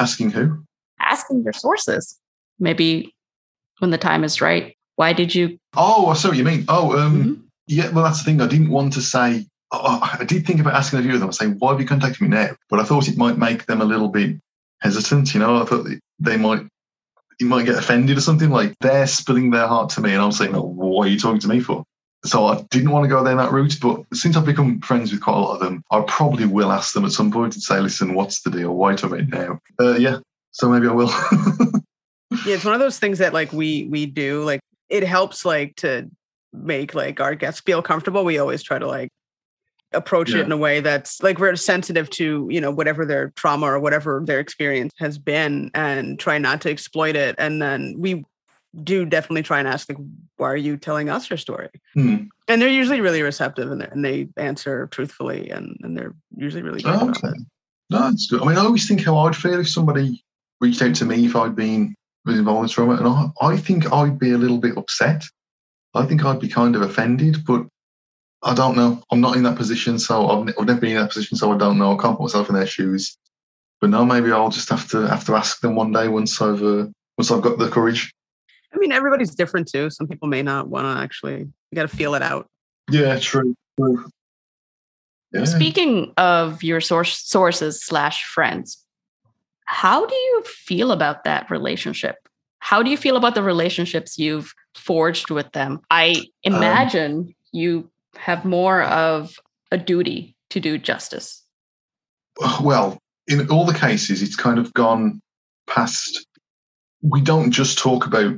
Asking 0.00 0.30
who? 0.30 0.64
asking 1.00 1.42
your 1.42 1.52
sources. 1.52 2.18
Maybe 2.58 3.14
when 3.80 3.90
the 3.90 3.98
time 3.98 4.24
is 4.24 4.40
right. 4.40 4.74
Why 4.96 5.12
did 5.12 5.34
you? 5.34 5.58
Oh, 5.76 6.06
I 6.06 6.14
see 6.14 6.28
what 6.28 6.36
you 6.38 6.44
mean. 6.44 6.64
Oh, 6.68 6.98
um, 6.98 7.12
Mhm. 7.14 7.40
yeah. 7.66 7.90
Well, 7.90 8.04
that's 8.04 8.20
the 8.20 8.24
thing. 8.24 8.40
I 8.40 8.46
didn't 8.46 8.70
want 8.70 8.94
to 8.94 9.02
say. 9.02 9.44
Oh, 9.70 10.00
I 10.18 10.24
did 10.24 10.46
think 10.46 10.60
about 10.60 10.72
asking 10.74 11.00
a 11.00 11.02
few 11.02 11.12
of 11.14 11.20
them. 11.20 11.30
Saying, 11.32 11.56
"Why 11.58 11.72
have 11.72 11.80
you 11.80 11.86
contacted 11.86 12.22
me 12.22 12.28
now?" 12.28 12.50
But 12.70 12.80
I 12.80 12.84
thought 12.84 13.06
it 13.08 13.18
might 13.18 13.36
make 13.36 13.66
them 13.66 13.82
a 13.82 13.84
little 13.84 14.08
bit 14.08 14.36
hesitant. 14.80 15.34
You 15.34 15.40
know, 15.40 15.62
I 15.62 15.64
thought 15.64 15.86
they 16.18 16.36
might. 16.36 16.66
You 17.40 17.46
might 17.46 17.66
get 17.66 17.76
offended 17.76 18.16
or 18.16 18.20
something. 18.20 18.50
Like 18.50 18.76
they're 18.80 19.08
spilling 19.08 19.50
their 19.50 19.66
heart 19.66 19.90
to 19.90 20.00
me, 20.00 20.12
and 20.12 20.22
I'm 20.22 20.32
saying, 20.32 20.54
"Oh, 20.54 20.62
what 20.62 21.06
are 21.06 21.10
you 21.10 21.18
talking 21.18 21.40
to 21.40 21.48
me 21.48 21.60
for?" 21.60 21.84
So 22.24 22.46
I 22.46 22.62
didn't 22.70 22.90
want 22.90 23.04
to 23.04 23.08
go 23.08 23.24
down 23.24 23.38
that 23.38 23.52
route. 23.52 23.76
But 23.82 24.04
since 24.14 24.36
I've 24.36 24.46
become 24.46 24.80
friends 24.80 25.10
with 25.10 25.20
quite 25.20 25.36
a 25.36 25.40
lot 25.40 25.54
of 25.54 25.60
them, 25.60 25.82
I 25.90 26.00
probably 26.06 26.46
will 26.46 26.70
ask 26.70 26.94
them 26.94 27.04
at 27.04 27.12
some 27.12 27.32
point 27.32 27.54
and 27.54 27.62
say, 27.62 27.80
"Listen, 27.80 28.14
what's 28.14 28.42
the 28.42 28.50
deal? 28.50 28.74
Why 28.74 28.92
about 28.92 29.20
it 29.20 29.28
now?" 29.28 29.58
Uh, 29.80 29.96
yeah. 29.96 30.18
So 30.52 30.68
maybe 30.68 30.86
I 30.86 30.92
will. 30.92 31.10
Yeah, 32.46 32.56
it's 32.56 32.64
one 32.64 32.74
of 32.74 32.80
those 32.80 32.98
things 32.98 33.18
that 33.18 33.32
like 33.32 33.52
we 33.52 33.84
we 33.84 34.06
do. 34.06 34.42
Like 34.42 34.60
it 34.88 35.04
helps 35.04 35.44
like 35.44 35.76
to 35.76 36.10
make 36.52 36.94
like 36.94 37.20
our 37.20 37.34
guests 37.34 37.60
feel 37.60 37.82
comfortable. 37.82 38.24
We 38.24 38.38
always 38.38 38.62
try 38.62 38.78
to 38.78 38.86
like 38.86 39.08
approach 39.94 40.30
Yeah. 40.32 40.38
it 40.40 40.46
in 40.46 40.52
a 40.52 40.56
way 40.56 40.80
that's 40.80 41.22
like 41.22 41.38
we're 41.38 41.56
sensitive 41.56 42.10
to, 42.10 42.48
you 42.50 42.60
know, 42.60 42.70
whatever 42.70 43.04
their 43.06 43.30
trauma 43.36 43.66
or 43.66 43.80
whatever 43.80 44.22
their 44.24 44.40
experience 44.40 44.92
has 44.98 45.18
been 45.18 45.70
and 45.74 46.18
try 46.18 46.38
not 46.38 46.60
to 46.62 46.70
exploit 46.70 47.16
it. 47.16 47.34
And 47.38 47.62
then 47.62 47.94
we 47.98 48.24
do 48.82 49.06
definitely 49.06 49.42
try 49.42 49.60
and 49.60 49.68
ask 49.68 49.88
like, 49.88 49.98
why 50.36 50.48
are 50.50 50.56
you 50.56 50.76
telling 50.76 51.08
us 51.08 51.30
your 51.30 51.36
story? 51.36 51.68
Hmm. 51.94 52.16
And 52.48 52.60
they're 52.60 52.68
usually 52.68 53.00
really 53.00 53.22
receptive 53.22 53.70
and, 53.70 53.80
they- 53.80 53.88
and 53.88 54.04
they 54.04 54.28
answer 54.36 54.88
truthfully 54.88 55.50
and, 55.50 55.76
and 55.82 55.96
they're 55.96 56.14
usually 56.36 56.62
really 56.62 56.82
good 56.82 56.94
Oh, 56.94 57.08
okay. 57.10 57.28
it. 57.28 57.46
No, 57.90 57.98
that's 58.10 58.26
good. 58.26 58.42
I 58.42 58.46
mean, 58.46 58.56
I 58.56 58.60
always 58.64 58.88
think 58.88 59.04
how 59.04 59.16
I'd 59.18 59.36
feel 59.36 59.60
if 59.60 59.68
somebody 59.68 60.24
reached 60.60 60.82
out 60.82 60.94
to 60.96 61.04
me 61.04 61.26
if 61.26 61.36
I'd 61.36 61.54
been 61.54 61.94
was 62.24 62.38
involved 62.38 62.70
in 62.70 62.72
trauma, 62.72 62.94
and 62.94 63.06
I, 63.06 63.28
I 63.52 63.56
think 63.58 63.92
I'd 63.92 64.18
be 64.18 64.32
a 64.32 64.38
little 64.38 64.56
bit 64.58 64.78
upset. 64.78 65.22
I 65.94 66.06
think 66.06 66.24
I'd 66.24 66.40
be 66.40 66.48
kind 66.48 66.74
of 66.74 66.80
offended, 66.82 67.44
but 67.46 67.66
I 68.44 68.54
don't 68.54 68.76
know. 68.76 69.02
I'm 69.10 69.22
not 69.22 69.36
in 69.36 69.42
that 69.44 69.56
position, 69.56 69.98
so 69.98 70.28
I've, 70.28 70.54
I've 70.58 70.66
never 70.66 70.80
been 70.80 70.90
in 70.90 70.98
that 70.98 71.08
position, 71.08 71.36
so 71.36 71.52
I 71.52 71.56
don't 71.56 71.78
know. 71.78 71.98
I 71.98 72.02
can't 72.02 72.16
put 72.16 72.24
myself 72.24 72.50
in 72.50 72.54
their 72.54 72.66
shoes. 72.66 73.16
But 73.80 73.90
no, 73.90 74.04
maybe 74.04 74.30
I'll 74.30 74.50
just 74.50 74.68
have 74.68 74.88
to 74.90 75.08
have 75.08 75.24
to 75.26 75.34
ask 75.34 75.60
them 75.60 75.74
one 75.74 75.92
day 75.92 76.08
once 76.08 76.40
I've 76.40 76.62
uh, 76.62 76.86
once 77.16 77.30
I've 77.30 77.42
got 77.42 77.58
the 77.58 77.68
courage. 77.68 78.12
I 78.72 78.78
mean, 78.78 78.92
everybody's 78.92 79.34
different 79.34 79.68
too. 79.68 79.88
Some 79.88 80.06
people 80.06 80.28
may 80.28 80.42
not 80.42 80.68
want 80.68 80.84
to 80.84 81.02
actually. 81.02 81.38
You 81.38 81.74
got 81.74 81.88
to 81.88 81.96
feel 81.96 82.14
it 82.14 82.22
out. 82.22 82.46
Yeah, 82.90 83.18
true. 83.18 83.54
true. 83.78 84.06
Yeah. 85.32 85.44
Speaking 85.44 86.12
of 86.16 86.62
your 86.62 86.80
source 86.80 87.18
sources 87.26 87.82
slash 87.82 88.24
friends, 88.24 88.84
how 89.64 90.06
do 90.06 90.14
you 90.14 90.42
feel 90.44 90.92
about 90.92 91.24
that 91.24 91.50
relationship? 91.50 92.16
How 92.58 92.82
do 92.82 92.90
you 92.90 92.96
feel 92.96 93.16
about 93.16 93.34
the 93.34 93.42
relationships 93.42 94.18
you've 94.18 94.54
forged 94.74 95.30
with 95.30 95.50
them? 95.52 95.80
I 95.90 96.24
um, 96.46 96.54
imagine 96.54 97.16
um, 97.16 97.34
you 97.52 97.90
have 98.16 98.44
more 98.44 98.82
of 98.82 99.38
a 99.70 99.78
duty 99.78 100.36
to 100.50 100.60
do 100.60 100.78
justice. 100.78 101.42
Well, 102.62 102.98
in 103.28 103.48
all 103.48 103.64
the 103.64 103.78
cases, 103.78 104.22
it's 104.22 104.36
kind 104.36 104.58
of 104.58 104.72
gone 104.74 105.20
past. 105.66 106.26
We 107.02 107.20
don't 107.20 107.50
just 107.50 107.78
talk 107.78 108.06
about 108.06 108.34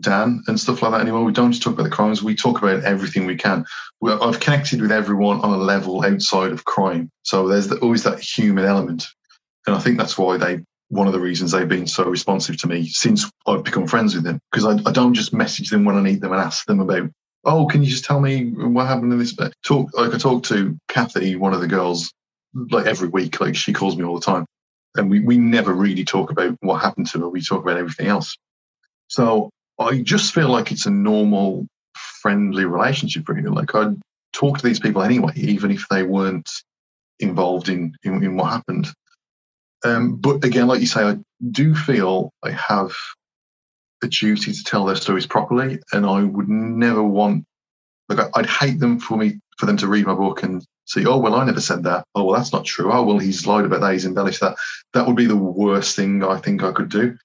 Dan 0.00 0.42
and 0.46 0.60
stuff 0.60 0.82
like 0.82 0.92
that 0.92 1.00
anymore. 1.00 1.24
We 1.24 1.32
don't 1.32 1.52
just 1.52 1.62
talk 1.62 1.74
about 1.74 1.84
the 1.84 1.90
crimes. 1.90 2.22
We 2.22 2.34
talk 2.34 2.58
about 2.58 2.84
everything 2.84 3.26
we 3.26 3.36
can. 3.36 3.64
We're, 4.00 4.20
I've 4.20 4.40
connected 4.40 4.82
with 4.82 4.92
everyone 4.92 5.40
on 5.40 5.52
a 5.52 5.56
level 5.56 6.04
outside 6.04 6.52
of 6.52 6.64
crime. 6.64 7.10
So 7.22 7.48
there's 7.48 7.68
the, 7.68 7.78
always 7.78 8.02
that 8.02 8.20
human 8.20 8.64
element. 8.64 9.06
And 9.66 9.74
I 9.74 9.78
think 9.78 9.98
that's 9.98 10.18
why 10.18 10.36
they, 10.36 10.60
one 10.88 11.06
of 11.06 11.12
the 11.12 11.20
reasons 11.20 11.52
they've 11.52 11.68
been 11.68 11.86
so 11.86 12.04
responsive 12.04 12.58
to 12.58 12.68
me 12.68 12.86
since 12.88 13.30
I've 13.46 13.64
become 13.64 13.86
friends 13.86 14.14
with 14.14 14.24
them. 14.24 14.38
Because 14.50 14.66
I, 14.66 14.88
I 14.88 14.92
don't 14.92 15.14
just 15.14 15.32
message 15.32 15.70
them 15.70 15.84
when 15.84 15.96
I 15.96 16.02
need 16.02 16.20
them 16.20 16.32
and 16.32 16.40
ask 16.40 16.66
them 16.66 16.80
about, 16.80 17.08
oh, 17.46 17.66
can 17.66 17.82
you 17.82 17.88
just 17.88 18.04
tell 18.04 18.20
me 18.20 18.50
what 18.50 18.86
happened 18.86 19.12
in 19.12 19.18
this 19.18 19.32
bit? 19.32 19.54
Talk, 19.64 19.96
like 19.96 20.12
I 20.12 20.18
talk 20.18 20.42
to 20.44 20.76
Kathy, 20.88 21.36
one 21.36 21.54
of 21.54 21.60
the 21.60 21.68
girls, 21.68 22.12
like 22.52 22.86
every 22.86 23.08
week. 23.08 23.40
Like 23.40 23.54
she 23.54 23.72
calls 23.72 23.96
me 23.96 24.04
all 24.04 24.18
the 24.18 24.26
time. 24.26 24.44
And 24.96 25.08
we, 25.10 25.20
we 25.20 25.36
never 25.38 25.72
really 25.72 26.04
talk 26.04 26.30
about 26.30 26.56
what 26.60 26.82
happened 26.82 27.06
to 27.08 27.20
her. 27.20 27.28
We 27.28 27.40
talk 27.40 27.62
about 27.62 27.78
everything 27.78 28.08
else. 28.08 28.36
So 29.08 29.50
I 29.78 29.98
just 29.98 30.34
feel 30.34 30.48
like 30.48 30.72
it's 30.72 30.86
a 30.86 30.90
normal, 30.90 31.66
friendly 31.94 32.64
relationship, 32.64 33.28
really. 33.28 33.42
Like 33.42 33.74
I'd 33.74 33.96
talk 34.32 34.58
to 34.58 34.66
these 34.66 34.80
people 34.80 35.02
anyway, 35.02 35.32
even 35.36 35.70
if 35.70 35.86
they 35.88 36.02
weren't 36.02 36.50
involved 37.20 37.68
in, 37.68 37.94
in, 38.02 38.22
in 38.24 38.36
what 38.36 38.50
happened. 38.50 38.88
Um, 39.84 40.16
but 40.16 40.44
again, 40.44 40.66
like 40.66 40.80
you 40.80 40.86
say, 40.86 41.02
I 41.02 41.18
do 41.50 41.74
feel 41.74 42.32
I 42.42 42.50
have 42.50 42.92
a 44.06 44.08
duty 44.08 44.52
to 44.52 44.64
tell 44.64 44.84
their 44.84 44.96
stories 44.96 45.26
properly, 45.26 45.78
and 45.92 46.06
I 46.06 46.22
would 46.22 46.48
never 46.48 47.02
want, 47.02 47.44
like, 48.08 48.30
I'd 48.34 48.46
hate 48.46 48.80
them 48.80 48.98
for 48.98 49.16
me 49.18 49.40
for 49.58 49.66
them 49.66 49.76
to 49.78 49.88
read 49.88 50.06
my 50.06 50.14
book 50.14 50.42
and 50.42 50.64
say, 50.84 51.04
"Oh, 51.04 51.18
well, 51.18 51.34
I 51.34 51.44
never 51.44 51.60
said 51.60 51.82
that. 51.84 52.04
Oh, 52.14 52.24
well, 52.24 52.36
that's 52.36 52.52
not 52.52 52.64
true. 52.64 52.92
Oh, 52.92 53.02
well, 53.02 53.18
he's 53.18 53.46
lied 53.46 53.64
about 53.64 53.80
that. 53.80 53.92
He's 53.92 54.06
embellished 54.06 54.40
that." 54.40 54.56
That 54.94 55.06
would 55.06 55.16
be 55.16 55.26
the 55.26 55.36
worst 55.36 55.96
thing 55.96 56.24
I 56.24 56.38
think 56.38 56.62
I 56.62 56.72
could 56.72 56.88
do 56.88 57.16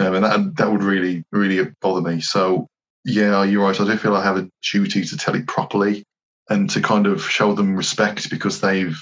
um, 0.00 0.14
and 0.14 0.24
that 0.24 0.56
that 0.56 0.72
would 0.72 0.82
really 0.82 1.24
really 1.30 1.70
bother 1.80 2.00
me. 2.00 2.20
So 2.20 2.66
yeah, 3.04 3.44
you're 3.44 3.62
right. 3.64 3.78
I 3.78 3.84
do 3.84 3.96
feel 3.96 4.16
I 4.16 4.24
have 4.24 4.38
a 4.38 4.48
duty 4.72 5.04
to 5.04 5.16
tell 5.16 5.34
it 5.34 5.46
properly 5.46 6.04
and 6.48 6.68
to 6.70 6.80
kind 6.80 7.06
of 7.06 7.22
show 7.22 7.54
them 7.54 7.76
respect 7.76 8.30
because 8.30 8.60
they've 8.60 8.98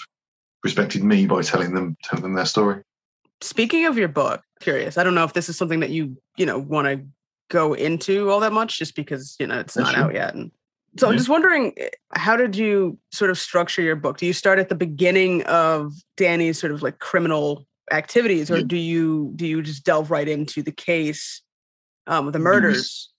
respected 0.64 1.02
me 1.02 1.26
by 1.26 1.42
telling 1.42 1.74
them 1.74 1.96
telling 2.02 2.22
them 2.22 2.34
their 2.34 2.46
story. 2.46 2.82
Speaking 3.40 3.86
of 3.86 3.96
your 3.96 4.08
book, 4.08 4.42
curious. 4.60 4.98
I 4.98 5.04
don't 5.04 5.14
know 5.14 5.24
if 5.24 5.32
this 5.32 5.48
is 5.48 5.56
something 5.56 5.80
that 5.80 5.90
you 5.90 6.16
you 6.36 6.46
know 6.46 6.58
want 6.58 6.86
to 6.88 7.06
go 7.48 7.74
into 7.74 8.30
all 8.30 8.40
that 8.40 8.52
much, 8.52 8.78
just 8.78 8.94
because 8.94 9.36
you 9.38 9.46
know 9.46 9.58
it's 9.58 9.76
not 9.76 9.94
out 9.94 10.14
yet. 10.14 10.34
And 10.34 10.50
so 10.96 11.08
I'm 11.08 11.16
just 11.16 11.28
wondering, 11.28 11.72
eh, 11.76 11.88
how 12.12 12.36
did 12.36 12.56
you 12.56 12.98
sort 13.12 13.30
of 13.30 13.38
structure 13.38 13.82
your 13.82 13.96
book? 13.96 14.18
Do 14.18 14.26
you 14.26 14.32
start 14.32 14.58
at 14.58 14.68
the 14.68 14.74
beginning 14.74 15.42
of 15.44 15.92
Danny's 16.16 16.58
sort 16.58 16.72
of 16.72 16.82
like 16.82 16.98
criminal 16.98 17.66
activities, 17.92 18.50
or 18.50 18.62
do 18.62 18.76
you 18.76 19.32
do 19.36 19.46
you 19.46 19.62
just 19.62 19.84
delve 19.84 20.10
right 20.10 20.28
into 20.28 20.62
the 20.62 20.72
case 20.72 21.42
um, 22.06 22.30
the 22.32 22.38
murders? 22.38 23.10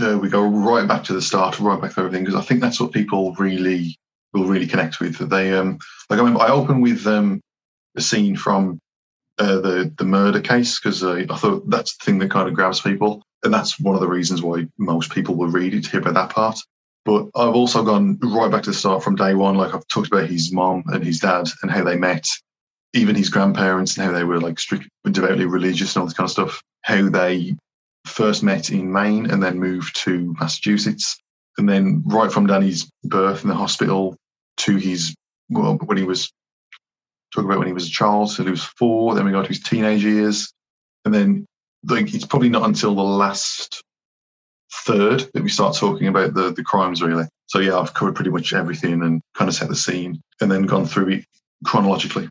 Uh, 0.00 0.16
we 0.16 0.28
go 0.28 0.46
right 0.46 0.86
back 0.86 1.02
to 1.04 1.12
the 1.12 1.22
start, 1.22 1.58
right 1.58 1.80
back 1.80 1.92
to 1.94 2.00
everything, 2.00 2.24
because 2.24 2.38
I 2.40 2.44
think 2.44 2.60
that's 2.60 2.80
what 2.80 2.92
people 2.92 3.34
really 3.34 3.98
will 4.32 4.44
really 4.44 4.66
connect 4.66 5.00
with. 5.00 5.16
They 5.28 5.52
um, 5.52 5.78
like 6.08 6.18
I 6.18 6.22
remember 6.22 6.40
I 6.40 6.48
open 6.48 6.80
with 6.80 7.06
um, 7.06 7.40
a 7.96 8.00
scene 8.00 8.36
from 8.36 8.80
uh, 9.38 9.60
the 9.60 9.92
the 9.96 10.04
murder 10.04 10.40
case 10.40 10.78
because 10.78 11.02
uh, 11.02 11.24
I 11.30 11.36
thought 11.36 11.68
that's 11.68 11.96
the 11.96 12.04
thing 12.04 12.18
that 12.18 12.30
kind 12.30 12.48
of 12.48 12.54
grabs 12.54 12.80
people, 12.80 13.22
and 13.44 13.52
that's 13.52 13.78
one 13.80 13.94
of 13.94 14.00
the 14.00 14.08
reasons 14.08 14.42
why 14.42 14.66
most 14.78 15.12
people 15.12 15.34
will 15.34 15.48
read 15.48 15.74
it 15.74 15.86
hear 15.86 16.00
about 16.00 16.14
that 16.14 16.30
part. 16.30 16.58
But 17.04 17.26
I've 17.34 17.54
also 17.54 17.82
gone 17.82 18.18
right 18.22 18.50
back 18.50 18.64
to 18.64 18.70
the 18.70 18.74
start 18.74 19.02
from 19.02 19.16
day 19.16 19.34
one. 19.34 19.56
Like 19.56 19.74
I've 19.74 19.86
talked 19.88 20.08
about 20.08 20.28
his 20.28 20.52
mom 20.52 20.84
and 20.88 21.04
his 21.04 21.20
dad 21.20 21.46
and 21.62 21.70
how 21.70 21.84
they 21.84 21.96
met, 21.96 22.26
even 22.94 23.14
his 23.14 23.30
grandparents 23.30 23.96
and 23.96 24.06
how 24.06 24.12
they 24.12 24.24
were 24.24 24.40
like 24.40 24.58
strict, 24.58 24.88
devoutly 25.10 25.46
religious 25.46 25.94
and 25.94 26.02
all 26.02 26.06
this 26.06 26.16
kind 26.16 26.26
of 26.26 26.32
stuff. 26.32 26.62
How 26.82 27.08
they 27.08 27.56
first 28.06 28.42
met 28.42 28.70
in 28.70 28.92
Maine 28.92 29.30
and 29.30 29.42
then 29.42 29.58
moved 29.58 29.96
to 30.04 30.34
Massachusetts, 30.38 31.18
and 31.56 31.68
then 31.68 32.02
right 32.06 32.32
from 32.32 32.46
Danny's 32.46 32.90
birth 33.04 33.42
in 33.42 33.48
the 33.48 33.54
hospital 33.54 34.16
to 34.58 34.76
his 34.76 35.14
well 35.48 35.76
when 35.84 35.96
he 35.96 36.04
was 36.04 36.32
talk 37.34 37.44
about 37.44 37.58
when 37.58 37.66
he 37.66 37.72
was 37.72 37.86
a 37.86 37.90
child, 37.90 38.30
so 38.30 38.44
he 38.44 38.50
was 38.50 38.64
four. 38.64 39.14
Then 39.14 39.24
we 39.24 39.32
go 39.32 39.42
to 39.42 39.48
his 39.48 39.62
teenage 39.62 40.04
years, 40.04 40.52
and 41.04 41.14
then 41.14 41.46
like 41.84 42.14
it's 42.14 42.26
probably 42.26 42.48
not 42.48 42.66
until 42.66 42.94
the 42.94 43.02
last 43.02 43.82
third 44.84 45.24
that 45.32 45.42
we 45.42 45.48
start 45.48 45.76
talking 45.76 46.08
about 46.08 46.34
the 46.34 46.52
the 46.52 46.64
crimes 46.64 47.02
really. 47.02 47.26
So 47.46 47.58
yeah, 47.60 47.78
I've 47.78 47.94
covered 47.94 48.14
pretty 48.14 48.30
much 48.30 48.52
everything 48.52 49.02
and 49.02 49.22
kind 49.34 49.48
of 49.48 49.54
set 49.54 49.68
the 49.68 49.76
scene, 49.76 50.20
and 50.40 50.50
then 50.50 50.62
gone 50.62 50.86
through 50.86 51.08
it 51.08 51.24
chronologically. 51.64 52.28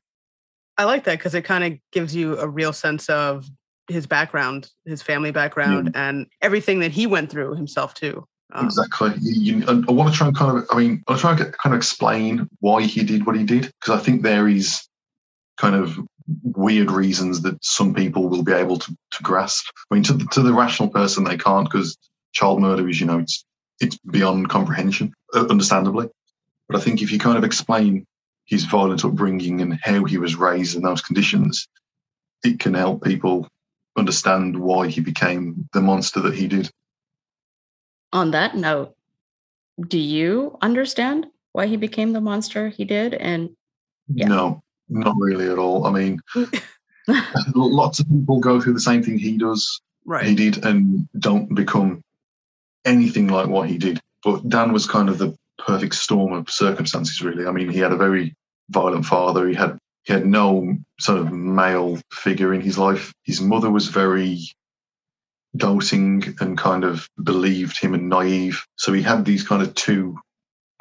I 0.78 0.84
like 0.84 1.06
that 1.06 1.18
because 1.18 1.34
it 1.34 1.44
kind 1.44 1.64
of 1.64 1.80
gives 1.92 2.16
you 2.16 2.38
a 2.38 2.48
real 2.48 2.72
sense 2.72 3.10
of 3.10 3.50
his 3.88 4.06
background, 4.06 4.70
his 4.86 5.02
family 5.02 5.32
background, 5.32 5.92
yeah. 5.94 6.10
and 6.10 6.28
everything 6.42 6.80
that 6.80 6.92
he 6.92 7.08
went 7.08 7.32
through 7.32 7.56
himself 7.56 7.94
too. 7.94 8.26
Um, 8.54 8.66
exactly. 8.66 9.12
You, 9.20 9.58
you, 9.58 9.66
I 9.68 9.92
want 9.92 10.12
to 10.12 10.18
try 10.18 10.28
and 10.28 10.36
kind 10.36 10.58
of, 10.58 10.66
I 10.72 10.78
mean, 10.78 11.04
I 11.08 11.18
try 11.18 11.32
and 11.32 11.40
get, 11.40 11.58
kind 11.58 11.74
of 11.74 11.78
explain 11.78 12.48
why 12.60 12.84
he 12.84 13.04
did 13.04 13.26
what 13.26 13.36
he 13.36 13.44
did 13.44 13.72
because 13.82 14.00
I 14.00 14.04
think 14.04 14.22
there 14.22 14.48
is 14.48 14.87
kind 15.58 15.76
of 15.76 16.00
weird 16.44 16.92
reasons 16.92 17.42
that 17.42 17.64
some 17.64 17.94
people 17.94 18.30
will 18.30 18.44
be 18.44 18.54
able 18.54 18.78
to, 18.78 18.96
to 19.12 19.24
grasp. 19.24 19.66
I 19.90 19.96
mean, 19.96 20.04
to 20.04 20.14
the, 20.14 20.26
to 20.32 20.42
the 20.42 20.54
rational 20.54 20.90
person, 20.90 21.24
they 21.24 21.38
can't 21.38 21.70
because 21.70 21.98
child 22.34 22.62
murder 22.62 22.88
is, 22.88 23.00
you 23.00 23.06
know, 23.06 23.20
it's 23.20 23.44
it's 23.80 23.98
beyond 23.98 24.50
comprehension, 24.50 25.14
uh, 25.36 25.46
understandably. 25.50 26.10
But 26.68 26.78
I 26.78 26.84
think 26.84 27.02
if 27.02 27.12
you 27.12 27.20
kind 27.20 27.38
of 27.38 27.44
explain 27.44 28.06
his 28.46 28.66
violent 28.66 29.06
upbringing 29.06 29.62
and 29.62 29.80
how 29.82 30.04
he 30.06 30.18
was 30.18 30.36
raised 30.36 30.76
in 30.76 30.82
those 30.82 31.02
conditions, 31.02 31.68
it 32.44 32.60
can 32.60 32.74
help 32.74 33.04
people 33.04 33.48
understand 33.98 34.58
why 34.58 34.88
he 34.88 35.02
became 35.02 35.68
the 35.74 35.82
monster 35.82 36.22
that 36.22 36.34
he 36.34 36.48
did. 36.48 36.70
On 38.14 38.32
that 38.32 38.56
note, 38.56 38.96
do 39.80 40.00
you 40.00 40.58
understand 40.62 41.28
why 41.52 41.68
he 41.68 41.78
became 41.78 42.14
the 42.14 42.22
monster 42.22 42.70
he 42.70 42.86
did? 42.86 43.14
And 43.14 43.50
yeah. 44.08 44.28
no, 44.28 44.64
not 44.90 45.16
really 45.18 45.50
at 45.50 45.60
all. 45.60 45.86
I 45.86 45.92
mean, 45.92 46.20
lots 47.56 48.00
of 48.00 48.10
people 48.10 48.40
go 48.40 48.62
through 48.62 48.74
the 48.74 48.80
same 48.80 49.04
thing 49.04 49.18
he 49.18 49.38
does. 49.38 49.82
Right. 50.06 50.26
He 50.26 50.36
did 50.36 50.64
and 50.64 51.08
don't 51.20 51.54
become 51.54 52.02
anything 52.86 53.28
like 53.28 53.48
what 53.48 53.70
he 53.70 53.78
did. 53.78 54.00
But 54.24 54.48
Dan 54.48 54.72
was 54.72 54.88
kind 54.88 55.10
of 55.10 55.18
the 55.18 55.36
perfect 55.58 55.96
storm 55.96 56.34
of 56.34 56.50
circumstances, 56.50 57.22
really. 57.22 57.46
I 57.46 57.52
mean, 57.52 57.70
he 57.70 57.80
had 57.80 57.92
a 57.92 57.98
very 57.98 58.36
violent 58.70 59.06
father. 59.06 59.48
He 59.48 59.56
had 59.56 59.78
he 60.04 60.14
had 60.14 60.26
no 60.26 60.78
sort 61.00 61.20
of 61.20 61.34
male 61.34 62.00
figure 62.12 62.54
in 62.54 62.62
his 62.62 62.78
life. 62.78 63.14
His 63.24 63.42
mother 63.42 63.70
was 63.70 63.90
very 63.90 64.40
doting 65.56 66.36
and 66.40 66.58
kind 66.58 66.84
of 66.86 67.10
believed 67.22 67.78
him 67.78 67.94
and 67.94 68.08
naive. 68.08 68.64
So 68.78 68.94
he 68.94 69.02
had 69.02 69.26
these 69.26 69.46
kind 69.46 69.62
of 69.62 69.74
two 69.76 70.18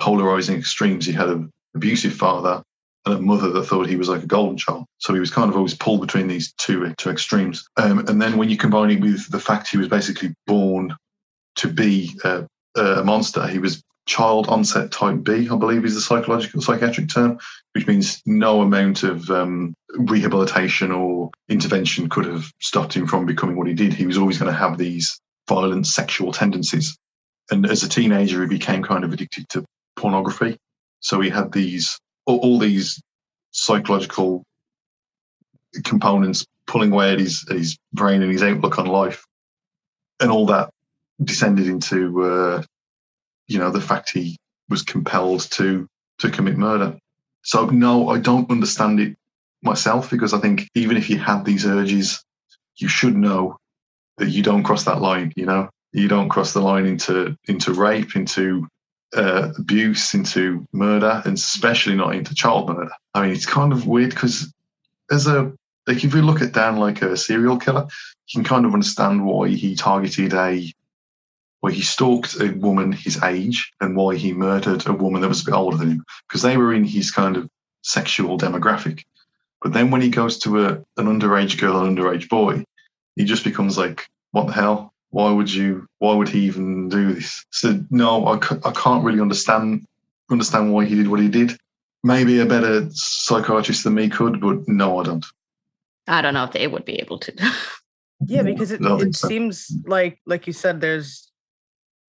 polarizing 0.00 0.56
extremes. 0.56 1.06
He 1.06 1.12
had 1.12 1.28
an 1.28 1.52
abusive 1.74 2.12
father 2.12 2.62
and 3.06 3.14
a 3.14 3.20
mother 3.22 3.50
that 3.50 3.64
thought 3.64 3.88
he 3.88 3.96
was 3.96 4.08
like 4.08 4.22
a 4.22 4.26
golden 4.26 4.56
child. 4.56 4.84
So 4.98 5.14
he 5.14 5.20
was 5.20 5.30
kind 5.30 5.48
of 5.48 5.56
always 5.56 5.74
pulled 5.74 6.00
between 6.00 6.26
these 6.26 6.52
two 6.58 6.92
two 6.98 7.10
extremes. 7.10 7.66
Um, 7.76 8.00
and 8.00 8.20
then 8.20 8.36
when 8.36 8.50
you 8.50 8.56
combine 8.56 8.90
it 8.90 9.00
with 9.00 9.30
the 9.30 9.40
fact 9.40 9.68
he 9.68 9.78
was 9.78 9.88
basically 9.88 10.34
born 10.46 10.94
to 11.56 11.68
be 11.68 12.12
a, 12.24 12.46
a 12.76 13.04
monster, 13.04 13.46
he 13.46 13.58
was 13.58 13.82
child 14.06 14.48
onset 14.48 14.92
type 14.92 15.22
B, 15.24 15.48
I 15.50 15.56
believe 15.56 15.84
is 15.84 15.94
the 15.94 16.00
psychological 16.00 16.60
psychiatric 16.60 17.08
term, 17.12 17.38
which 17.72 17.86
means 17.86 18.22
no 18.24 18.62
amount 18.62 19.02
of 19.02 19.28
um, 19.30 19.74
rehabilitation 19.96 20.92
or 20.92 21.30
intervention 21.48 22.08
could 22.08 22.24
have 22.26 22.50
stopped 22.60 22.94
him 22.94 23.06
from 23.06 23.26
becoming 23.26 23.56
what 23.56 23.66
he 23.66 23.74
did. 23.74 23.92
He 23.92 24.06
was 24.06 24.16
always 24.16 24.38
going 24.38 24.52
to 24.52 24.58
have 24.58 24.78
these 24.78 25.20
violent 25.48 25.86
sexual 25.86 26.32
tendencies. 26.32 26.96
And 27.50 27.66
as 27.66 27.82
a 27.82 27.88
teenager, 27.88 28.42
he 28.42 28.48
became 28.48 28.82
kind 28.82 29.04
of 29.04 29.12
addicted 29.12 29.48
to 29.50 29.64
pornography. 29.96 30.56
So 31.00 31.20
he 31.20 31.30
had 31.30 31.52
these 31.52 31.98
all, 32.26 32.38
all 32.38 32.58
these 32.58 33.00
psychological 33.52 34.44
components 35.84 36.46
pulling 36.66 36.92
away 36.92 37.12
at 37.12 37.18
his 37.18 37.46
at 37.50 37.56
his 37.56 37.78
brain 37.92 38.22
and 38.22 38.32
his 38.32 38.42
outlook 38.42 38.78
on 38.78 38.86
life, 38.86 39.24
and 40.20 40.30
all 40.30 40.46
that 40.46 40.70
descended 41.22 41.66
into 41.66 42.22
uh, 42.22 42.62
you 43.46 43.58
know, 43.58 43.70
the 43.70 43.80
fact 43.80 44.10
he 44.10 44.38
was 44.68 44.82
compelled 44.82 45.40
to 45.52 45.88
to 46.18 46.30
commit 46.30 46.56
murder. 46.56 46.98
So 47.42 47.66
no, 47.66 48.08
I 48.08 48.18
don't 48.18 48.50
understand 48.50 49.00
it 49.00 49.16
myself 49.62 50.10
because 50.10 50.34
I 50.34 50.38
think 50.38 50.68
even 50.74 50.96
if 50.96 51.08
you 51.10 51.18
had 51.18 51.44
these 51.44 51.66
urges, 51.66 52.24
you 52.76 52.88
should 52.88 53.16
know 53.16 53.58
that 54.18 54.30
you 54.30 54.42
don't 54.42 54.64
cross 54.64 54.84
that 54.84 55.00
line. 55.00 55.32
You 55.36 55.46
know, 55.46 55.70
you 55.92 56.08
don't 56.08 56.28
cross 56.28 56.52
the 56.52 56.60
line 56.60 56.86
into 56.86 57.36
into 57.46 57.72
rape, 57.72 58.16
into 58.16 58.66
uh, 59.14 59.52
abuse, 59.58 60.14
into 60.14 60.66
murder, 60.72 61.22
and 61.24 61.34
especially 61.34 61.94
not 61.94 62.14
into 62.14 62.34
child 62.34 62.68
murder. 62.68 62.90
I 63.14 63.22
mean, 63.22 63.30
it's 63.30 63.46
kind 63.46 63.72
of 63.72 63.86
weird 63.86 64.10
because 64.10 64.52
as 65.10 65.26
a 65.26 65.52
like 65.86 66.02
if 66.02 66.14
you 66.14 66.22
look 66.22 66.42
at 66.42 66.52
Dan 66.52 66.78
like 66.78 67.02
a 67.02 67.16
serial 67.16 67.58
killer, 67.58 67.86
you 68.28 68.40
can 68.40 68.44
kind 68.44 68.66
of 68.66 68.74
understand 68.74 69.24
why 69.24 69.48
he 69.48 69.76
targeted 69.76 70.34
a 70.34 70.72
why 71.60 71.72
he 71.72 71.82
stalked 71.82 72.40
a 72.40 72.50
woman 72.50 72.92
his 72.92 73.22
age 73.22 73.72
and 73.80 73.96
why 73.96 74.16
he 74.16 74.32
murdered 74.32 74.86
a 74.86 74.92
woman 74.92 75.22
that 75.22 75.28
was 75.28 75.42
a 75.42 75.44
bit 75.46 75.54
older 75.54 75.76
than 75.76 75.90
him 75.90 76.04
because 76.28 76.42
they 76.42 76.56
were 76.56 76.74
in 76.74 76.84
his 76.84 77.10
kind 77.10 77.36
of 77.36 77.48
sexual 77.82 78.36
demographic. 78.36 79.04
But 79.62 79.72
then 79.72 79.90
when 79.90 80.02
he 80.02 80.10
goes 80.10 80.38
to 80.40 80.64
a, 80.66 80.68
an 80.96 81.06
underage 81.06 81.58
girl, 81.58 81.80
an 81.80 81.96
underage 81.96 82.28
boy, 82.28 82.64
he 83.14 83.24
just 83.24 83.44
becomes 83.44 83.78
like, 83.78 84.06
what 84.32 84.48
the 84.48 84.52
hell? 84.52 84.92
Why 85.16 85.30
would 85.30 85.50
you? 85.50 85.88
Why 85.98 86.12
would 86.12 86.28
he 86.28 86.40
even 86.40 86.90
do 86.90 87.14
this? 87.14 87.42
So 87.50 87.82
no, 87.88 88.26
I, 88.26 88.34
I 88.34 88.70
can't 88.72 89.02
really 89.02 89.22
understand 89.22 89.86
understand 90.30 90.74
why 90.74 90.84
he 90.84 90.94
did 90.94 91.08
what 91.08 91.20
he 91.20 91.28
did. 91.28 91.52
Maybe 92.04 92.38
a 92.38 92.44
better 92.44 92.86
psychiatrist 92.90 93.84
than 93.84 93.94
me 93.94 94.10
could, 94.10 94.42
but 94.42 94.68
no, 94.68 95.00
I 95.00 95.04
don't. 95.04 95.24
I 96.06 96.20
don't 96.20 96.34
know 96.34 96.44
if 96.44 96.52
they 96.52 96.66
would 96.66 96.84
be 96.84 97.00
able 97.00 97.18
to. 97.20 97.32
yeah, 98.26 98.42
because 98.42 98.70
it, 98.70 98.82
it 98.82 99.16
so. 99.16 99.26
seems 99.26 99.74
like, 99.86 100.20
like 100.26 100.46
you 100.46 100.52
said, 100.52 100.82
there's 100.82 101.32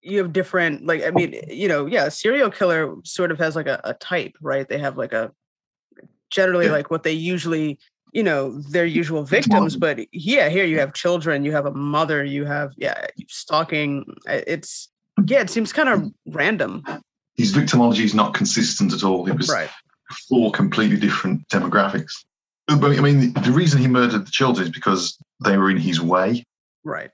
you 0.02 0.18
have 0.18 0.32
different 0.32 0.86
like 0.86 1.02
i 1.02 1.10
mean 1.10 1.34
you 1.48 1.66
know 1.66 1.84
yeah 1.86 2.08
serial 2.08 2.50
killer 2.50 2.94
sort 3.02 3.32
of 3.32 3.38
has 3.38 3.56
like 3.56 3.66
a, 3.66 3.80
a 3.82 3.94
type 3.94 4.32
right 4.40 4.68
they 4.68 4.78
have 4.78 4.96
like 4.96 5.12
a 5.12 5.32
generally 6.30 6.66
yeah. 6.66 6.72
like 6.72 6.88
what 6.88 7.02
they 7.02 7.12
usually 7.12 7.80
you 8.12 8.22
know 8.22 8.60
their 8.62 8.86
usual 8.86 9.22
victims 9.22 9.76
but 9.76 10.00
yeah 10.12 10.48
here 10.48 10.64
you 10.64 10.78
have 10.78 10.92
children 10.92 11.44
you 11.44 11.52
have 11.52 11.66
a 11.66 11.72
mother 11.72 12.24
you 12.24 12.44
have 12.44 12.72
yeah 12.76 13.06
stalking 13.28 14.04
eh, 14.26 14.42
it's 14.46 14.88
mm. 15.18 15.28
yeah 15.30 15.40
it 15.40 15.50
seems 15.50 15.72
kind 15.72 15.88
of 15.88 16.12
random. 16.26 16.82
His 17.36 17.54
victimology 17.54 18.00
is 18.00 18.14
not 18.14 18.34
consistent 18.34 18.92
at 18.92 19.04
all. 19.04 19.28
It 19.28 19.36
was 19.36 19.48
right. 19.48 19.70
four 20.28 20.50
completely 20.50 20.96
different 20.96 21.46
demographics. 21.48 22.24
Uh, 22.66 22.76
but 22.78 22.90
i 22.90 23.00
mean 23.00 23.32
the 23.34 23.52
reason 23.52 23.80
he 23.80 23.88
murdered 23.88 24.26
the 24.26 24.30
children 24.30 24.66
is 24.66 24.72
because 24.72 25.18
they 25.44 25.56
were 25.56 25.70
in 25.70 25.76
his 25.76 26.00
way. 26.00 26.44
Right. 26.84 27.10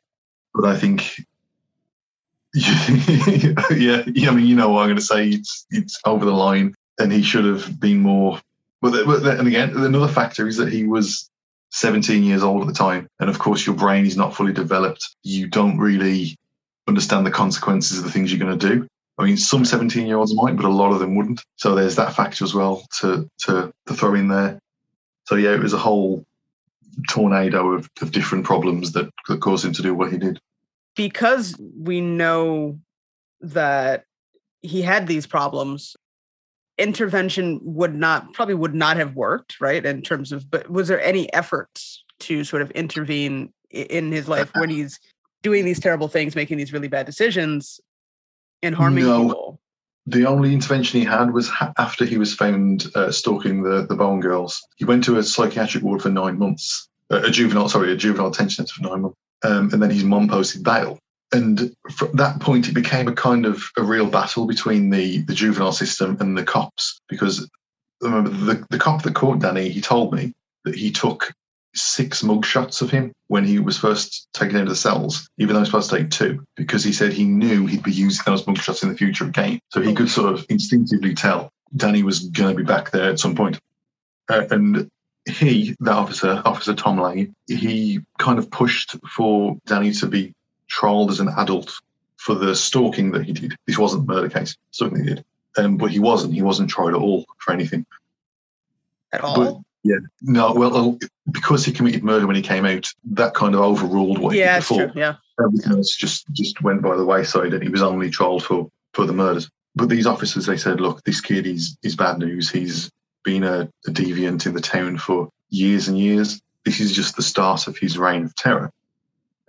But 0.54 0.64
i 0.66 0.76
think 0.76 1.16
yeah, 2.54 4.04
yeah, 4.06 4.30
I 4.30 4.30
mean, 4.30 4.46
you 4.46 4.54
know 4.54 4.68
what 4.68 4.82
I'm 4.82 4.86
going 4.86 4.96
to 4.96 5.02
say. 5.02 5.28
It's 5.28 5.66
it's 5.70 5.98
over 6.04 6.24
the 6.24 6.30
line, 6.30 6.72
and 7.00 7.12
he 7.12 7.20
should 7.20 7.44
have 7.44 7.80
been 7.80 7.98
more 7.98 8.40
but, 8.92 9.22
but 9.22 9.38
and 9.38 9.48
again, 9.48 9.76
another 9.76 10.12
factor 10.12 10.46
is 10.46 10.56
that 10.58 10.72
he 10.72 10.84
was 10.84 11.30
17 11.70 12.22
years 12.22 12.42
old 12.42 12.60
at 12.60 12.66
the 12.66 12.74
time, 12.74 13.08
and 13.18 13.30
of 13.30 13.38
course, 13.38 13.66
your 13.66 13.74
brain 13.74 14.04
is 14.04 14.16
not 14.16 14.34
fully 14.34 14.52
developed. 14.52 15.16
You 15.22 15.48
don't 15.48 15.78
really 15.78 16.36
understand 16.86 17.26
the 17.26 17.30
consequences 17.30 17.98
of 17.98 18.04
the 18.04 18.10
things 18.10 18.30
you're 18.30 18.46
going 18.46 18.58
to 18.58 18.68
do. 18.68 18.86
I 19.16 19.24
mean, 19.24 19.36
some 19.36 19.64
17 19.64 20.06
year 20.06 20.18
olds 20.18 20.34
might, 20.34 20.56
but 20.56 20.66
a 20.66 20.68
lot 20.68 20.92
of 20.92 20.98
them 20.98 21.16
wouldn't. 21.16 21.40
So 21.56 21.74
there's 21.74 21.96
that 21.96 22.14
factor 22.14 22.44
as 22.44 22.52
well 22.52 22.86
to 23.00 23.28
to, 23.46 23.72
to 23.86 23.94
throw 23.94 24.14
in 24.14 24.28
there. 24.28 24.58
So 25.24 25.36
yeah, 25.36 25.54
it 25.54 25.60
was 25.60 25.72
a 25.72 25.78
whole 25.78 26.24
tornado 27.08 27.72
of, 27.72 27.88
of 28.02 28.12
different 28.12 28.44
problems 28.44 28.92
that, 28.92 29.10
that 29.28 29.40
caused 29.40 29.64
him 29.64 29.72
to 29.72 29.82
do 29.82 29.94
what 29.94 30.12
he 30.12 30.18
did. 30.18 30.38
Because 30.94 31.56
we 31.58 32.00
know 32.00 32.78
that 33.40 34.04
he 34.60 34.82
had 34.82 35.06
these 35.06 35.26
problems 35.26 35.96
intervention 36.78 37.60
would 37.62 37.94
not 37.94 38.32
probably 38.32 38.54
would 38.54 38.74
not 38.74 38.96
have 38.96 39.14
worked 39.14 39.60
right 39.60 39.84
in 39.84 40.02
terms 40.02 40.32
of 40.32 40.50
but 40.50 40.68
was 40.68 40.88
there 40.88 41.00
any 41.00 41.32
efforts 41.32 42.04
to 42.18 42.42
sort 42.42 42.62
of 42.62 42.70
intervene 42.72 43.52
in 43.70 44.10
his 44.10 44.28
life 44.28 44.50
when 44.56 44.68
he's 44.70 44.98
doing 45.42 45.64
these 45.64 45.78
terrible 45.78 46.08
things 46.08 46.34
making 46.34 46.58
these 46.58 46.72
really 46.72 46.88
bad 46.88 47.06
decisions 47.06 47.80
and 48.62 48.74
harming 48.74 49.04
no. 49.04 49.22
people 49.22 49.60
the 50.06 50.26
only 50.26 50.52
intervention 50.52 51.00
he 51.00 51.06
had 51.06 51.32
was 51.32 51.48
ha- 51.48 51.72
after 51.78 52.04
he 52.04 52.18
was 52.18 52.34
found 52.34 52.86
uh, 52.94 53.10
stalking 53.10 53.62
the, 53.62 53.86
the 53.86 53.96
Bowen 53.96 54.20
girls. 54.20 54.60
He 54.76 54.84
went 54.84 55.02
to 55.04 55.16
a 55.16 55.22
psychiatric 55.22 55.82
ward 55.82 56.02
for 56.02 56.10
nine 56.10 56.38
months, 56.38 56.90
uh, 57.10 57.22
a 57.24 57.30
juvenile, 57.30 57.70
sorry, 57.70 57.90
a 57.90 57.96
juvenile 57.96 58.28
detention 58.28 58.66
center 58.66 58.82
for 58.82 58.90
nine 58.90 59.00
months. 59.00 59.16
Um, 59.44 59.70
and 59.72 59.82
then 59.82 59.88
his 59.88 60.04
mom 60.04 60.28
posted 60.28 60.62
bail 60.62 60.98
and 61.34 61.74
from 61.90 62.12
that 62.12 62.40
point, 62.40 62.68
it 62.68 62.74
became 62.74 63.08
a 63.08 63.12
kind 63.12 63.44
of 63.44 63.62
a 63.76 63.82
real 63.82 64.06
battle 64.06 64.46
between 64.46 64.90
the, 64.90 65.18
the 65.22 65.34
juvenile 65.34 65.72
system 65.72 66.16
and 66.20 66.38
the 66.38 66.44
cops. 66.44 67.00
Because 67.08 67.48
remember, 68.00 68.30
the, 68.30 68.66
the 68.70 68.78
cop 68.78 69.02
that 69.02 69.14
caught 69.14 69.40
Danny, 69.40 69.68
he 69.68 69.80
told 69.80 70.14
me 70.14 70.32
that 70.64 70.76
he 70.76 70.92
took 70.92 71.32
six 71.74 72.22
mugshots 72.22 72.80
of 72.82 72.90
him 72.90 73.12
when 73.26 73.44
he 73.44 73.58
was 73.58 73.76
first 73.76 74.28
taken 74.32 74.56
into 74.56 74.70
the 74.70 74.76
cells, 74.76 75.28
even 75.38 75.54
though 75.54 75.58
he 75.58 75.62
was 75.62 75.68
supposed 75.68 75.90
to 75.90 75.98
take 75.98 76.10
two, 76.10 76.44
because 76.54 76.84
he 76.84 76.92
said 76.92 77.12
he 77.12 77.24
knew 77.24 77.66
he'd 77.66 77.82
be 77.82 77.90
using 77.90 78.22
those 78.26 78.44
mugshots 78.44 78.84
in 78.84 78.88
the 78.88 78.96
future 78.96 79.24
again. 79.24 79.58
So 79.70 79.80
he 79.80 79.92
could 79.92 80.08
sort 80.08 80.32
of 80.32 80.46
instinctively 80.48 81.14
tell 81.14 81.50
Danny 81.74 82.04
was 82.04 82.20
going 82.20 82.56
to 82.56 82.62
be 82.62 82.66
back 82.66 82.92
there 82.92 83.10
at 83.10 83.18
some 83.18 83.34
point. 83.34 83.58
Uh, 84.28 84.44
and 84.52 84.88
he, 85.26 85.74
the 85.80 85.90
officer, 85.90 86.40
Officer 86.44 86.74
Tom 86.74 87.00
Lane, 87.00 87.34
he 87.48 88.00
kind 88.18 88.38
of 88.38 88.50
pushed 88.52 88.94
for 89.16 89.56
Danny 89.66 89.90
to 89.94 90.06
be 90.06 90.32
trialed 90.74 91.10
as 91.10 91.20
an 91.20 91.28
adult 91.36 91.72
for 92.16 92.34
the 92.34 92.54
stalking 92.54 93.12
that 93.12 93.24
he 93.24 93.32
did. 93.32 93.54
This 93.66 93.78
wasn't 93.78 94.08
a 94.08 94.12
murder 94.12 94.28
case, 94.28 94.56
he 94.72 94.88
did. 94.88 95.24
Um, 95.56 95.76
but 95.76 95.90
he 95.90 96.00
wasn't. 96.00 96.34
He 96.34 96.42
wasn't 96.42 96.70
tried 96.70 96.94
at 96.94 97.00
all 97.00 97.24
for 97.38 97.52
anything. 97.52 97.86
At 99.12 99.20
all? 99.20 99.36
But, 99.36 99.60
yeah. 99.84 99.98
No, 100.22 100.52
well, 100.52 100.98
because 101.30 101.64
he 101.64 101.72
committed 101.72 102.02
murder 102.02 102.26
when 102.26 102.36
he 102.36 102.42
came 102.42 102.64
out, 102.64 102.86
that 103.12 103.34
kind 103.34 103.54
of 103.54 103.60
overruled 103.60 104.18
what 104.18 104.34
yeah, 104.34 104.54
he 104.54 104.60
did 104.60 104.60
before. 104.60 104.86
True. 104.86 105.00
Yeah. 105.00 105.14
Everything 105.38 105.72
else 105.72 105.94
just, 105.94 106.26
just 106.32 106.62
went 106.62 106.82
by 106.82 106.96
the 106.96 107.04
wayside 107.04 107.52
and 107.52 107.62
he 107.62 107.68
was 107.68 107.82
only 107.82 108.10
trialed 108.10 108.42
for, 108.42 108.70
for 108.94 109.06
the 109.06 109.12
murders. 109.12 109.50
But 109.76 109.88
these 109.88 110.06
officers, 110.06 110.46
they 110.46 110.56
said, 110.56 110.80
look, 110.80 111.04
this 111.04 111.20
kid 111.20 111.46
is, 111.46 111.76
is 111.82 111.96
bad 111.96 112.18
news. 112.18 112.50
He's 112.50 112.90
been 113.24 113.44
a, 113.44 113.68
a 113.86 113.90
deviant 113.90 114.46
in 114.46 114.54
the 114.54 114.60
town 114.60 114.98
for 114.98 115.28
years 115.50 115.88
and 115.88 115.98
years. 115.98 116.40
This 116.64 116.80
is 116.80 116.92
just 116.92 117.16
the 117.16 117.22
start 117.22 117.66
of 117.66 117.76
his 117.76 117.98
reign 117.98 118.24
of 118.24 118.34
terror. 118.36 118.70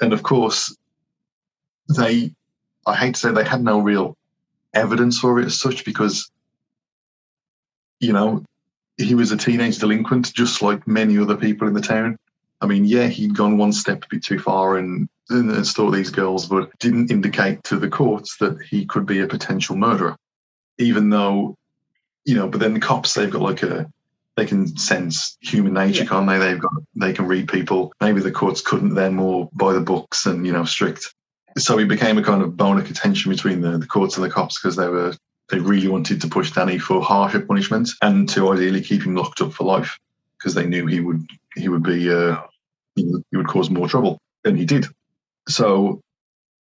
And 0.02 0.12
of 0.12 0.24
course, 0.24 0.76
they, 1.90 2.32
I 2.86 2.96
hate 2.96 3.16
to 3.16 3.20
say, 3.20 3.32
they 3.32 3.44
had 3.44 3.64
no 3.64 3.80
real 3.80 4.18
evidence 4.74 5.20
for 5.20 5.40
it 5.40 5.46
as 5.46 5.60
such 5.60 5.86
because, 5.86 6.32
you 8.00 8.14
know, 8.14 8.44
he 8.98 9.16
was 9.16 9.32
a 9.32 9.38
teenage 9.38 9.80
delinquent, 9.80 10.34
just 10.34 10.62
like 10.62 10.88
many 10.88 11.18
other 11.18 11.36
people 11.36 11.68
in 11.68 11.74
the 11.74 11.82
town. 11.82 12.18
I 12.62 12.68
mean, 12.68 12.86
yeah, 12.86 13.08
he'd 13.08 13.36
gone 13.36 13.58
one 13.58 13.74
step 13.74 14.04
a 14.04 14.08
bit 14.10 14.24
too 14.24 14.40
far 14.40 14.78
and, 14.78 15.10
and 15.30 15.68
stalked 15.68 15.96
these 15.96 16.12
girls, 16.12 16.48
but 16.48 16.78
didn't 16.80 17.12
indicate 17.12 17.64
to 17.66 17.78
the 17.78 17.90
courts 17.90 18.38
that 18.38 18.62
he 18.62 18.86
could 18.86 19.06
be 19.06 19.20
a 19.20 19.28
potential 19.28 19.76
murderer, 19.76 20.16
even 20.78 21.10
though, 21.10 21.58
you 22.24 22.36
know. 22.36 22.48
But 22.48 22.62
then 22.62 22.74
the 22.74 22.80
cops, 22.80 23.14
they've 23.14 23.30
got 23.30 23.42
like 23.42 23.64
a, 23.64 23.92
they 24.38 24.46
can 24.46 24.78
sense 24.78 25.38
human 25.42 25.74
nature, 25.74 26.04
yeah. 26.04 26.10
can't 26.10 26.28
they? 26.28 26.38
They've 26.38 26.60
got, 26.60 26.72
they 26.96 27.14
can 27.14 27.28
read 27.28 27.48
people. 27.50 27.94
Maybe 28.00 28.22
the 28.22 28.32
courts 28.32 28.62
couldn't. 28.62 28.94
They're 28.94 29.12
more 29.12 29.50
by 29.54 29.74
the 29.74 29.82
books 29.82 30.26
and 30.26 30.46
you 30.46 30.54
know 30.54 30.66
strict 30.66 31.14
so 31.58 31.80
it 31.80 31.88
became 31.88 32.18
a 32.18 32.24
kind 32.24 32.42
of 32.42 32.58
bone 32.58 32.78
of 32.78 32.86
contention 32.86 33.32
between 33.32 33.62
the, 33.62 33.78
the 33.78 33.88
courts 33.88 34.18
and 34.18 34.26
the 34.26 34.30
cops 34.30 34.60
because 34.60 34.76
they 34.76 34.88
were 34.88 35.14
they 35.50 35.60
really 35.60 35.88
wanted 35.88 36.20
to 36.22 36.28
push 36.28 36.52
Danny 36.52 36.80
for 36.80 37.02
harsher 37.02 37.40
punishment 37.40 37.90
and 38.02 38.28
to 38.30 38.52
ideally 38.52 38.82
keep 38.82 39.04
him 39.04 39.16
locked 39.16 39.42
up 39.42 39.54
for 39.54 39.64
life 39.64 39.98
because 40.38 40.56
they 40.56 40.66
knew 40.66 40.86
he 40.86 41.00
would 41.00 41.24
he 41.56 41.70
would 41.70 41.84
be 41.84 42.12
uh, 42.12 42.42
he, 42.96 43.06
would, 43.34 43.48
cause 43.48 43.70
more 43.70 43.88
trouble 43.88 44.18
and 44.44 44.58
he 44.58 44.66
did. 44.66 44.88
So 45.48 46.02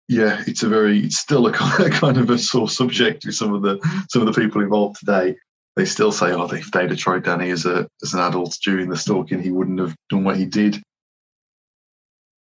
yeah, 0.08 0.44
it's 0.48 0.64
a 0.64 0.70
very 0.70 1.00
it's 1.00 1.18
still 1.18 1.48
a 1.48 1.54
kind 1.54 2.18
of 2.18 2.30
a 2.30 2.38
sore 2.38 2.70
subject 2.70 3.26
with 3.26 3.36
some 3.36 3.54
of 3.54 3.62
the 3.62 3.80
some 4.10 4.28
of 4.28 4.34
the 4.34 4.40
people 4.40 4.62
involved 4.62 4.98
today. 5.00 5.36
They 5.76 5.86
still 5.86 6.12
say, 6.12 6.32
oh, 6.34 6.46
if 6.46 6.70
they'd 6.70 6.92
have 6.92 7.00
tried 7.00 7.24
Danny 7.24 7.50
as 7.50 7.66
a 7.66 7.88
as 8.04 8.14
an 8.14 8.20
adult 8.20 8.58
during 8.64 8.90
the 8.90 8.98
stalking, 8.98 9.42
he 9.42 9.52
wouldn't 9.52 9.80
have 9.80 9.96
done 10.10 10.24
what 10.24 10.38
he 10.38 10.46
did. 10.46 10.84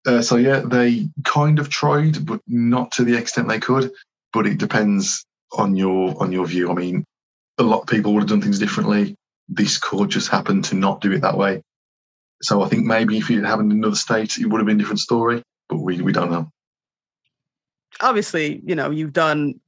Uh, 0.07 0.21
so 0.21 0.37
yeah, 0.37 0.61
they 0.61 1.09
kind 1.25 1.59
of 1.59 1.69
tried, 1.69 2.27
but 2.27 2.41
not 2.47 2.91
to 2.93 3.05
the 3.05 3.17
extent 3.17 3.49
they 3.49 3.61
could. 3.61 3.91
But 4.33 4.47
it 4.47 4.59
depends 4.59 5.25
on 5.53 5.77
your 5.77 6.21
on 6.21 6.33
your 6.33 6.47
view. 6.47 6.71
I 6.71 6.75
mean, 6.75 7.05
a 7.59 7.63
lot 7.63 7.83
of 7.83 7.87
people 7.87 8.13
would 8.13 8.21
have 8.21 8.29
done 8.29 8.41
things 8.41 8.59
differently. 8.59 9.15
This 9.49 9.79
court 9.79 10.11
just 10.11 10.29
happened 10.29 10.65
to 10.67 10.75
not 10.75 11.01
do 11.01 11.13
it 11.13 11.21
that 11.21 11.37
way. 11.37 11.63
So 12.43 12.63
I 12.63 12.69
think 12.69 12.85
maybe 12.85 13.19
if 13.19 13.31
it 13.31 13.45
happened 13.45 13.71
in 13.71 13.79
another 13.79 13.97
state, 13.97 14.39
it 14.39 14.47
would 14.47 14.59
have 14.59 14.67
been 14.67 14.77
a 14.77 14.79
different 14.79 15.01
story. 15.01 15.43
But 15.69 15.79
we 15.79 16.01
we 16.01 16.13
don't 16.13 16.31
know. 16.31 16.51
Obviously, 18.01 18.61
you 18.65 18.75
know 18.75 18.91
you've 18.91 19.13
done 19.13 19.61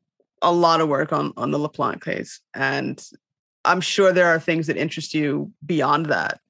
a 0.43 0.53
lot 0.53 0.81
of 0.81 0.89
work 0.89 1.13
on 1.13 1.33
on 1.37 1.51
the 1.51 1.59
LaPlante 1.59 2.03
case, 2.03 2.41
and 2.55 3.03
I'm 3.65 3.81
sure 3.81 4.13
there 4.13 4.29
are 4.29 4.41
things 4.41 4.67
that 4.67 4.77
interest 4.77 5.15
you 5.15 5.53
beyond 5.65 6.07
that. 6.07 6.41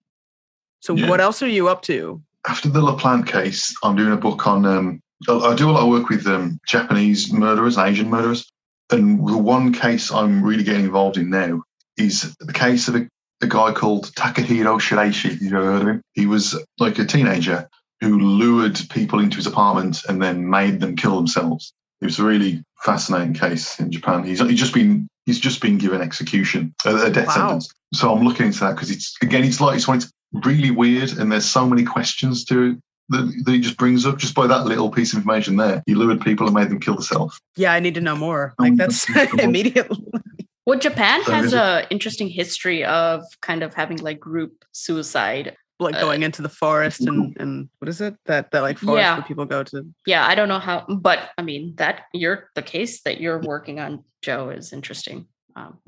So, 0.80 0.94
yeah. 0.94 1.08
what 1.08 1.20
else 1.20 1.42
are 1.42 1.48
you 1.48 1.68
up 1.68 1.82
to 1.82 2.22
after 2.48 2.68
the 2.68 2.80
LaPlante 2.80 3.26
case, 3.26 3.74
I'm 3.82 3.96
doing 3.96 4.12
a 4.12 4.16
book 4.16 4.46
on. 4.46 4.64
Um, 4.66 5.00
I 5.28 5.54
do 5.54 5.70
a 5.70 5.72
lot 5.72 5.82
of 5.84 5.88
work 5.88 6.08
with 6.08 6.26
um, 6.26 6.58
Japanese 6.66 7.32
murderers, 7.32 7.78
Asian 7.78 8.10
murderers, 8.10 8.50
And 8.90 9.26
the 9.26 9.38
one 9.38 9.72
case 9.72 10.10
I'm 10.12 10.42
really 10.44 10.64
getting 10.64 10.84
involved 10.84 11.16
in 11.16 11.30
now 11.30 11.62
is 11.96 12.34
the 12.40 12.52
case 12.52 12.88
of 12.88 12.96
a, 12.96 13.08
a 13.40 13.46
guy 13.46 13.72
called 13.72 14.12
Takahiro 14.14 14.78
Shiraishi. 14.80 15.40
You 15.40 15.56
ever 15.56 15.64
heard 15.64 15.82
of 15.82 15.88
him? 15.88 16.02
He 16.12 16.26
was 16.26 16.58
like 16.78 16.98
a 16.98 17.06
teenager 17.06 17.68
who 18.00 18.18
lured 18.18 18.78
people 18.90 19.20
into 19.20 19.36
his 19.36 19.46
apartment 19.46 20.02
and 20.08 20.20
then 20.20 20.50
made 20.50 20.80
them 20.80 20.96
kill 20.96 21.16
themselves. 21.16 21.72
It 22.02 22.06
was 22.06 22.18
a 22.18 22.24
really 22.24 22.62
fascinating 22.82 23.32
case 23.34 23.80
in 23.80 23.90
Japan. 23.90 24.24
He's, 24.24 24.40
he's 24.40 24.58
just 24.58 24.74
been 24.74 25.08
he's 25.24 25.40
just 25.40 25.62
been 25.62 25.78
given 25.78 26.02
execution, 26.02 26.74
a, 26.84 26.94
a 27.06 27.10
death 27.10 27.28
Wow. 27.28 27.32
sentence. 27.34 27.68
So 27.94 28.12
I'm 28.12 28.24
looking 28.24 28.46
into 28.46 28.60
that 28.60 28.74
because 28.74 28.90
it's 28.90 29.16
again, 29.22 29.44
it's 29.44 29.60
like 29.60 29.76
it's, 29.76 29.88
one 29.88 29.96
it's 29.98 30.10
really 30.44 30.70
weird, 30.70 31.10
and 31.18 31.30
there's 31.30 31.44
so 31.46 31.66
many 31.66 31.84
questions 31.84 32.44
to 32.46 32.62
it 32.72 32.78
that, 33.10 33.42
that 33.44 33.52
he 33.52 33.60
just 33.60 33.76
brings 33.76 34.06
up 34.06 34.18
just 34.18 34.34
by 34.34 34.46
that 34.46 34.64
little 34.66 34.90
piece 34.90 35.12
of 35.12 35.18
information 35.18 35.56
there. 35.56 35.82
He 35.86 35.94
lured 35.94 36.20
people 36.20 36.46
and 36.46 36.54
made 36.54 36.70
them 36.70 36.80
kill 36.80 36.94
themselves. 36.94 37.38
Yeah, 37.56 37.72
I 37.72 37.80
need 37.80 37.94
to 37.94 38.00
know 38.00 38.16
more. 38.16 38.54
Like 38.58 38.70
Um, 38.72 38.76
that's 38.76 39.06
immediately. 39.38 39.96
cool. 40.12 40.20
Well, 40.66 40.78
Japan 40.78 41.22
So 41.24 41.32
has 41.32 41.44
is 41.46 41.52
it- 41.52 41.58
a 41.58 41.86
interesting 41.90 42.28
history 42.28 42.84
of 42.84 43.22
kind 43.42 43.62
of 43.62 43.74
having 43.74 43.98
like 43.98 44.18
group 44.20 44.64
suicide. 44.72 45.56
Like 45.80 45.96
Uh, 45.96 46.00
going 46.02 46.22
into 46.22 46.40
the 46.40 46.48
forest 46.48 47.00
and 47.00 47.36
and 47.40 47.68
what 47.80 47.88
is 47.88 48.00
it 48.00 48.14
that 48.26 48.52
that 48.52 48.60
like 48.62 48.78
forest 48.78 49.02
Yeah. 49.02 49.14
where 49.16 49.24
people 49.26 49.44
go 49.44 49.64
to? 49.64 49.84
Yeah, 50.06 50.24
I 50.24 50.36
don't 50.36 50.46
know 50.48 50.60
how, 50.60 50.86
but 50.88 51.30
I 51.36 51.42
mean 51.42 51.74
that 51.76 52.02
you're 52.14 52.48
the 52.54 52.62
case 52.62 53.02
that 53.02 53.20
you're 53.20 53.40
working 53.40 53.80
on, 53.80 54.04
Joe, 54.22 54.50
is 54.50 54.72
interesting. 54.72 55.26
Um, 55.56 55.78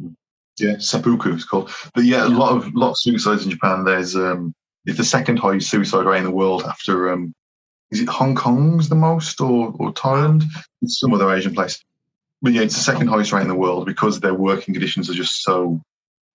Yeah, 0.58 0.76
seppuku 0.78 1.34
it's 1.34 1.44
called. 1.44 1.70
But 1.94 2.04
yeah, 2.04 2.26
a 2.26 2.28
lot 2.28 2.56
of 2.56 2.74
lot 2.74 2.90
of 2.90 2.98
suicides 2.98 3.44
in 3.44 3.50
Japan. 3.50 3.84
There's 3.84 4.16
um, 4.16 4.54
it's 4.86 4.98
the 4.98 5.04
second 5.04 5.38
highest 5.38 5.70
suicide 5.70 6.06
rate 6.06 6.18
in 6.18 6.24
the 6.24 6.30
world 6.30 6.62
after 6.62 7.12
um, 7.12 7.34
is 7.90 8.00
it 8.00 8.08
Hong 8.08 8.34
Kong's 8.34 8.88
the 8.88 8.94
most 8.94 9.40
or 9.40 9.74
or 9.78 9.92
Thailand? 9.92 10.44
It's 10.82 10.98
some 10.98 11.12
other 11.12 11.30
Asian 11.32 11.54
place. 11.54 11.82
But 12.42 12.52
yeah, 12.52 12.62
it's 12.62 12.76
the 12.76 12.82
second 12.82 13.08
highest 13.08 13.32
rate 13.32 13.42
in 13.42 13.48
the 13.48 13.54
world 13.54 13.86
because 13.86 14.20
their 14.20 14.34
working 14.34 14.74
conditions 14.74 15.10
are 15.10 15.14
just 15.14 15.42
so 15.42 15.80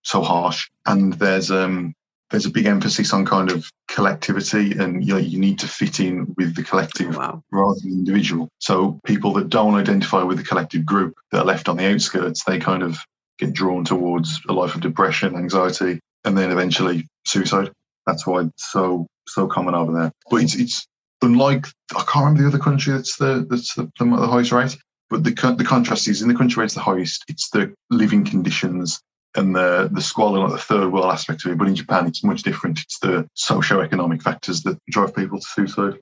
so 0.03 0.21
harsh. 0.21 0.69
And 0.85 1.13
there's 1.13 1.51
um 1.51 1.93
there's 2.31 2.45
a 2.45 2.51
big 2.51 2.65
emphasis 2.65 3.13
on 3.13 3.25
kind 3.25 3.51
of 3.51 3.69
collectivity 3.89 4.71
and 4.71 5.05
you 5.05 5.13
know, 5.13 5.19
you 5.19 5.37
need 5.37 5.59
to 5.59 5.67
fit 5.67 5.99
in 5.99 6.33
with 6.37 6.55
the 6.55 6.63
collective 6.63 7.15
wow. 7.17 7.43
rather 7.51 7.79
than 7.81 7.91
individual. 7.91 8.49
So 8.59 8.99
people 9.05 9.33
that 9.33 9.49
don't 9.49 9.75
identify 9.75 10.23
with 10.23 10.37
the 10.37 10.43
collective 10.43 10.85
group 10.85 11.15
that 11.31 11.41
are 11.41 11.45
left 11.45 11.67
on 11.67 11.75
the 11.75 11.91
outskirts, 11.91 12.45
they 12.45 12.57
kind 12.57 12.83
of 12.83 12.97
get 13.41 13.53
drawn 13.53 13.83
towards 13.83 14.39
a 14.47 14.53
life 14.53 14.75
of 14.75 14.81
depression, 14.81 15.35
anxiety, 15.35 15.99
and 16.23 16.37
then 16.37 16.51
eventually 16.51 17.07
suicide. 17.25 17.71
That's 18.05 18.25
why 18.25 18.41
it's 18.41 18.71
so 18.71 19.07
so 19.27 19.47
common 19.47 19.75
over 19.75 19.91
there. 19.91 20.11
But 20.29 20.43
it's 20.43 20.55
it's 20.55 20.85
unlike 21.21 21.67
I 21.95 22.03
can't 22.03 22.25
remember 22.25 22.43
the 22.43 22.47
other 22.47 22.63
country 22.63 22.93
that's 22.93 23.17
the 23.17 23.45
that's 23.49 23.75
the, 23.75 23.91
the, 23.99 24.05
the 24.05 24.27
highest 24.27 24.51
rate. 24.51 24.77
But 25.09 25.23
the 25.23 25.31
the 25.57 25.65
contrast 25.65 26.07
is 26.07 26.21
in 26.21 26.29
the 26.29 26.35
country 26.35 26.59
where 26.59 26.65
it's 26.65 26.75
the 26.75 26.81
highest, 26.81 27.25
it's 27.27 27.49
the 27.49 27.73
living 27.89 28.23
conditions 28.23 29.01
and 29.35 29.55
the 29.55 29.89
the 29.91 30.01
squalor, 30.01 30.39
like 30.39 30.51
the 30.51 30.57
third 30.57 30.91
world 30.91 31.11
aspect 31.11 31.45
of 31.45 31.51
it. 31.51 31.57
But 31.57 31.67
in 31.67 31.75
Japan, 31.75 32.07
it's 32.07 32.23
much 32.23 32.43
different. 32.43 32.79
It's 32.79 32.99
the 32.99 33.27
socio-economic 33.35 34.21
factors 34.21 34.61
that 34.63 34.77
drive 34.89 35.15
people 35.15 35.39
to 35.39 35.45
suicide 35.45 35.99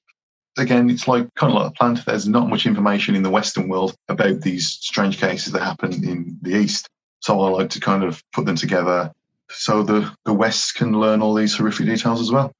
again, 0.58 0.90
it's 0.90 1.08
like 1.08 1.28
kind 1.36 1.54
of 1.54 1.62
like 1.62 1.72
a 1.72 1.74
plant. 1.74 2.06
There's 2.06 2.28
not 2.28 2.50
much 2.50 2.66
information 2.66 3.16
in 3.16 3.24
the 3.24 3.30
Western 3.30 3.68
world 3.68 3.96
about 4.08 4.42
these 4.42 4.68
strange 4.68 5.20
cases 5.20 5.54
that 5.54 5.64
happen 5.64 5.94
in 5.94 6.38
the 6.42 6.56
East. 6.56 6.88
So 7.22 7.40
I 7.42 7.50
like 7.50 7.70
to 7.72 7.80
kind 7.80 8.04
of 8.04 8.24
put 8.32 8.46
them 8.46 8.56
together 8.56 9.12
so 9.52 9.84
the, 9.84 10.12
the 10.26 10.34
West 10.34 10.76
can 10.76 10.94
learn 10.94 11.22
all 11.22 11.34
these 11.34 11.56
horrific 11.56 11.88
details 11.88 12.22
as 12.22 12.32
well. 12.32 12.54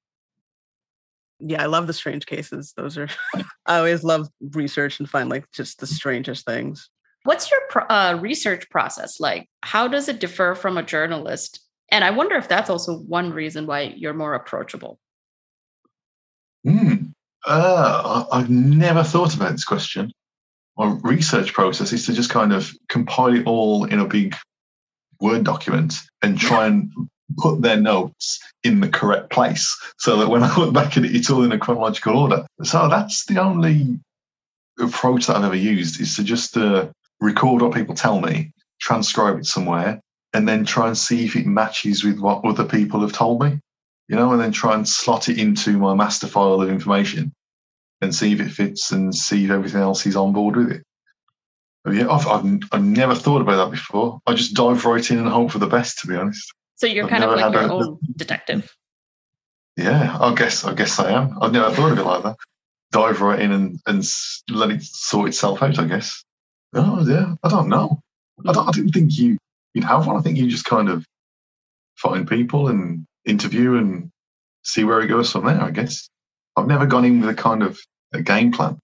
Yeah, 1.40 1.64
I 1.64 1.68
love 1.68 1.88
the 1.88 1.94
strange 1.94 2.26
cases. 2.26 2.74
Those 2.76 2.98
are 2.98 3.08
I 3.66 3.78
always 3.78 4.04
love 4.04 4.28
research 4.42 5.00
and 5.00 5.10
find 5.10 5.30
like 5.30 5.50
just 5.52 5.80
the 5.80 5.88
strangest 5.88 6.46
things. 6.46 6.90
what's 7.24 7.50
your 7.50 7.62
pro- 7.70 7.86
uh, 7.86 8.18
research 8.20 8.70
process 8.70 9.20
like? 9.20 9.48
How 9.62 9.88
does 9.88 10.10
it 10.10 10.20
differ 10.20 10.56
from 10.56 10.78
a 10.78 10.84
journalist? 10.84 11.62
And 11.92 12.04
I 12.04 12.12
wonder 12.12 12.36
if 12.36 12.48
that's 12.48 12.70
also 12.70 12.98
one 13.00 13.32
reason 13.32 13.66
why 13.66 13.94
you're 13.96 14.14
more 14.14 14.34
approachable. 14.34 15.00
Hmm. 16.66 16.96
Uh, 17.48 18.26
I, 18.32 18.40
I've 18.40 18.50
never 18.50 19.04
thought 19.04 19.34
about 19.34 19.52
this 19.52 19.64
question. 19.64 20.12
My 20.78 20.98
research 21.04 21.54
process 21.54 21.94
is 21.94 22.06
to 22.06 22.14
just 22.14 22.30
kind 22.30 22.54
of 22.54 22.72
compile 22.90 23.34
it 23.36 23.46
all 23.46 23.86
in 23.86 24.00
a 24.00 24.06
big 24.06 24.36
Word 25.20 25.44
document 25.44 25.96
and 26.22 26.40
try 26.40 26.68
and 26.68 26.92
put 27.38 27.62
their 27.62 27.80
notes 27.80 28.40
in 28.64 28.80
the 28.80 28.90
correct 28.90 29.30
place 29.30 29.78
so 29.98 30.18
that 30.18 30.30
when 30.30 30.44
I 30.44 30.56
look 30.58 30.74
back 30.74 30.98
at 30.98 31.06
it, 31.06 31.16
it's 31.16 31.30
all 31.30 31.44
in 31.44 31.52
a 31.52 31.60
chronological 31.60 32.18
order. 32.18 32.46
So 32.64 32.88
that's 32.90 33.26
the 33.26 33.40
only 33.40 34.00
approach 34.80 35.28
that 35.28 35.36
I've 35.36 35.44
ever 35.44 35.56
used 35.56 36.02
is 36.02 36.16
to 36.16 36.24
just 36.24 36.58
uh, 36.58 36.88
record 37.20 37.62
what 37.62 37.74
people 37.74 37.96
tell 37.96 38.22
me, 38.22 38.52
transcribe 38.80 39.40
it 39.40 39.46
somewhere, 39.46 40.00
and 40.34 40.48
then 40.48 40.66
try 40.66 40.88
and 40.88 40.98
see 40.98 41.26
if 41.26 41.36
it 41.36 41.46
matches 41.46 42.04
with 42.04 42.20
what 42.20 42.46
other 42.46 42.66
people 42.66 43.02
have 43.02 43.14
told 43.14 43.44
me 43.44 43.60
you 44.10 44.16
know, 44.16 44.34
and 44.34 44.42
then 44.42 44.52
try 44.52 44.74
and 44.74 44.90
slot 44.90 45.30
it 45.30 45.38
into 45.38 45.78
my 45.78 45.94
master 45.94 46.28
file 46.28 46.62
of 46.62 46.70
information 46.70 47.32
and 48.02 48.14
see 48.14 48.34
if 48.34 48.42
it 48.42 48.50
fits 48.50 48.92
and 48.92 49.14
see 49.14 49.46
if 49.46 49.52
everything 49.52 49.82
else 49.82 50.06
is 50.06 50.16
on 50.16 50.34
board 50.34 50.56
with 50.56 50.72
it. 50.72 50.84
But 51.84 51.96
yeah, 51.96 52.10
I've, 52.10 52.28
I've, 52.28 52.60
I've 52.72 52.84
never 52.84 53.16
thought 53.16 53.42
about 53.42 53.64
that 53.66 53.72
before. 53.72 54.20
I 54.28 54.34
just 54.34 54.54
dive 54.54 54.86
right 54.86 55.10
in 55.10 55.18
and 55.18 55.28
hope 55.28 55.52
for 55.52 55.60
the 55.60 55.68
best, 55.68 56.00
to 56.00 56.08
be 56.08 56.16
honest. 56.16 56.54
So 56.76 56.88
you're 56.88 57.06
I've 57.06 57.10
kind 57.10 57.24
of 57.24 57.32
like 57.32 57.54
your 57.54 57.62
a- 57.62 57.74
own 57.74 58.00
detective. 58.16 58.74
Yeah, 59.78 60.18
I 60.20 60.36
guess 60.36 60.66
I 60.66 60.74
guess 60.74 61.00
I 61.00 61.12
am. 61.12 61.38
I've 61.42 61.54
never 61.54 61.72
thought 61.72 61.94
of 61.94 62.00
it 62.00 62.04
like 62.04 62.24
that. 62.24 62.36
Dive 62.92 63.22
right 63.22 63.40
in 63.40 63.52
and, 63.52 63.80
and 63.86 64.06
let 64.50 64.72
it 64.72 64.84
sort 64.84 65.30
itself 65.30 65.64
out, 65.64 65.80
I 65.80 65.86
guess. 65.86 66.24
Oh, 66.74 67.06
yeah, 67.08 67.36
I 67.44 67.50
don't 67.50 67.70
know. 67.70 68.02
I, 68.46 68.52
don't, 68.52 68.68
I 68.68 68.72
didn't 68.72 68.92
think 68.92 69.18
you, 69.18 69.38
you'd 69.74 69.86
have 69.86 70.06
one. 70.08 70.18
I 70.18 70.22
think 70.22 70.38
you 70.38 70.50
just 70.50 70.66
kind 70.66 70.90
of 70.90 71.06
find 71.96 72.28
people 72.28 72.68
and 72.68 73.06
interview 73.26 73.76
and 73.76 74.10
see 74.64 74.84
where 74.84 75.02
it 75.02 75.08
goes 75.08 75.32
from 75.32 75.46
there, 75.46 75.62
I 75.62 75.72
guess. 75.72 76.10
I've 76.56 76.68
never 76.68 76.86
gone 76.86 77.06
in 77.06 77.22
with 77.22 77.30
a 77.30 77.34
kind 77.34 77.64
of 77.64 77.80
a 78.14 78.22
game 78.22 78.52
plan. 78.52 78.80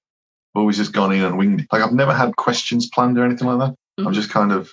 I've 0.56 0.62
always 0.62 0.78
just 0.78 0.93
gone 0.93 1.12
in 1.12 1.22
and 1.24 1.38
winged 1.38 1.62
it. 1.62 1.68
Like 1.72 1.82
I've 1.84 1.91
never 1.93 2.14
had 2.14 2.36
questions 2.38 2.89
planned 2.93 3.18
or 3.18 3.26
anything 3.26 3.47
like 3.47 3.60
that. 3.60 3.76
I'm 3.99 4.12
Mhm. 4.12 4.14
just 4.14 4.30
kind 4.30 4.53
of 4.53 4.72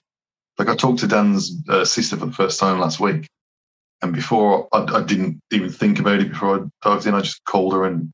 like 0.59 0.69
I 0.69 0.77
talked 0.77 1.01
to 1.01 1.09
Dan's 1.09 1.51
uh, 1.69 1.85
sister 1.85 2.17
for 2.17 2.27
the 2.27 2.33
first 2.33 2.61
time 2.61 2.79
last 2.79 3.01
week, 3.01 3.27
and 4.01 4.13
before 4.13 4.69
I, 4.73 4.85
I 4.85 5.03
didn't 5.03 5.41
even 5.51 5.71
think 5.73 5.99
about 5.99 6.21
it 6.21 6.29
before 6.31 6.61
I 6.61 6.89
dived 6.89 7.07
in. 7.07 7.15
I 7.15 7.21
just 7.21 7.45
called 7.47 7.73
her 7.73 7.85
and 7.85 8.13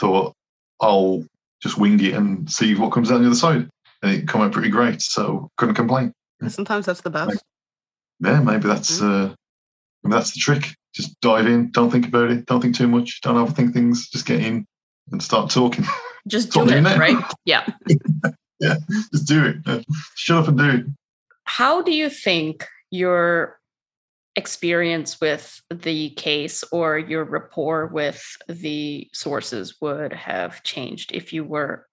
thought 0.00 0.32
I'll 0.80 1.24
just 1.62 1.76
wing 1.76 2.02
it 2.02 2.14
and 2.14 2.50
see 2.50 2.74
what 2.74 2.92
comes 2.92 3.10
out 3.10 3.18
the 3.18 3.26
other 3.26 3.34
side, 3.34 3.68
and 4.02 4.10
it 4.12 4.28
came 4.28 4.40
out 4.40 4.52
pretty 4.52 4.70
great. 4.70 5.02
So 5.02 5.50
couldn't 5.58 5.74
complain. 5.74 6.12
Sometimes 6.48 6.86
that's 6.86 7.02
the 7.02 7.10
best. 7.10 7.42
Yeah, 8.20 8.40
maybe 8.40 8.66
that's 8.66 9.02
uh, 9.02 9.34
maybe 10.04 10.14
that's 10.14 10.32
the 10.32 10.40
trick. 10.40 10.74
Just 10.94 11.20
dive 11.20 11.46
in. 11.46 11.70
Don't 11.72 11.90
think 11.90 12.06
about 12.08 12.30
it. 12.30 12.46
Don't 12.46 12.62
think 12.62 12.76
too 12.76 12.88
much. 12.88 13.20
Don't 13.20 13.34
overthink 13.36 13.74
things. 13.74 14.08
Just 14.08 14.24
get 14.24 14.40
in 14.42 14.64
and 15.12 15.22
start 15.22 15.50
talking. 15.50 15.84
Just 16.28 16.52
do 16.52 16.68
it, 16.68 16.80
met. 16.82 16.98
right? 16.98 17.16
Yeah. 17.44 17.66
Yeah, 18.60 18.74
just 19.12 19.28
do 19.28 19.44
it. 19.44 19.56
Uh, 19.66 19.82
Shut 20.16 20.38
up 20.42 20.48
and 20.48 20.58
do 20.58 20.68
it. 20.68 20.84
How 21.44 21.80
do 21.80 21.92
you 21.92 22.10
think 22.10 22.66
your 22.90 23.56
experience 24.34 25.20
with 25.20 25.60
the 25.72 26.10
case 26.10 26.64
or 26.72 26.98
your 26.98 27.22
rapport 27.22 27.86
with 27.86 28.20
the 28.48 29.08
sources 29.12 29.76
would 29.80 30.12
have 30.12 30.64
changed 30.64 31.12
if 31.14 31.32
you 31.32 31.44
were 31.44 31.86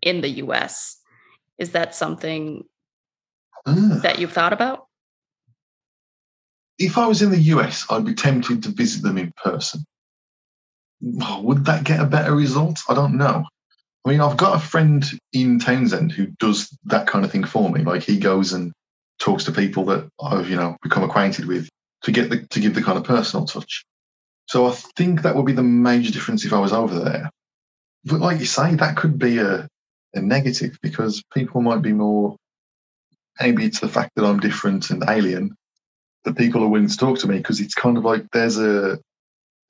in 0.00 0.20
the 0.20 0.28
US? 0.44 0.96
Is 1.58 1.72
that 1.72 1.92
something 1.94 2.62
Ah. 3.66 3.98
that 4.04 4.18
you've 4.20 4.32
thought 4.32 4.52
about? 4.52 4.86
if 6.78 6.98
I 6.98 7.06
was 7.06 7.20
in 7.22 7.30
the 7.30 7.38
US, 7.54 7.84
I'd 7.90 8.04
be 8.04 8.14
tempted 8.14 8.62
to 8.62 8.70
visit 8.70 9.02
them 9.02 9.18
in 9.18 9.32
person. 9.44 9.84
Oh, 11.20 11.40
Would 11.42 11.64
that 11.66 11.84
get 11.84 12.00
a 12.00 12.04
better 12.06 12.34
result? 12.34 12.80
I 12.88 12.94
don't 12.94 13.16
know. 13.16 13.44
I 14.04 14.10
mean, 14.10 14.20
I've 14.20 14.36
got 14.36 14.56
a 14.56 14.60
friend 14.60 15.04
in 15.32 15.58
Townsend 15.58 16.12
who 16.12 16.26
does 16.38 16.76
that 16.84 17.06
kind 17.06 17.24
of 17.24 17.30
thing 17.30 17.44
for 17.44 17.70
me. 17.70 17.82
Like 17.82 18.02
he 18.02 18.18
goes 18.18 18.52
and 18.52 18.72
talks 19.18 19.44
to 19.44 19.52
people 19.52 19.84
that 19.86 20.08
I've, 20.20 20.50
you 20.50 20.56
know, 20.56 20.76
become 20.82 21.04
acquainted 21.04 21.46
with 21.46 21.68
to 22.02 22.12
get 22.12 22.28
the 22.28 22.46
to 22.48 22.60
give 22.60 22.74
the 22.74 22.82
kind 22.82 22.98
of 22.98 23.04
personal 23.04 23.46
touch. 23.46 23.84
So 24.46 24.66
I 24.66 24.72
think 24.96 25.22
that 25.22 25.36
would 25.36 25.46
be 25.46 25.52
the 25.52 25.62
major 25.62 26.10
difference 26.10 26.44
if 26.44 26.52
I 26.52 26.58
was 26.58 26.72
over 26.72 26.98
there. 26.98 27.30
But 28.04 28.20
like 28.20 28.40
you 28.40 28.46
say, 28.46 28.74
that 28.74 28.96
could 28.96 29.18
be 29.18 29.38
a, 29.38 29.68
a 30.14 30.20
negative 30.20 30.76
because 30.82 31.22
people 31.32 31.60
might 31.60 31.82
be 31.82 31.92
more 31.92 32.36
maybe 33.40 33.64
it's 33.64 33.80
the 33.80 33.88
fact 33.88 34.10
that 34.16 34.24
I'm 34.24 34.40
different 34.40 34.90
and 34.90 35.04
alien 35.08 35.56
that 36.24 36.36
people 36.36 36.62
are 36.62 36.68
willing 36.68 36.88
to 36.88 36.96
talk 36.96 37.18
to 37.20 37.28
me 37.28 37.38
because 37.38 37.60
it's 37.60 37.74
kind 37.74 37.96
of 37.96 38.04
like 38.04 38.24
there's 38.32 38.58
a 38.58 38.98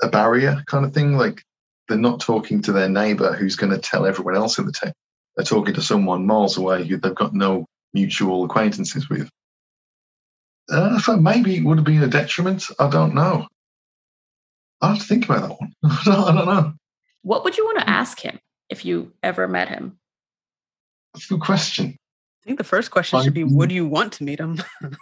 a 0.03 0.09
barrier 0.09 0.63
kind 0.67 0.85
of 0.85 0.93
thing. 0.93 1.17
Like 1.17 1.43
they're 1.93 2.01
not 2.01 2.21
talking 2.21 2.63
to 2.63 2.73
their 2.73 2.89
neighbour 2.89 3.35
who's 3.35 3.55
going 3.55 3.71
to 3.71 3.79
tell 3.79 4.07
everyone 4.07 4.35
else 4.35 4.57
in 4.59 4.65
the 4.65 4.73
town. 4.73 4.95
They're 5.37 5.45
talking 5.45 5.75
to 5.75 5.83
someone 5.83 6.27
miles 6.27 6.57
away 6.57 6.87
who 6.87 6.97
they've 6.97 7.15
got 7.15 7.35
no 7.35 7.67
mutual 7.93 8.45
acquaintances 8.47 9.11
with. 9.11 9.29
Uh, 10.71 10.99
so 11.01 11.19
maybe 11.19 11.55
it 11.55 11.65
would 11.65 11.77
have 11.77 11.85
been 11.85 12.03
a 12.03 12.09
detriment. 12.09 12.65
I 12.79 12.89
don't 12.89 13.15
know. 13.15 13.47
I 14.81 14.89
have 14.89 15.01
to 15.01 15.05
think 15.05 15.27
about 15.27 15.43
that 15.43 15.61
one. 15.61 15.75
I 15.85 16.03
don't, 16.07 16.17
I 16.17 16.33
don't 16.35 16.47
know. 16.47 16.73
What 17.21 17.45
would 17.45 17.59
you 17.59 17.67
want 17.67 17.81
to 17.81 17.91
ask 17.91 18.19
him 18.19 18.41
if 18.71 18.87
you 18.87 19.13
ever 19.23 19.47
met 19.47 19.69
him? 19.69 19.99
That's 21.13 21.27
a 21.27 21.35
good 21.35 21.43
question. 21.43 21.95
I 22.43 22.47
think 22.47 22.57
the 22.57 22.65
first 22.65 22.91
question 22.91 23.19
I- 23.19 23.25
should 23.25 23.35
be 23.35 23.45
Would 23.45 23.71
you 23.71 23.87
want 23.87 24.15
to 24.15 24.25
meet 24.25 24.41
him? 24.41 24.63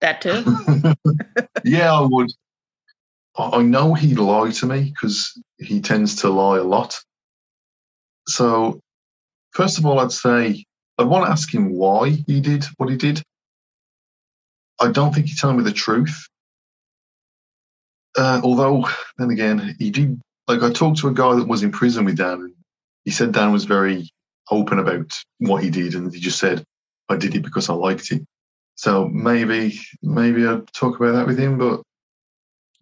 That 0.00 0.20
too. 0.20 0.44
yeah, 1.64 1.92
I 1.92 2.06
would. 2.08 2.30
I 3.36 3.50
I 3.58 3.62
know 3.62 3.94
he'd 3.94 4.16
lie 4.16 4.52
to 4.52 4.66
me 4.66 4.94
because 4.94 5.36
he 5.58 5.80
tends 5.80 6.16
to 6.16 6.30
lie 6.30 6.58
a 6.58 6.62
lot. 6.62 6.98
So, 8.26 8.80
first 9.52 9.78
of 9.78 9.86
all, 9.86 9.98
I'd 9.98 10.12
say 10.12 10.64
I'd 10.98 11.06
want 11.06 11.26
to 11.26 11.30
ask 11.30 11.52
him 11.52 11.70
why 11.70 12.10
he 12.10 12.40
did 12.40 12.64
what 12.76 12.90
he 12.90 12.96
did. 12.96 13.22
I 14.80 14.90
don't 14.90 15.12
think 15.12 15.26
he's 15.26 15.40
telling 15.40 15.56
me 15.56 15.64
the 15.64 15.72
truth. 15.72 16.28
Uh, 18.16 18.40
although, 18.42 18.88
then 19.16 19.30
again, 19.30 19.76
he 19.78 19.90
did. 19.90 20.20
Like, 20.46 20.62
I 20.62 20.72
talked 20.72 20.98
to 20.98 21.08
a 21.08 21.14
guy 21.14 21.34
that 21.36 21.48
was 21.48 21.62
in 21.62 21.72
prison 21.72 22.04
with 22.04 22.16
Dan. 22.16 22.54
He 23.04 23.10
said 23.10 23.32
Dan 23.32 23.52
was 23.52 23.64
very 23.64 24.08
open 24.50 24.78
about 24.78 25.12
what 25.38 25.62
he 25.62 25.70
did, 25.70 25.94
and 25.94 26.12
he 26.12 26.20
just 26.20 26.38
said, 26.38 26.64
"I 27.08 27.16
did 27.16 27.34
it 27.34 27.42
because 27.42 27.68
I 27.68 27.74
liked 27.74 28.10
it." 28.12 28.22
So 28.76 29.08
maybe, 29.08 29.78
maybe 30.02 30.46
I'd 30.46 30.72
talk 30.72 30.96
about 30.96 31.12
that 31.12 31.26
with 31.26 31.38
him. 31.38 31.58
But 31.58 31.82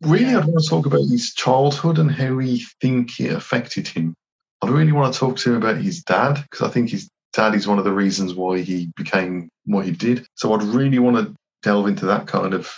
really, 0.03 0.35
I'd 0.35 0.45
want 0.45 0.63
to 0.63 0.69
talk 0.69 0.87
about 0.87 1.01
his 1.01 1.33
childhood 1.35 1.99
and 1.99 2.11
how 2.11 2.39
he 2.39 2.65
think 2.81 3.21
it 3.21 3.33
affected 3.33 3.89
him. 3.89 4.15
I 4.63 4.69
really 4.69 4.93
want 4.93 5.13
to 5.13 5.21
talk 5.21 5.37
to 5.39 5.51
him 5.51 5.57
about 5.57 5.77
his 5.79 6.03
dad 6.03 6.43
because 6.43 6.69
I 6.69 6.71
think 6.71 6.91
his 6.91 7.09
dad 7.33 7.55
is 7.55 7.67
one 7.67 7.79
of 7.79 7.85
the 7.85 7.93
reasons 7.93 8.35
why 8.35 8.61
he 8.61 8.91
became 8.97 9.49
what 9.65 9.85
he 9.85 9.93
did. 9.93 10.27
So 10.35 10.53
I'd 10.53 10.63
really 10.63 10.99
want 10.99 11.17
to 11.17 11.35
delve 11.63 11.87
into 11.89 12.07
that 12.07 12.27
kind 12.27 12.55
of 12.55 12.73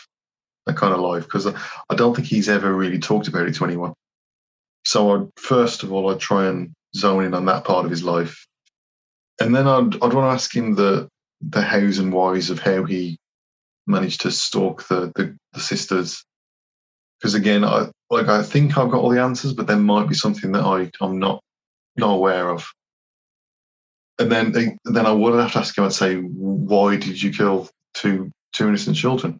that 0.66 0.76
kind 0.76 0.92
of 0.92 1.00
life 1.00 1.24
because 1.24 1.46
I, 1.46 1.54
I 1.88 1.94
don't 1.94 2.14
think 2.14 2.28
he's 2.28 2.48
ever 2.48 2.72
really 2.72 2.98
talked 2.98 3.28
about 3.28 3.46
it 3.46 3.54
to 3.54 3.64
anyone. 3.64 3.94
So 4.84 5.14
I'd 5.14 5.28
first 5.36 5.82
of 5.82 5.92
all 5.92 6.10
I'd 6.10 6.20
try 6.20 6.46
and 6.46 6.72
zone 6.96 7.24
in 7.24 7.34
on 7.34 7.46
that 7.46 7.64
part 7.64 7.84
of 7.84 7.90
his 7.90 8.02
life, 8.02 8.46
and 9.40 9.54
then 9.54 9.66
I'd 9.66 9.94
I'd 9.94 10.12
want 10.12 10.12
to 10.12 10.34
ask 10.34 10.54
him 10.54 10.74
the 10.74 11.08
the 11.40 11.62
hows 11.62 11.98
and 11.98 12.12
whys 12.12 12.50
of 12.50 12.58
how 12.58 12.84
he 12.84 13.18
managed 13.86 14.22
to 14.22 14.30
stalk 14.30 14.86
the 14.88 15.12
the, 15.14 15.36
the 15.52 15.60
sisters. 15.60 16.24
Because 17.18 17.34
again, 17.34 17.64
I 17.64 17.90
like 18.10 18.28
I 18.28 18.42
think 18.42 18.78
I've 18.78 18.90
got 18.90 19.00
all 19.00 19.10
the 19.10 19.22
answers, 19.22 19.52
but 19.52 19.66
there 19.66 19.76
might 19.76 20.08
be 20.08 20.14
something 20.14 20.52
that 20.52 20.64
I 20.64 20.90
I'm 21.00 21.18
not 21.18 21.42
not 21.96 22.14
aware 22.14 22.50
of. 22.50 22.66
And 24.18 24.30
then 24.30 24.52
then 24.84 25.06
I 25.06 25.12
would 25.12 25.34
have 25.38 25.52
to 25.52 25.58
ask 25.58 25.76
him. 25.76 25.84
I'd 25.84 25.92
say, 25.92 26.16
why 26.16 26.96
did 26.96 27.20
you 27.20 27.32
kill 27.32 27.68
two 27.94 28.30
two 28.52 28.68
innocent 28.68 28.96
children? 28.96 29.38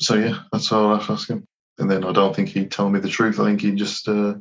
So 0.00 0.16
yeah, 0.16 0.40
that's 0.50 0.70
all 0.72 0.88
I'll 0.88 0.96
have 0.98 1.06
to 1.06 1.12
ask 1.12 1.28
him. 1.28 1.44
And 1.78 1.90
then 1.90 2.04
I 2.04 2.12
don't 2.12 2.34
think 2.34 2.48
he'd 2.48 2.70
tell 2.70 2.90
me 2.90 3.00
the 3.00 3.08
truth. 3.08 3.40
I 3.40 3.44
think 3.44 3.60
he'd 3.60 3.76
just 3.76 4.08
uh, 4.08 4.34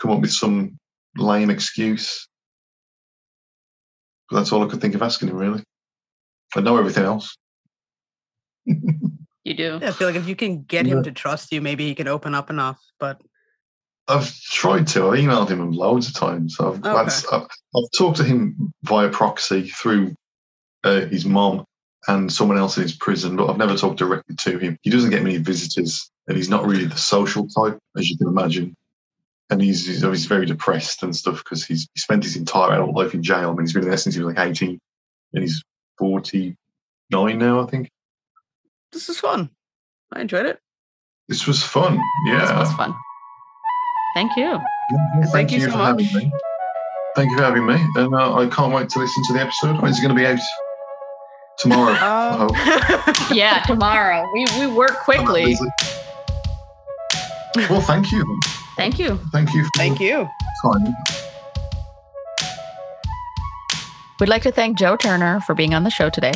come 0.00 0.10
up 0.10 0.20
with 0.20 0.32
some 0.32 0.76
lame 1.16 1.50
excuse. 1.50 2.28
But 4.28 4.38
that's 4.38 4.52
all 4.52 4.64
I 4.64 4.68
could 4.68 4.80
think 4.80 4.94
of 4.94 5.02
asking 5.02 5.28
him, 5.28 5.36
really. 5.36 5.62
I 6.54 6.60
know 6.60 6.76
everything 6.76 7.04
else. 7.04 7.36
You 9.44 9.54
do. 9.54 9.78
Yeah, 9.80 9.90
I 9.90 9.92
feel 9.92 10.08
like 10.08 10.16
if 10.16 10.26
you 10.26 10.36
can 10.36 10.62
get 10.62 10.86
Yeah. 10.86 10.94
him 10.94 11.02
to 11.04 11.12
trust 11.12 11.52
you, 11.52 11.60
maybe 11.60 11.86
he 11.86 11.94
can 11.94 12.08
open 12.08 12.34
up 12.34 12.50
enough. 12.50 12.80
But 12.98 13.20
I've 14.08 14.34
tried 14.40 14.86
to. 14.88 15.08
I 15.08 15.18
emailed 15.18 15.48
him 15.48 15.70
loads 15.72 16.08
of 16.08 16.14
times. 16.14 16.56
I've, 16.60 16.84
Okay. 16.84 16.92
that's, 16.92 17.26
I've, 17.32 17.46
I've 17.76 17.90
talked 17.96 18.18
to 18.18 18.24
him 18.24 18.72
via 18.82 19.08
proxy 19.10 19.68
through 19.68 20.14
uh, 20.82 21.06
his 21.06 21.24
mom 21.24 21.64
and 22.06 22.30
someone 22.30 22.58
else 22.58 22.76
in 22.76 22.82
his 22.82 22.94
prison, 22.94 23.36
but 23.36 23.48
I've 23.48 23.56
never 23.56 23.76
talked 23.76 23.98
directly 23.98 24.36
to 24.36 24.58
him. 24.58 24.78
He 24.82 24.90
doesn't 24.90 25.10
get 25.10 25.22
many 25.22 25.38
visitors, 25.38 26.10
and 26.28 26.36
he's 26.36 26.50
not 26.50 26.66
really 26.66 26.84
the 26.84 26.96
social 26.96 27.48
type, 27.48 27.78
as 27.96 28.10
you 28.10 28.18
can 28.18 28.28
imagine. 28.28 28.74
And 29.50 29.62
he's, 29.62 29.86
he's 29.86 30.04
obviously 30.04 30.28
very 30.28 30.46
depressed 30.46 31.02
and 31.02 31.14
stuff 31.14 31.38
because 31.44 31.64
he's 31.64 31.86
he 31.94 32.00
spent 32.00 32.24
his 32.24 32.36
entire 32.36 32.72
adult 32.72 32.94
life 32.94 33.14
in 33.14 33.22
jail. 33.22 33.50
I 33.50 33.52
mean, 33.54 33.60
he's 33.66 33.72
been 33.74 33.88
there 33.88 33.96
since 33.96 34.14
he 34.14 34.22
was 34.22 34.34
like 34.34 34.46
18, 34.46 34.78
and 35.32 35.42
he's 35.42 35.62
49 35.98 36.56
now, 37.38 37.62
I 37.62 37.66
think. 37.66 37.90
This 38.94 39.08
is 39.10 39.18
fun. 39.18 39.50
I 40.12 40.20
enjoyed 40.22 40.46
it. 40.46 40.58
This 41.28 41.46
was 41.46 41.62
fun. 41.62 42.00
Yeah. 42.26 42.40
This 42.40 42.50
was 42.50 42.72
fun. 42.74 42.94
Thank 44.14 44.36
you. 44.36 44.44
Yeah, 44.44 45.26
Thank 45.32 45.50
you 45.52 45.60
so 45.60 45.70
for 45.72 45.78
much. 45.78 46.02
having 46.02 46.24
me. 46.24 46.32
Thank 47.16 47.30
you 47.30 47.36
for 47.36 47.42
having 47.44 47.66
me. 47.66 47.74
And 47.96 48.14
uh, 48.14 48.34
I 48.36 48.46
can't 48.46 48.72
wait 48.72 48.88
to 48.90 48.98
listen 48.98 49.22
to 49.24 49.32
the 49.34 49.40
episode. 49.40 49.80
When 49.80 49.90
is 49.90 49.98
it 49.98 50.02
going 50.02 50.14
to 50.14 50.20
be 50.20 50.26
out? 50.26 50.38
Tomorrow. 51.58 51.92
I 52.00 52.30
Um, 52.30 52.48
hope. 52.54 53.16
Yeah, 53.36 53.62
tomorrow. 53.66 54.24
We 54.34 54.44
we 54.58 54.66
work 54.66 54.96
quickly. 55.04 55.56
Well, 57.70 57.80
thank 57.80 58.10
you. 58.12 58.24
Thank 58.76 58.98
you. 58.98 59.18
Thank 59.32 59.54
you 59.54 59.62
for 59.64 59.70
Thank 59.76 60.00
you. 60.00 60.28
time. 60.64 60.94
We'd 64.20 64.28
like 64.28 64.42
to 64.42 64.52
thank 64.52 64.78
Joe 64.78 64.96
Turner 64.96 65.40
for 65.40 65.54
being 65.54 65.74
on 65.74 65.82
the 65.84 65.90
show 65.90 66.10
today. 66.10 66.32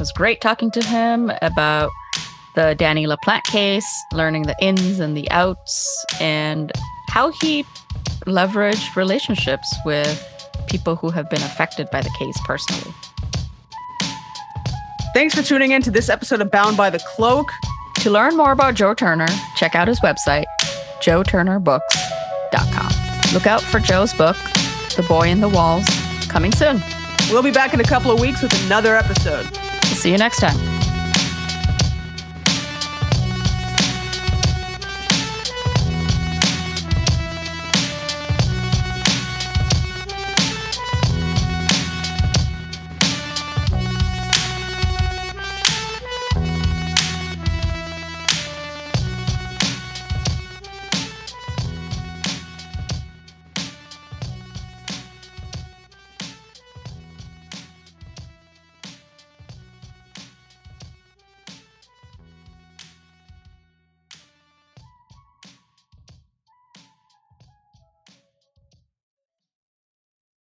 It 0.00 0.04
was 0.04 0.12
great 0.12 0.40
talking 0.40 0.70
to 0.70 0.82
him 0.82 1.30
about 1.42 1.90
the 2.54 2.74
Danny 2.74 3.04
LaPlante 3.04 3.44
case, 3.44 3.84
learning 4.14 4.44
the 4.44 4.56
ins 4.58 4.98
and 4.98 5.14
the 5.14 5.30
outs, 5.30 6.06
and 6.18 6.72
how 7.10 7.32
he 7.42 7.64
leveraged 8.24 8.96
relationships 8.96 9.70
with 9.84 10.26
people 10.68 10.96
who 10.96 11.10
have 11.10 11.28
been 11.28 11.42
affected 11.42 11.90
by 11.90 12.00
the 12.00 12.08
case 12.18 12.38
personally. 12.46 12.94
Thanks 15.12 15.34
for 15.34 15.42
tuning 15.42 15.72
in 15.72 15.82
to 15.82 15.90
this 15.90 16.08
episode 16.08 16.40
of 16.40 16.50
Bound 16.50 16.78
by 16.78 16.88
the 16.88 17.00
Cloak. 17.14 17.52
To 17.96 18.10
learn 18.10 18.38
more 18.38 18.52
about 18.52 18.76
Joe 18.76 18.94
Turner, 18.94 19.28
check 19.56 19.74
out 19.74 19.86
his 19.86 20.00
website, 20.00 20.46
joeturnerbooks.com. 21.02 23.34
Look 23.34 23.46
out 23.46 23.60
for 23.60 23.80
Joe's 23.80 24.14
book, 24.14 24.36
The 24.96 25.04
Boy 25.06 25.28
in 25.28 25.42
the 25.42 25.50
Walls, 25.50 25.84
coming 26.28 26.52
soon. 26.52 26.82
We'll 27.30 27.42
be 27.42 27.52
back 27.52 27.74
in 27.74 27.80
a 27.80 27.84
couple 27.84 28.10
of 28.10 28.18
weeks 28.18 28.40
with 28.40 28.64
another 28.64 28.96
episode. 28.96 29.46
See 30.00 30.10
you 30.10 30.16
next 30.16 30.40
time. 30.40 30.79